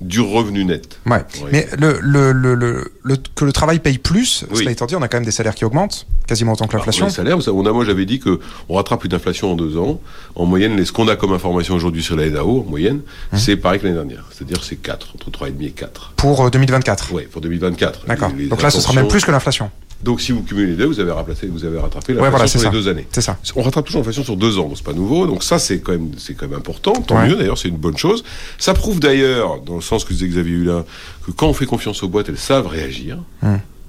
du 0.00 0.20
revenu 0.20 0.64
net. 0.64 0.98
Ouais. 1.06 1.24
Mais 1.52 1.66
le, 1.78 1.98
le, 2.02 2.32
le, 2.32 2.54
le, 3.02 3.16
que 3.34 3.44
le 3.44 3.52
travail 3.52 3.78
paye 3.78 3.98
plus, 3.98 4.44
cela 4.52 4.70
étant 4.70 4.86
dit, 4.86 4.94
on 4.94 5.02
a 5.02 5.08
quand 5.08 5.16
même 5.16 5.24
des 5.24 5.30
salaires 5.30 5.54
qui 5.54 5.64
augmentent, 5.64 6.06
quasiment 6.26 6.52
autant 6.52 6.66
que 6.66 6.76
l'inflation. 6.76 7.06
Les 7.06 7.12
salaires, 7.12 7.38
on 7.48 7.66
a, 7.66 7.72
moi 7.72 7.84
j'avais 7.84 8.06
dit 8.06 8.18
que 8.18 8.40
on 8.68 8.74
rattrape 8.74 9.04
une 9.04 9.14
inflation 9.14 9.52
en 9.52 9.56
deux 9.56 9.76
ans. 9.78 10.00
En 10.34 10.46
moyenne, 10.46 10.84
ce 10.84 10.92
qu'on 10.92 11.08
a 11.08 11.16
comme 11.16 11.32
information 11.32 11.74
aujourd'hui 11.74 12.02
sur 12.02 12.16
la 12.16 12.26
EDAO, 12.26 12.60
en 12.66 12.70
moyenne, 12.70 13.00
hum. 13.32 13.38
c'est 13.38 13.56
pareil 13.56 13.80
que 13.80 13.86
l'année 13.86 13.96
dernière. 13.96 14.24
C'est-à-dire 14.30 14.62
c'est 14.62 14.76
4, 14.76 15.14
entre 15.14 15.30
3,5 15.30 15.64
et 15.64 15.70
4. 15.70 16.12
Pour 16.16 16.50
2024 16.50 17.10
Oui, 17.12 17.22
pour 17.30 17.40
2024. 17.40 18.06
D'accord. 18.06 18.30
Donc 18.50 18.62
là, 18.62 18.70
ce 18.70 18.80
sera 18.80 18.94
même 18.94 19.08
plus 19.08 19.24
que 19.24 19.30
l'inflation. 19.30 19.70
Donc 20.02 20.20
si 20.20 20.32
vous 20.32 20.42
cumulez 20.42 20.68
les 20.68 20.76
deux, 20.76 20.84
vous 20.84 21.00
avez 21.00 21.10
rattrapé, 21.10 21.46
vous 21.46 21.64
avez 21.64 21.78
rattrapé 21.78 22.12
l'inflation 22.12 22.60
sur 22.60 22.70
les 22.70 22.78
deux 22.78 22.88
années. 22.88 23.06
C'est 23.12 23.22
ça. 23.22 23.38
On 23.54 23.62
rattrape 23.62 23.86
toujours 23.86 24.00
l'inflation 24.00 24.24
sur 24.24 24.36
deux 24.36 24.58
ans, 24.58 24.68
donc 24.68 24.76
c'est 24.76 24.84
pas 24.84 24.92
nouveau. 24.92 25.26
Donc 25.26 25.42
ça 25.42 25.58
c'est 25.58 25.80
quand 25.80 25.92
même 25.92 26.10
c'est 26.18 26.34
quand 26.34 26.46
même 26.48 26.58
important. 26.58 26.92
Tant 26.92 27.24
mieux 27.26 27.36
d'ailleurs, 27.36 27.58
c'est 27.58 27.68
une 27.68 27.78
bonne 27.78 27.96
chose. 27.96 28.22
Ça 28.58 28.74
prouve 28.74 29.00
d'ailleurs, 29.00 29.60
dans 29.60 29.76
le 29.76 29.80
sens 29.80 30.04
que 30.04 30.12
disait 30.12 30.28
Xavier 30.28 30.56
Hulin, 30.56 30.84
que 31.24 31.30
quand 31.30 31.48
on 31.48 31.54
fait 31.54 31.66
confiance 31.66 32.02
aux 32.02 32.08
boîtes, 32.08 32.28
elles 32.28 32.38
savent 32.38 32.66
réagir. 32.66 33.18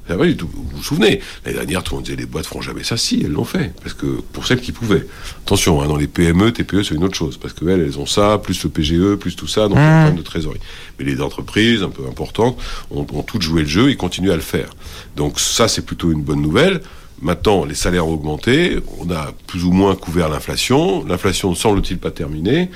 Hum. 0.10 0.36
Vous 0.54 0.66
vous 0.78 0.84
souvenez, 0.84 1.22
l'année 1.46 1.58
dernière, 1.58 1.84
tout 1.84 1.94
le 1.94 1.98
monde 1.98 2.06
disait 2.06 2.18
les 2.18 2.26
boîtes 2.26 2.46
feront 2.46 2.62
jamais 2.62 2.84
ça. 2.84 2.98
Si, 2.98 3.22
elles 3.24 3.32
l'ont 3.32 3.44
fait. 3.44 3.74
Parce 3.82 3.94
que 3.94 4.06
pour 4.06 4.48
celles 4.48 4.62
qui 4.62 4.72
pouvaient. 4.72 5.06
Attention, 5.46 5.82
hein, 5.82 5.88
dans 5.88 5.98
les 5.98 6.08
PME, 6.08 6.52
TPE, 6.52 6.84
c'est 6.84 6.96
une 6.96 7.04
autre 7.04 7.16
chose. 7.16 7.38
Parce 7.38 7.54
qu'elles, 7.54 7.82
elles 7.82 8.00
ont 8.00 8.06
ça, 8.06 8.40
plus 8.42 8.64
le 8.64 8.70
PGE, 8.70 9.16
plus 9.16 9.36
tout 9.36 9.48
ça, 9.48 9.68
donc 9.68 9.78
un 9.78 10.02
problème 10.02 10.18
de 10.18 10.22
trésorerie. 10.22 10.60
Mais 11.00 11.06
les 11.06 11.22
entreprises, 11.22 11.84
un 11.84 11.90
peu 11.90 12.04
importantes, 12.08 12.58
ont, 12.92 13.06
ont 13.12 13.24
toutes 13.24 13.42
joué 13.42 13.62
le 13.62 13.68
jeu 13.68 13.90
et 13.90 13.96
continuent 13.96 14.32
à 14.32 14.36
le 14.36 14.42
faire. 14.42 14.70
Donc 15.16 15.40
ça, 15.40 15.68
c'est 15.68 15.86
plutôt 15.86 16.12
une 16.12 16.22
bonne 16.22 16.42
nouvelle. 16.42 16.82
Maintenant, 17.22 17.66
les 17.66 17.76
salaires 17.76 18.08
ont 18.08 18.14
augmenté, 18.14 18.78
on 19.00 19.10
a 19.12 19.32
plus 19.48 19.64
ou 19.64 19.72
moins 19.72 19.96
couvert 19.96 20.30
l'inflation. 20.30 21.04
L'inflation 21.06 21.50
ne 21.50 21.56
semble-t-il 21.56 21.98
pas 21.98 22.12
terminée. 22.12 22.70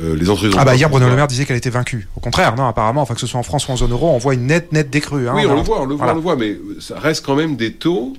Euh, 0.00 0.14
les 0.14 0.30
entreprises. 0.30 0.54
Ah 0.56 0.64
bah 0.64 0.76
hier 0.76 0.88
Bruno 0.88 1.08
Le 1.08 1.16
Maire 1.16 1.26
disait 1.26 1.44
qu'elle 1.44 1.56
était 1.56 1.70
vaincue. 1.70 2.06
Au 2.14 2.20
contraire, 2.20 2.54
non, 2.54 2.66
apparemment, 2.66 3.02
enfin 3.02 3.14
que 3.14 3.20
ce 3.20 3.26
soit 3.26 3.40
en 3.40 3.42
France 3.42 3.66
ou 3.66 3.72
en 3.72 3.76
zone 3.76 3.90
euro, 3.90 4.10
on 4.10 4.18
voit 4.18 4.34
une 4.34 4.46
nette 4.46 4.70
nette 4.72 4.90
décrue. 4.90 5.28
Hein, 5.28 5.32
oui, 5.34 5.44
on, 5.44 5.56
le 5.56 5.62
voit, 5.62 5.80
on 5.82 5.86
le 5.86 5.96
voit, 5.96 6.12
on 6.12 6.14
le 6.14 6.20
voit, 6.20 6.36
mais 6.36 6.56
ça 6.78 7.00
reste 7.00 7.26
quand 7.26 7.34
même 7.34 7.56
des 7.56 7.72
taux 7.72 8.12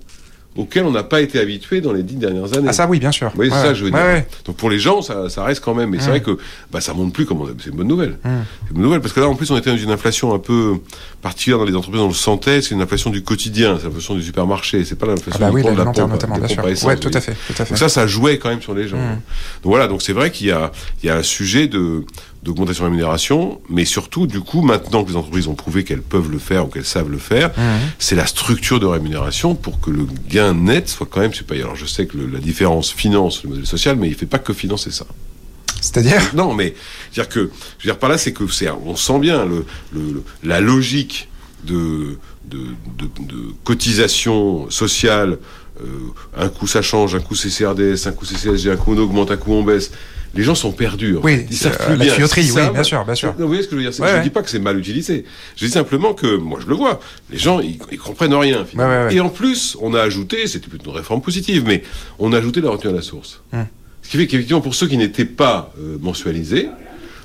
auquel 0.55 0.85
on 0.85 0.91
n'a 0.91 1.03
pas 1.03 1.21
été 1.21 1.39
habitué 1.39 1.79
dans 1.79 1.93
les 1.93 2.03
dix 2.03 2.15
dernières 2.15 2.53
années. 2.57 2.67
Ah 2.69 2.73
ça 2.73 2.87
oui, 2.87 2.99
bien 2.99 3.11
sûr. 3.11 3.31
Oui, 3.37 3.49
c'est 3.51 3.61
ça 3.61 3.73
je 3.73 3.85
veux 3.85 3.91
dire. 3.91 4.23
Donc 4.45 4.57
pour 4.57 4.69
les 4.69 4.79
gens, 4.79 5.01
ça, 5.01 5.29
ça 5.29 5.43
reste 5.43 5.63
quand 5.63 5.73
même. 5.73 5.89
Mais 5.91 5.99
c'est 5.99 6.09
vrai 6.09 6.21
que 6.21 6.37
bah, 6.71 6.81
ça 6.81 6.93
monte 6.93 7.13
plus 7.13 7.25
comme 7.25 7.55
c'est 7.59 7.69
une 7.69 7.77
bonne 7.77 7.87
nouvelle. 7.87 8.17
C'est 8.23 8.29
une 8.29 8.73
bonne 8.73 8.83
nouvelle 8.83 9.01
parce 9.01 9.13
que 9.13 9.19
là 9.19 9.27
en 9.27 9.35
plus 9.35 9.49
on 9.51 9.57
était 9.57 9.69
dans 9.69 9.77
une 9.77 9.91
inflation 9.91 10.33
un 10.33 10.39
peu 10.39 10.77
particulière 11.21 11.59
dans 11.59 11.65
les 11.65 11.75
entreprises, 11.75 12.01
on 12.01 12.07
le 12.07 12.13
sentait, 12.13 12.61
c'est 12.61 12.73
une 12.73 12.81
inflation 12.81 13.09
du 13.09 13.23
quotidien, 13.23 13.77
c'est 13.77 13.85
l'inflation 13.85 14.15
du 14.15 14.23
supermarché, 14.23 14.85
c'est 14.85 14.95
pas 14.95 15.07
l'inflation 15.07 15.39
ah 15.41 15.47
bah 15.47 15.51
oui, 15.53 15.63
de 15.63 15.69
la 15.69 15.85
pompe, 15.85 16.11
notamment, 16.11 16.37
bien 16.37 16.47
sûr. 16.47 16.63
Ouais, 16.63 16.95
tout 16.95 17.11
à 17.13 17.19
fait, 17.21 17.33
tout 17.47 17.61
à 17.61 17.65
fait. 17.65 17.69
Donc 17.69 17.77
ça, 17.77 17.89
ça 17.89 18.07
jouait 18.07 18.37
quand 18.37 18.49
même 18.49 18.61
sur 18.61 18.73
les 18.73 18.87
gens. 18.87 18.97
Donc 18.97 19.71
voilà, 19.71 19.87
donc 19.87 20.01
c'est 20.01 20.13
vrai 20.13 20.31
qu'il 20.31 20.47
y 20.47 20.51
a, 20.51 20.71
il 21.03 21.07
y 21.07 21.09
a 21.09 21.17
un 21.17 21.23
sujet 21.23 21.67
de 21.67 22.05
d'augmentation 22.43 22.85
de 22.85 22.89
rémunération, 22.89 23.61
mais 23.69 23.85
surtout, 23.85 24.27
du 24.27 24.39
coup, 24.39 24.61
maintenant 24.61 25.03
que 25.03 25.09
les 25.09 25.17
entreprises 25.17 25.47
ont 25.47 25.55
prouvé 25.55 25.83
qu'elles 25.83 26.01
peuvent 26.01 26.31
le 26.31 26.39
faire 26.39 26.65
ou 26.65 26.69
qu'elles 26.69 26.85
savent 26.85 27.09
le 27.09 27.17
faire, 27.17 27.49
mmh. 27.49 27.61
c'est 27.99 28.15
la 28.15 28.25
structure 28.25 28.79
de 28.79 28.85
rémunération 28.85 29.55
pour 29.55 29.81
que 29.81 29.91
le 29.91 30.07
gain 30.29 30.53
net 30.53 30.87
soit 30.87 31.07
quand 31.09 31.19
même 31.19 31.33
supérieur. 31.33 31.67
Alors, 31.67 31.75
je 31.75 31.85
sais 31.85 32.05
que 32.05 32.17
la 32.17 32.39
différence 32.39 32.91
finance 32.91 33.43
le 33.43 33.49
modèle 33.49 33.65
social, 33.65 33.97
mais 33.97 34.07
il 34.07 34.11
ne 34.11 34.15
fait 34.15 34.25
pas 34.25 34.39
que 34.39 34.53
financer 34.53 34.91
ça. 34.91 35.05
C'est-à-dire? 35.81 36.21
Non, 36.33 36.53
mais 36.53 36.75
dire 37.13 37.27
que, 37.27 37.51
je 37.79 37.87
veux 37.87 37.93
dire 37.93 37.99
par 37.99 38.09
là, 38.09 38.17
c'est 38.17 38.33
que 38.33 38.47
c'est, 38.47 38.69
on 38.69 38.95
sent 38.95 39.19
bien 39.19 39.45
le, 39.45 39.65
le, 39.93 40.23
la 40.43 40.61
logique 40.61 41.29
de, 41.63 42.17
de, 42.45 42.59
de, 42.97 43.53
cotisation 43.63 44.69
sociale. 44.69 45.37
Euh, 45.81 45.85
un 46.37 46.49
coup 46.49 46.67
ça 46.67 46.81
change, 46.81 47.15
un 47.15 47.19
coup 47.19 47.35
c'est 47.35 47.49
CRDS, 47.49 48.07
un 48.07 48.11
coup 48.11 48.25
c'est 48.25 48.35
CSG, 48.35 48.71
un 48.71 48.75
coup 48.75 48.93
on 48.93 48.97
augmente, 48.97 49.31
un 49.31 49.37
coup 49.37 49.53
on 49.53 49.63
baisse 49.63 49.91
les 50.35 50.43
gens 50.43 50.55
sont 50.55 50.71
perdus. 50.71 51.17
Oui, 51.23 51.45
ils 51.49 51.57
savent 51.57 51.77
plus 51.77 51.95
la 51.95 52.05
bien. 52.05 52.13
tuyauterie, 52.13 52.51
oui, 52.51 52.61
bien 52.71 52.83
sûr, 52.83 53.03
bien 53.03 53.15
sûr. 53.15 53.33
Vous 53.37 53.47
voyez 53.47 53.63
ce 53.63 53.67
que 53.67 53.71
je 53.79 53.83
veux 53.83 53.89
dire 53.89 54.07
Je 54.07 54.17
ne 54.17 54.23
dis 54.23 54.29
pas 54.29 54.43
que 54.43 54.49
c'est 54.49 54.59
mal 54.59 54.77
utilisé. 54.77 55.25
Je 55.55 55.65
dis 55.65 55.71
simplement 55.71 56.13
que, 56.13 56.37
moi 56.37 56.59
je 56.61 56.67
le 56.67 56.75
vois, 56.75 56.99
les 57.31 57.37
gens, 57.37 57.59
ils, 57.59 57.77
comprennent 57.97 58.33
rien. 58.33 58.65
Et 59.09 59.19
en 59.19 59.29
plus, 59.29 59.77
on 59.81 59.93
a 59.93 60.01
ajouté, 60.01 60.47
c'était 60.47 60.67
plutôt 60.67 60.91
une 60.91 60.97
réforme 60.97 61.21
positive, 61.21 61.63
mais 61.65 61.83
on 62.19 62.33
a 62.33 62.37
ajouté 62.37 62.61
la 62.61 62.69
retenue 62.69 62.93
à 62.93 62.95
la 62.95 63.01
source. 63.01 63.41
Hum. 63.53 63.65
Ce 64.01 64.09
qui 64.09 64.17
fait 64.17 64.27
qu'effectivement, 64.27 64.61
pour 64.61 64.75
ceux 64.75 64.87
qui 64.87 64.97
n'étaient 64.97 65.25
pas 65.25 65.73
euh, 65.79 65.97
mensualisés, 65.99 66.69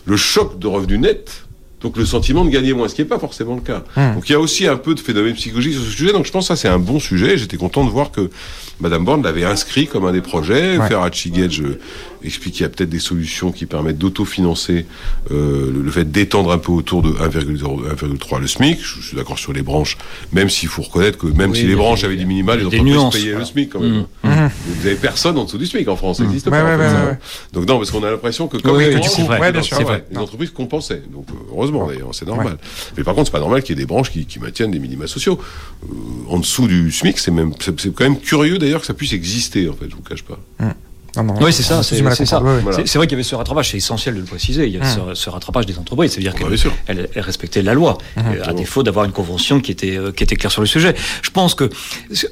le 0.07 0.17
choc 0.17 0.59
de 0.59 0.67
revenus 0.67 1.01
net 1.01 1.45
donc 1.85 1.99
le 1.99 2.07
sentiment 2.07 2.47
de 2.47 2.51
gagner 2.51 2.73
moins, 2.73 2.89
ce 2.89 2.95
qui 2.95 3.03
n'est 3.03 3.09
pas 3.09 3.19
forcément 3.19 3.55
le 3.55 3.61
cas. 3.61 3.85
Hum. 3.97 4.15
Donc 4.15 4.29
il 4.31 4.33
y 4.33 4.35
a 4.35 4.41
aussi 4.41 4.67
un 4.67 4.77
peu 4.77 4.95
de 4.95 5.01
phénomène 5.01 5.35
psychologique 5.35 5.75
sur 5.75 5.83
ce 5.83 5.91
sujet. 5.91 6.13
Donc 6.13 6.25
je 6.25 6.33
pense 6.33 6.49
que 6.49 6.55
ça 6.55 6.57
c'est 6.57 6.69
un 6.69 6.79
bon 6.79 6.99
sujet. 6.99 7.37
J'étais 7.37 7.59
content 7.59 7.85
de 7.85 7.91
voir 7.91 8.11
que 8.11 8.31
Madame 8.81 9.05
Borne 9.05 9.23
l'avait 9.23 9.45
inscrit 9.45 9.87
comme 9.87 10.07
un 10.07 10.13
des 10.13 10.23
projets. 10.23 10.79
Ouais. 10.79 10.89
Ferracci 10.89 11.31
Gage 11.31 11.63
explique 12.25 12.55
qu'il 12.55 12.63
y 12.63 12.67
a 12.67 12.69
peut-être 12.69 12.91
des 12.91 12.99
solutions 12.99 13.53
qui 13.53 13.67
permettent 13.67 13.99
d'autofinancer 13.99 14.87
euh, 15.31 15.73
le, 15.73 15.91
fait 15.91 16.11
d'étendre 16.11 16.53
un 16.53 16.59
peu 16.59 16.73
autour 16.73 17.03
de 17.03 17.11
1,3 17.11 18.41
le 18.41 18.47
SMIC. 18.47 18.79
Je, 18.83 19.01
suis 19.01 19.17
d'accord 19.17 19.39
sur 19.39 19.53
les 19.53 19.63
branches, 19.63 19.97
même 20.33 20.49
s'il 20.49 20.69
faut 20.69 20.83
reconnaître 20.83 21.19
que 21.19 21.27
même 21.27 21.55
si 21.55 21.67
les 21.67 21.75
branches 21.75 22.05
avaient 22.05 22.17
des 22.17 22.25
minimales, 22.25 22.61
les 22.61 22.67
entreprises 22.67 23.23
payaient 23.23 23.39
le 23.39 23.45
SMIC 23.45 23.71
quand 23.71 23.81
même. 23.81 24.05
Mmh. 24.23 24.29
Mmh. 24.29 24.51
Vous 24.67 24.87
avez 24.87 24.97
personne 24.97 25.39
en 25.39 25.45
dessous 25.45 25.59
du 25.59 25.67
SMIC 25.67 25.89
en 25.89 25.97
France, 25.97 26.19
ça 26.19 26.25
n'existe 26.25 26.51
pas. 26.51 27.19
Donc 27.53 27.67
non, 27.67 27.79
parce 27.79 27.91
qu'on 27.91 28.03
a 28.03 28.11
l'impression 28.11 28.49
que 28.49 28.59
comme 28.59 28.79
les, 28.79 28.97
entreprises 30.17 30.51
compensaient. 30.51 31.03
Donc 31.13 31.27
euh, 31.31 31.35
heureusement 31.53 31.87
d'ailleurs, 31.87 32.11
c'est 32.13 32.27
normal. 32.27 32.59
Mais 32.97 33.05
par 33.05 33.15
contre, 33.15 33.27
c'est 33.27 33.33
pas 33.33 33.41
normal 33.41 33.63
qu'il 33.63 33.77
y 33.77 33.81
ait 33.81 33.83
des 33.83 33.87
branches 33.87 34.11
qui, 34.11 34.39
maintiennent 34.41 34.71
des 34.71 34.79
minima 34.79 35.07
sociaux. 35.07 35.39
Euh, 35.85 35.87
en 36.29 36.39
dessous 36.39 36.67
du 36.67 36.91
SMIC, 36.91 37.19
c'est 37.19 37.31
même 37.31 37.53
c'est 37.61 37.95
quand 37.95 38.05
même 38.05 38.19
curieux 38.19 38.59
d'ailleurs 38.59 38.81
que 38.81 38.87
ça 38.87 38.95
puisse 38.95 39.13
exister 39.13 39.69
en 39.69 39.75
fait, 39.75 39.87
je 39.89 39.97
vous 39.97 40.03
cache 40.03 40.23
pas. 40.23 40.39
Mmh 41.17 41.35
oui, 41.41 41.53
c'est 41.53 41.63
ça. 41.63 41.83
C'est 41.83 41.97
ça. 42.27 42.43
C'est 42.85 42.99
vrai 42.99 43.07
qu'il 43.07 43.13
y 43.13 43.15
avait 43.15 43.23
ce 43.23 43.35
rattrapage, 43.35 43.71
c'est 43.71 43.77
essentiel 43.77 44.15
de 44.15 44.21
le 44.21 44.27
préciser. 44.27 44.67
Il 44.67 44.75
y 44.75 44.79
a 44.79 44.83
hum. 44.83 45.15
ce, 45.15 45.31
rattrapage 45.31 45.67
des 45.67 45.79
entreprises, 45.79 46.13
c'est-à-dire 46.13 46.35
qu'elles 46.35 47.09
respectaient 47.17 47.63
la 47.63 47.75
loi, 47.75 47.99
hum. 48.17 48.25
euh, 48.27 48.45
à 48.45 48.53
défaut 48.53 48.83
d'avoir 48.83 49.05
une 49.05 49.13
convention 49.13 49.61
qui 49.61 49.73
était, 49.73 49.97
euh, 49.97 50.13
qui 50.13 50.25
était 50.25 50.37
claire 50.37 50.53
sur 50.53 50.63
le 50.63 50.67
sujet. 50.67 50.95
Je 51.23 51.31
pense 51.31 51.55
que 51.55 51.71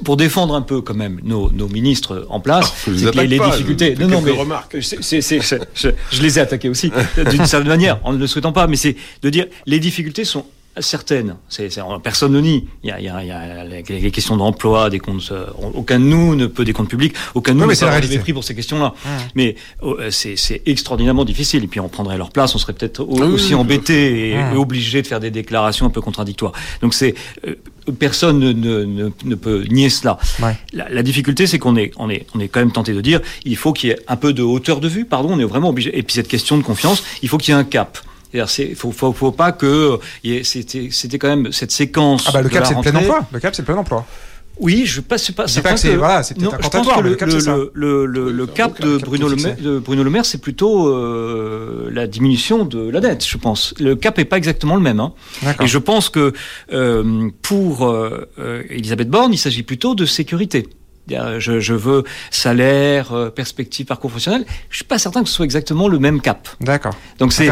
pour 0.03 0.17
défendre 0.17 0.55
un 0.55 0.61
peu 0.61 0.81
quand 0.81 0.93
même 0.93 1.19
nos, 1.23 1.51
nos 1.51 1.67
ministres 1.67 2.25
en 2.29 2.39
place, 2.39 2.73
oh, 2.87 2.91
les, 2.91 3.27
les 3.27 3.39
difficultés. 3.39 3.95
non, 3.99 4.07
non, 4.07 4.21
mais 4.21 4.33
je, 4.73 6.21
les 6.21 6.39
ai 6.39 6.41
attaqués 6.41 6.69
aussi, 6.69 6.91
d'une 7.29 7.45
certaine 7.45 7.67
manière, 7.67 7.99
en 8.03 8.13
ne 8.13 8.17
le 8.17 8.27
souhaitant 8.27 8.51
pas, 8.51 8.67
mais 8.67 8.75
c'est 8.75 8.95
de 9.21 9.29
dire 9.29 9.45
les 9.65 9.79
difficultés 9.79 10.25
sont 10.25 10.45
certaines, 10.79 11.35
c'est, 11.49 11.69
personne 12.01 12.33
ne 12.33 12.39
nie. 12.39 12.67
Il 12.83 12.89
y 12.89 12.91
a, 12.91 12.99
il 12.99 13.05
y 13.05 13.09
a, 13.09 13.21
il 13.21 13.27
y 13.27 13.31
a 13.31 13.63
les 13.63 14.11
questions 14.11 14.37
d'emploi, 14.37 14.89
des 14.89 14.99
comptes. 14.99 15.29
Euh, 15.31 15.45
aucun 15.73 15.99
de 15.99 16.05
nous 16.05 16.35
ne 16.35 16.47
peut 16.47 16.65
des 16.65 16.73
comptes 16.73 16.89
publics. 16.89 17.13
Aucun 17.35 17.53
de 17.53 17.59
nous 17.59 17.67
ne 17.67 17.73
peut 17.73 17.85
avoir 17.85 18.01
des 18.01 18.19
prix 18.19 18.33
pour 18.33 18.43
ces 18.43 18.55
questions-là. 18.55 18.93
Mais 19.35 19.55
oh, 19.81 19.97
euh, 19.99 20.09
c'est, 20.11 20.61
extraordinairement 20.65 21.25
difficile. 21.25 21.63
Et 21.63 21.67
puis 21.67 21.79
on 21.79 21.89
prendrait 21.89 22.17
leur 22.17 22.31
place, 22.31 22.55
on 22.55 22.57
serait 22.57 22.73
peut-être 22.73 23.05
ah 23.07 23.25
aussi 23.25 23.53
embêté 23.53 24.31
et, 24.31 24.37
mmh. 24.37 24.57
obligé 24.57 25.01
de 25.01 25.07
faire 25.07 25.19
des 25.19 25.31
déclarations 25.31 25.85
un 25.85 25.89
peu 25.89 26.01
contradictoires. 26.01 26.53
Donc 26.81 26.93
c'est 26.93 27.13
euh, 27.47 27.55
personne 27.99 28.39
ne, 28.39 28.51
ne, 28.51 29.11
ne, 29.23 29.35
peut 29.35 29.65
nier 29.69 29.89
cela. 29.89 30.17
Ouais. 30.41 30.55
La, 30.71 30.89
la, 30.89 31.03
difficulté, 31.03 31.47
c'est 31.47 31.59
qu'on 31.59 31.75
est, 31.75 31.91
on 31.97 32.09
est, 32.09 32.25
on 32.33 32.39
est 32.39 32.47
quand 32.47 32.61
même 32.61 32.71
tenté 32.71 32.93
de 32.93 33.01
dire, 33.01 33.19
il 33.45 33.57
faut 33.57 33.73
qu'il 33.73 33.89
y 33.89 33.93
ait 33.93 33.99
un 34.07 34.15
peu 34.15 34.33
de 34.33 34.41
hauteur 34.41 34.79
de 34.79 34.87
vue. 34.87 35.05
Pardon, 35.05 35.29
on 35.33 35.39
est 35.39 35.45
vraiment 35.45 35.69
obligé. 35.69 35.95
Et 35.97 36.03
puis 36.03 36.15
cette 36.15 36.27
question 36.27 36.57
de 36.57 36.63
confiance, 36.63 37.03
il 37.21 37.29
faut 37.29 37.37
qu'il 37.37 37.53
y 37.53 37.57
ait 37.57 37.59
un 37.59 37.63
cap. 37.63 37.99
Il 38.33 38.75
faut, 38.75 38.91
faut, 38.91 39.13
faut, 39.13 39.31
pas 39.31 39.51
que 39.51 39.99
c'était 40.43 41.17
quand 41.19 41.27
même 41.29 41.51
cette 41.51 41.71
séquence. 41.71 42.25
Ah 42.27 42.31
bah 42.31 42.41
le 42.41 42.49
cap 42.49 42.65
c'est 42.65 42.73
le 42.75 42.81
plein 42.81 42.95
emploi. 42.95 43.27
Le 43.31 43.39
cap 43.39 43.55
c'est 43.55 43.61
le 43.61 43.65
plein 43.65 43.77
emploi. 43.77 44.05
Oui, 44.59 44.83
je 44.85 45.01
passe 45.01 45.31
pas. 45.31 45.47
C'est 45.47 45.61
pas 45.61 45.73
que 45.73 45.79
c'est 45.79 45.95
voilà, 45.95 46.21
c'est 46.21 46.35
peut-être 46.35 46.53
un 46.53 47.01
le, 47.01 47.15
cap, 47.15 47.27
le, 47.27 47.71
le, 47.73 48.05
le, 48.05 48.31
le, 48.31 48.45
cap 48.45 48.79
de 48.79 48.97
Bruno 48.97 49.27
Le 49.27 49.35
Maire, 49.35 49.55
de 49.59 49.79
Bruno 49.79 50.03
Le 50.03 50.09
Maire, 50.11 50.25
c'est 50.25 50.37
plutôt 50.37 50.89
euh, 50.89 51.89
la 51.91 52.05
diminution 52.05 52.63
de 52.63 52.89
la 52.89 52.99
dette, 52.99 53.25
je 53.25 53.37
pense. 53.37 53.73
Le 53.79 53.95
cap 53.95 54.19
est 54.19 54.25
pas 54.25 54.37
exactement 54.37 54.75
le 54.75 54.81
même. 54.81 54.99
Hein. 54.99 55.13
Et 55.59 55.67
je 55.67 55.79
pense 55.79 56.09
que 56.09 56.33
euh, 56.71 57.29
pour 57.41 57.87
euh, 57.87 58.27
Elisabeth 58.69 59.09
Borne, 59.09 59.33
il 59.33 59.39
s'agit 59.39 59.63
plutôt 59.63 59.95
de 59.95 60.05
sécurité. 60.05 60.67
Je, 61.07 61.59
je, 61.59 61.73
veux 61.73 62.03
salaire, 62.31 63.13
euh, 63.13 63.29
perspective, 63.29 63.85
parcours 63.85 64.09
professionnel. 64.09 64.45
Je 64.69 64.77
suis 64.77 64.85
pas 64.85 64.97
certain 64.97 65.23
que 65.23 65.29
ce 65.29 65.35
soit 65.35 65.45
exactement 65.45 65.87
le 65.87 65.99
même 65.99 66.21
cap. 66.21 66.47
D'accord. 66.61 66.95
Donc 67.19 67.33
c'est, 67.33 67.49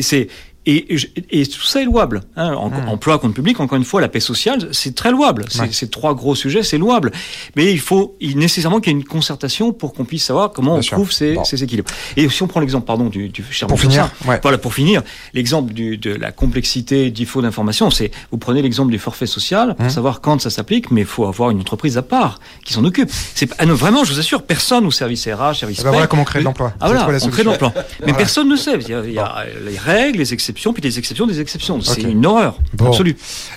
c'est, 0.00 0.28
Et, 0.64 0.96
et, 1.30 1.46
tout 1.46 1.62
ça 1.62 1.82
est 1.82 1.84
louable. 1.84 2.22
Hein. 2.36 2.52
Hmm. 2.52 2.88
Emploi, 2.88 3.18
compte 3.18 3.34
public, 3.34 3.58
encore 3.58 3.76
une 3.76 3.84
fois, 3.84 4.00
la 4.00 4.08
paix 4.08 4.20
sociale, 4.20 4.68
c'est 4.70 4.94
très 4.94 5.10
louable. 5.10 5.44
Ces 5.72 5.90
trois 5.90 6.14
gros 6.14 6.36
sujets, 6.36 6.62
c'est 6.62 6.78
louable. 6.78 7.10
Mais 7.56 7.72
il 7.72 7.80
faut 7.80 8.16
il, 8.20 8.38
nécessairement 8.38 8.80
qu'il 8.80 8.92
y 8.92 8.94
ait 8.94 8.98
une 8.98 9.04
concertation 9.04 9.72
pour 9.72 9.92
qu'on 9.92 10.04
puisse 10.04 10.24
savoir 10.24 10.52
comment 10.52 10.76
on 10.76 10.80
trouve 10.80 11.10
ces, 11.10 11.36
ces, 11.44 11.64
équilibres. 11.64 11.90
Et 12.16 12.28
si 12.28 12.42
on 12.44 12.46
prend 12.46 12.60
l'exemple, 12.60 12.86
pardon, 12.86 13.06
du, 13.06 13.28
du 13.28 13.44
cher 13.50 13.66
pour 13.66 13.80
finir, 13.80 14.08
voilà, 14.20 14.58
pour 14.58 14.72
finir, 14.72 15.02
l'exemple 15.34 15.72
de 15.74 16.14
la 16.14 16.30
complexité 16.30 17.10
du 17.10 17.26
faux 17.26 17.42
d'information, 17.42 17.90
c'est 17.90 18.12
vous 18.30 18.38
prenez 18.38 18.62
l'exemple 18.62 18.92
du 18.92 18.98
forfait 19.00 19.26
social 19.26 19.74
pour 19.74 19.86
hmm. 19.86 19.90
savoir 19.90 20.20
quand 20.20 20.40
ça 20.40 20.50
s'applique, 20.50 20.92
mais 20.92 21.00
il 21.00 21.06
faut 21.06 21.26
avoir 21.26 21.50
une 21.50 21.60
entreprise 21.60 21.98
à 21.98 22.02
part 22.02 22.38
qui 22.64 22.72
s'en 22.72 22.84
occupe. 22.84 23.10
C'est 23.34 23.50
ah 23.58 23.66
vraiment, 23.66 24.04
je 24.04 24.12
vous 24.12 24.20
assure, 24.20 24.42
personne 24.42 24.86
au 24.86 24.92
service 24.92 25.26
RH, 25.26 25.54
service. 25.56 25.82
Ben 25.82 25.90
voilà 25.90 26.06
comment 26.06 26.22
on 26.22 26.24
crée 26.24 26.38
de 26.38 26.44
l'emploi. 26.44 26.72
Ah 26.80 26.86
voilà, 26.86 27.08
on 27.24 27.28
crée 27.30 27.42
de 27.42 27.48
l'emploi. 27.48 27.72
Mais 28.06 28.12
personne 28.12 28.48
ne 28.48 28.56
sait. 28.56 28.78
Il 28.80 28.88
y, 28.88 28.94
a, 28.94 29.04
il 29.04 29.12
y 29.12 29.18
a 29.18 29.44
les 29.64 29.76
règles, 29.76 30.18
les 30.18 30.32
exceptions 30.32 30.51
puis 30.52 30.82
des 30.82 30.98
exceptions, 30.98 31.26
des 31.26 31.40
exceptions. 31.40 31.80
C'est 31.80 32.02
une 32.02 32.24
horreur 32.26 32.58
absolue. 32.80 33.16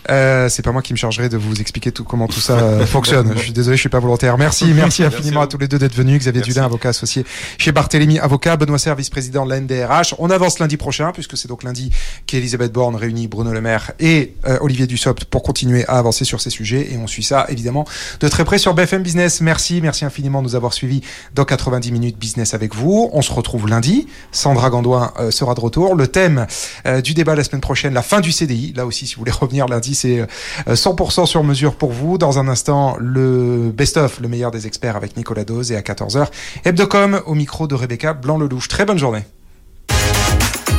Euh, 0.10 0.50
c'est 0.50 0.62
pas 0.62 0.72
moi 0.72 0.82
qui 0.82 0.94
me 0.94 0.98
chargerai 0.98 1.30
de 1.30 1.38
vous 1.38 1.60
expliquer 1.60 1.92
tout 1.92 2.04
comment 2.04 2.28
tout 2.28 2.40
ça 2.40 2.54
euh, 2.54 2.86
fonctionne. 2.86 3.34
Je 3.36 3.42
suis 3.42 3.52
désolé, 3.52 3.76
je 3.78 3.82
suis 3.82 3.90
pas 3.90 4.00
volontaire. 4.00 4.38
Merci, 4.38 4.66
merci 4.76 5.04
infiniment 5.04 5.42
à, 5.42 5.48
tous 5.48 5.58
les 5.58 5.68
deux 5.68 5.80
d'être 5.80 5.96
venus. 5.96 6.20
Xavier 6.20 6.42
Dulin, 6.42 6.64
avocat 6.64 6.90
associé 6.90 7.26
chez 7.58 7.72
Barthélémy 7.72 8.20
Avocat, 8.20 8.58
Benoît 8.58 8.78
Serre, 8.78 8.96
vice-président 8.96 9.46
de 9.46 9.52
la 9.52 9.60
NDRH. 9.60 10.16
On 10.20 10.30
avance 10.30 10.60
lundi 10.60 10.78
prochain, 10.78 11.12
puisque 11.12 11.38
c'est 11.38 11.48
donc 11.48 11.64
lundi 11.64 11.92
qu'Elisabeth 12.26 12.72
Borne 12.72 12.96
réunit 12.96 13.28
Bruno 13.28 13.52
Le 13.52 13.62
Maire 13.62 13.92
et 14.00 14.34
euh, 14.46 14.58
Olivier 14.62 14.88
Dussopt 14.88 15.26
pour 15.26 15.44
continuer 15.44 15.86
à 15.88 15.98
avancer 15.98 16.26
sur 16.26 16.42
ces 16.42 16.50
sujets. 16.50 16.94
Et 16.94 16.98
on 16.98 17.08
suit 17.08 17.24
ça 17.24 17.46
évidemment 17.50 17.86
de 18.20 18.28
très 18.28 18.46
près 18.46 18.58
sur 18.58 18.74
BFM 18.74 19.04
Business. 19.04 19.42
Merci, 19.42 19.82
merci 19.82 20.06
infiniment 20.06 20.42
de 20.42 20.48
nous 20.48 20.56
avoir 20.56 20.74
suivis 20.74 21.02
dans 21.34 21.46
90 21.46 21.92
minutes 21.92 22.18
business 22.18 22.54
avec 22.54 22.76
vous. 22.76 23.10
On 23.14 23.22
se 23.22 23.32
retrouve 23.32 23.68
lundi. 23.68 24.08
Sandra 24.32 24.70
Gandoin 24.70 25.14
sera 25.30 25.56
de 25.56 25.60
retour. 25.60 25.96
Le 25.96 26.08
thème 26.08 26.48
euh, 26.86 27.02
du 27.02 27.14
débat 27.14 27.36
la 27.36 27.44
semaine 27.44 27.62
prochaine, 27.62 27.94
la 27.94 28.02
fin 28.02 28.22
du 28.22 28.32
CDI. 28.32 28.74
Là 28.76 28.86
aussi, 28.86 29.08
si 29.08 29.16
vous 29.16 29.20
voulez 29.20 29.32
revenir 29.40 29.68
lundi, 29.68 29.96
c'est 29.96 30.26
100% 30.68 31.22
euh, 31.22 31.26
sur 31.26 31.44
mesure 31.44 31.76
pour 31.76 31.92
vous. 31.92 32.18
Dans 32.18 32.40
un 32.40 32.48
instant, 32.48 32.96
le 33.00 33.72
best-of, 33.72 34.20
le 34.20 34.28
meilleur 34.28 34.52
des 34.52 34.68
experts 34.68 34.96
avec 34.96 35.18
Nicolas 35.18 35.44
Dose 35.44 35.72
et 35.72 35.76
à 35.76 35.82
14h, 35.82 36.28
Hebdocom 36.64 37.22
au 37.26 37.36
micro 37.36 37.68
de 37.68 37.76
Rebecca 37.76 38.14
Blanc-Lelouch. 38.14 38.68
Très 38.68 38.86
bonne 38.86 39.00
journée. 39.00 39.24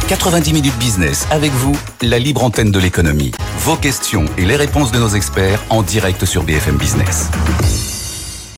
90 0.09 0.53
minutes 0.53 0.79
business 0.79 1.27
avec 1.33 1.51
vous, 1.51 1.77
la 2.01 2.21
libre 2.21 2.45
antenne 2.45 2.71
de 2.71 2.79
l'économie. 2.79 3.33
Vos 3.59 3.75
questions 3.75 4.25
et 4.39 4.45
les 4.45 4.57
réponses 4.57 4.93
de 4.93 4.99
nos 4.99 5.09
experts 5.09 5.61
en 5.69 5.83
direct 5.83 6.25
sur 6.25 6.45
BFM 6.45 6.77
Business. 6.77 7.29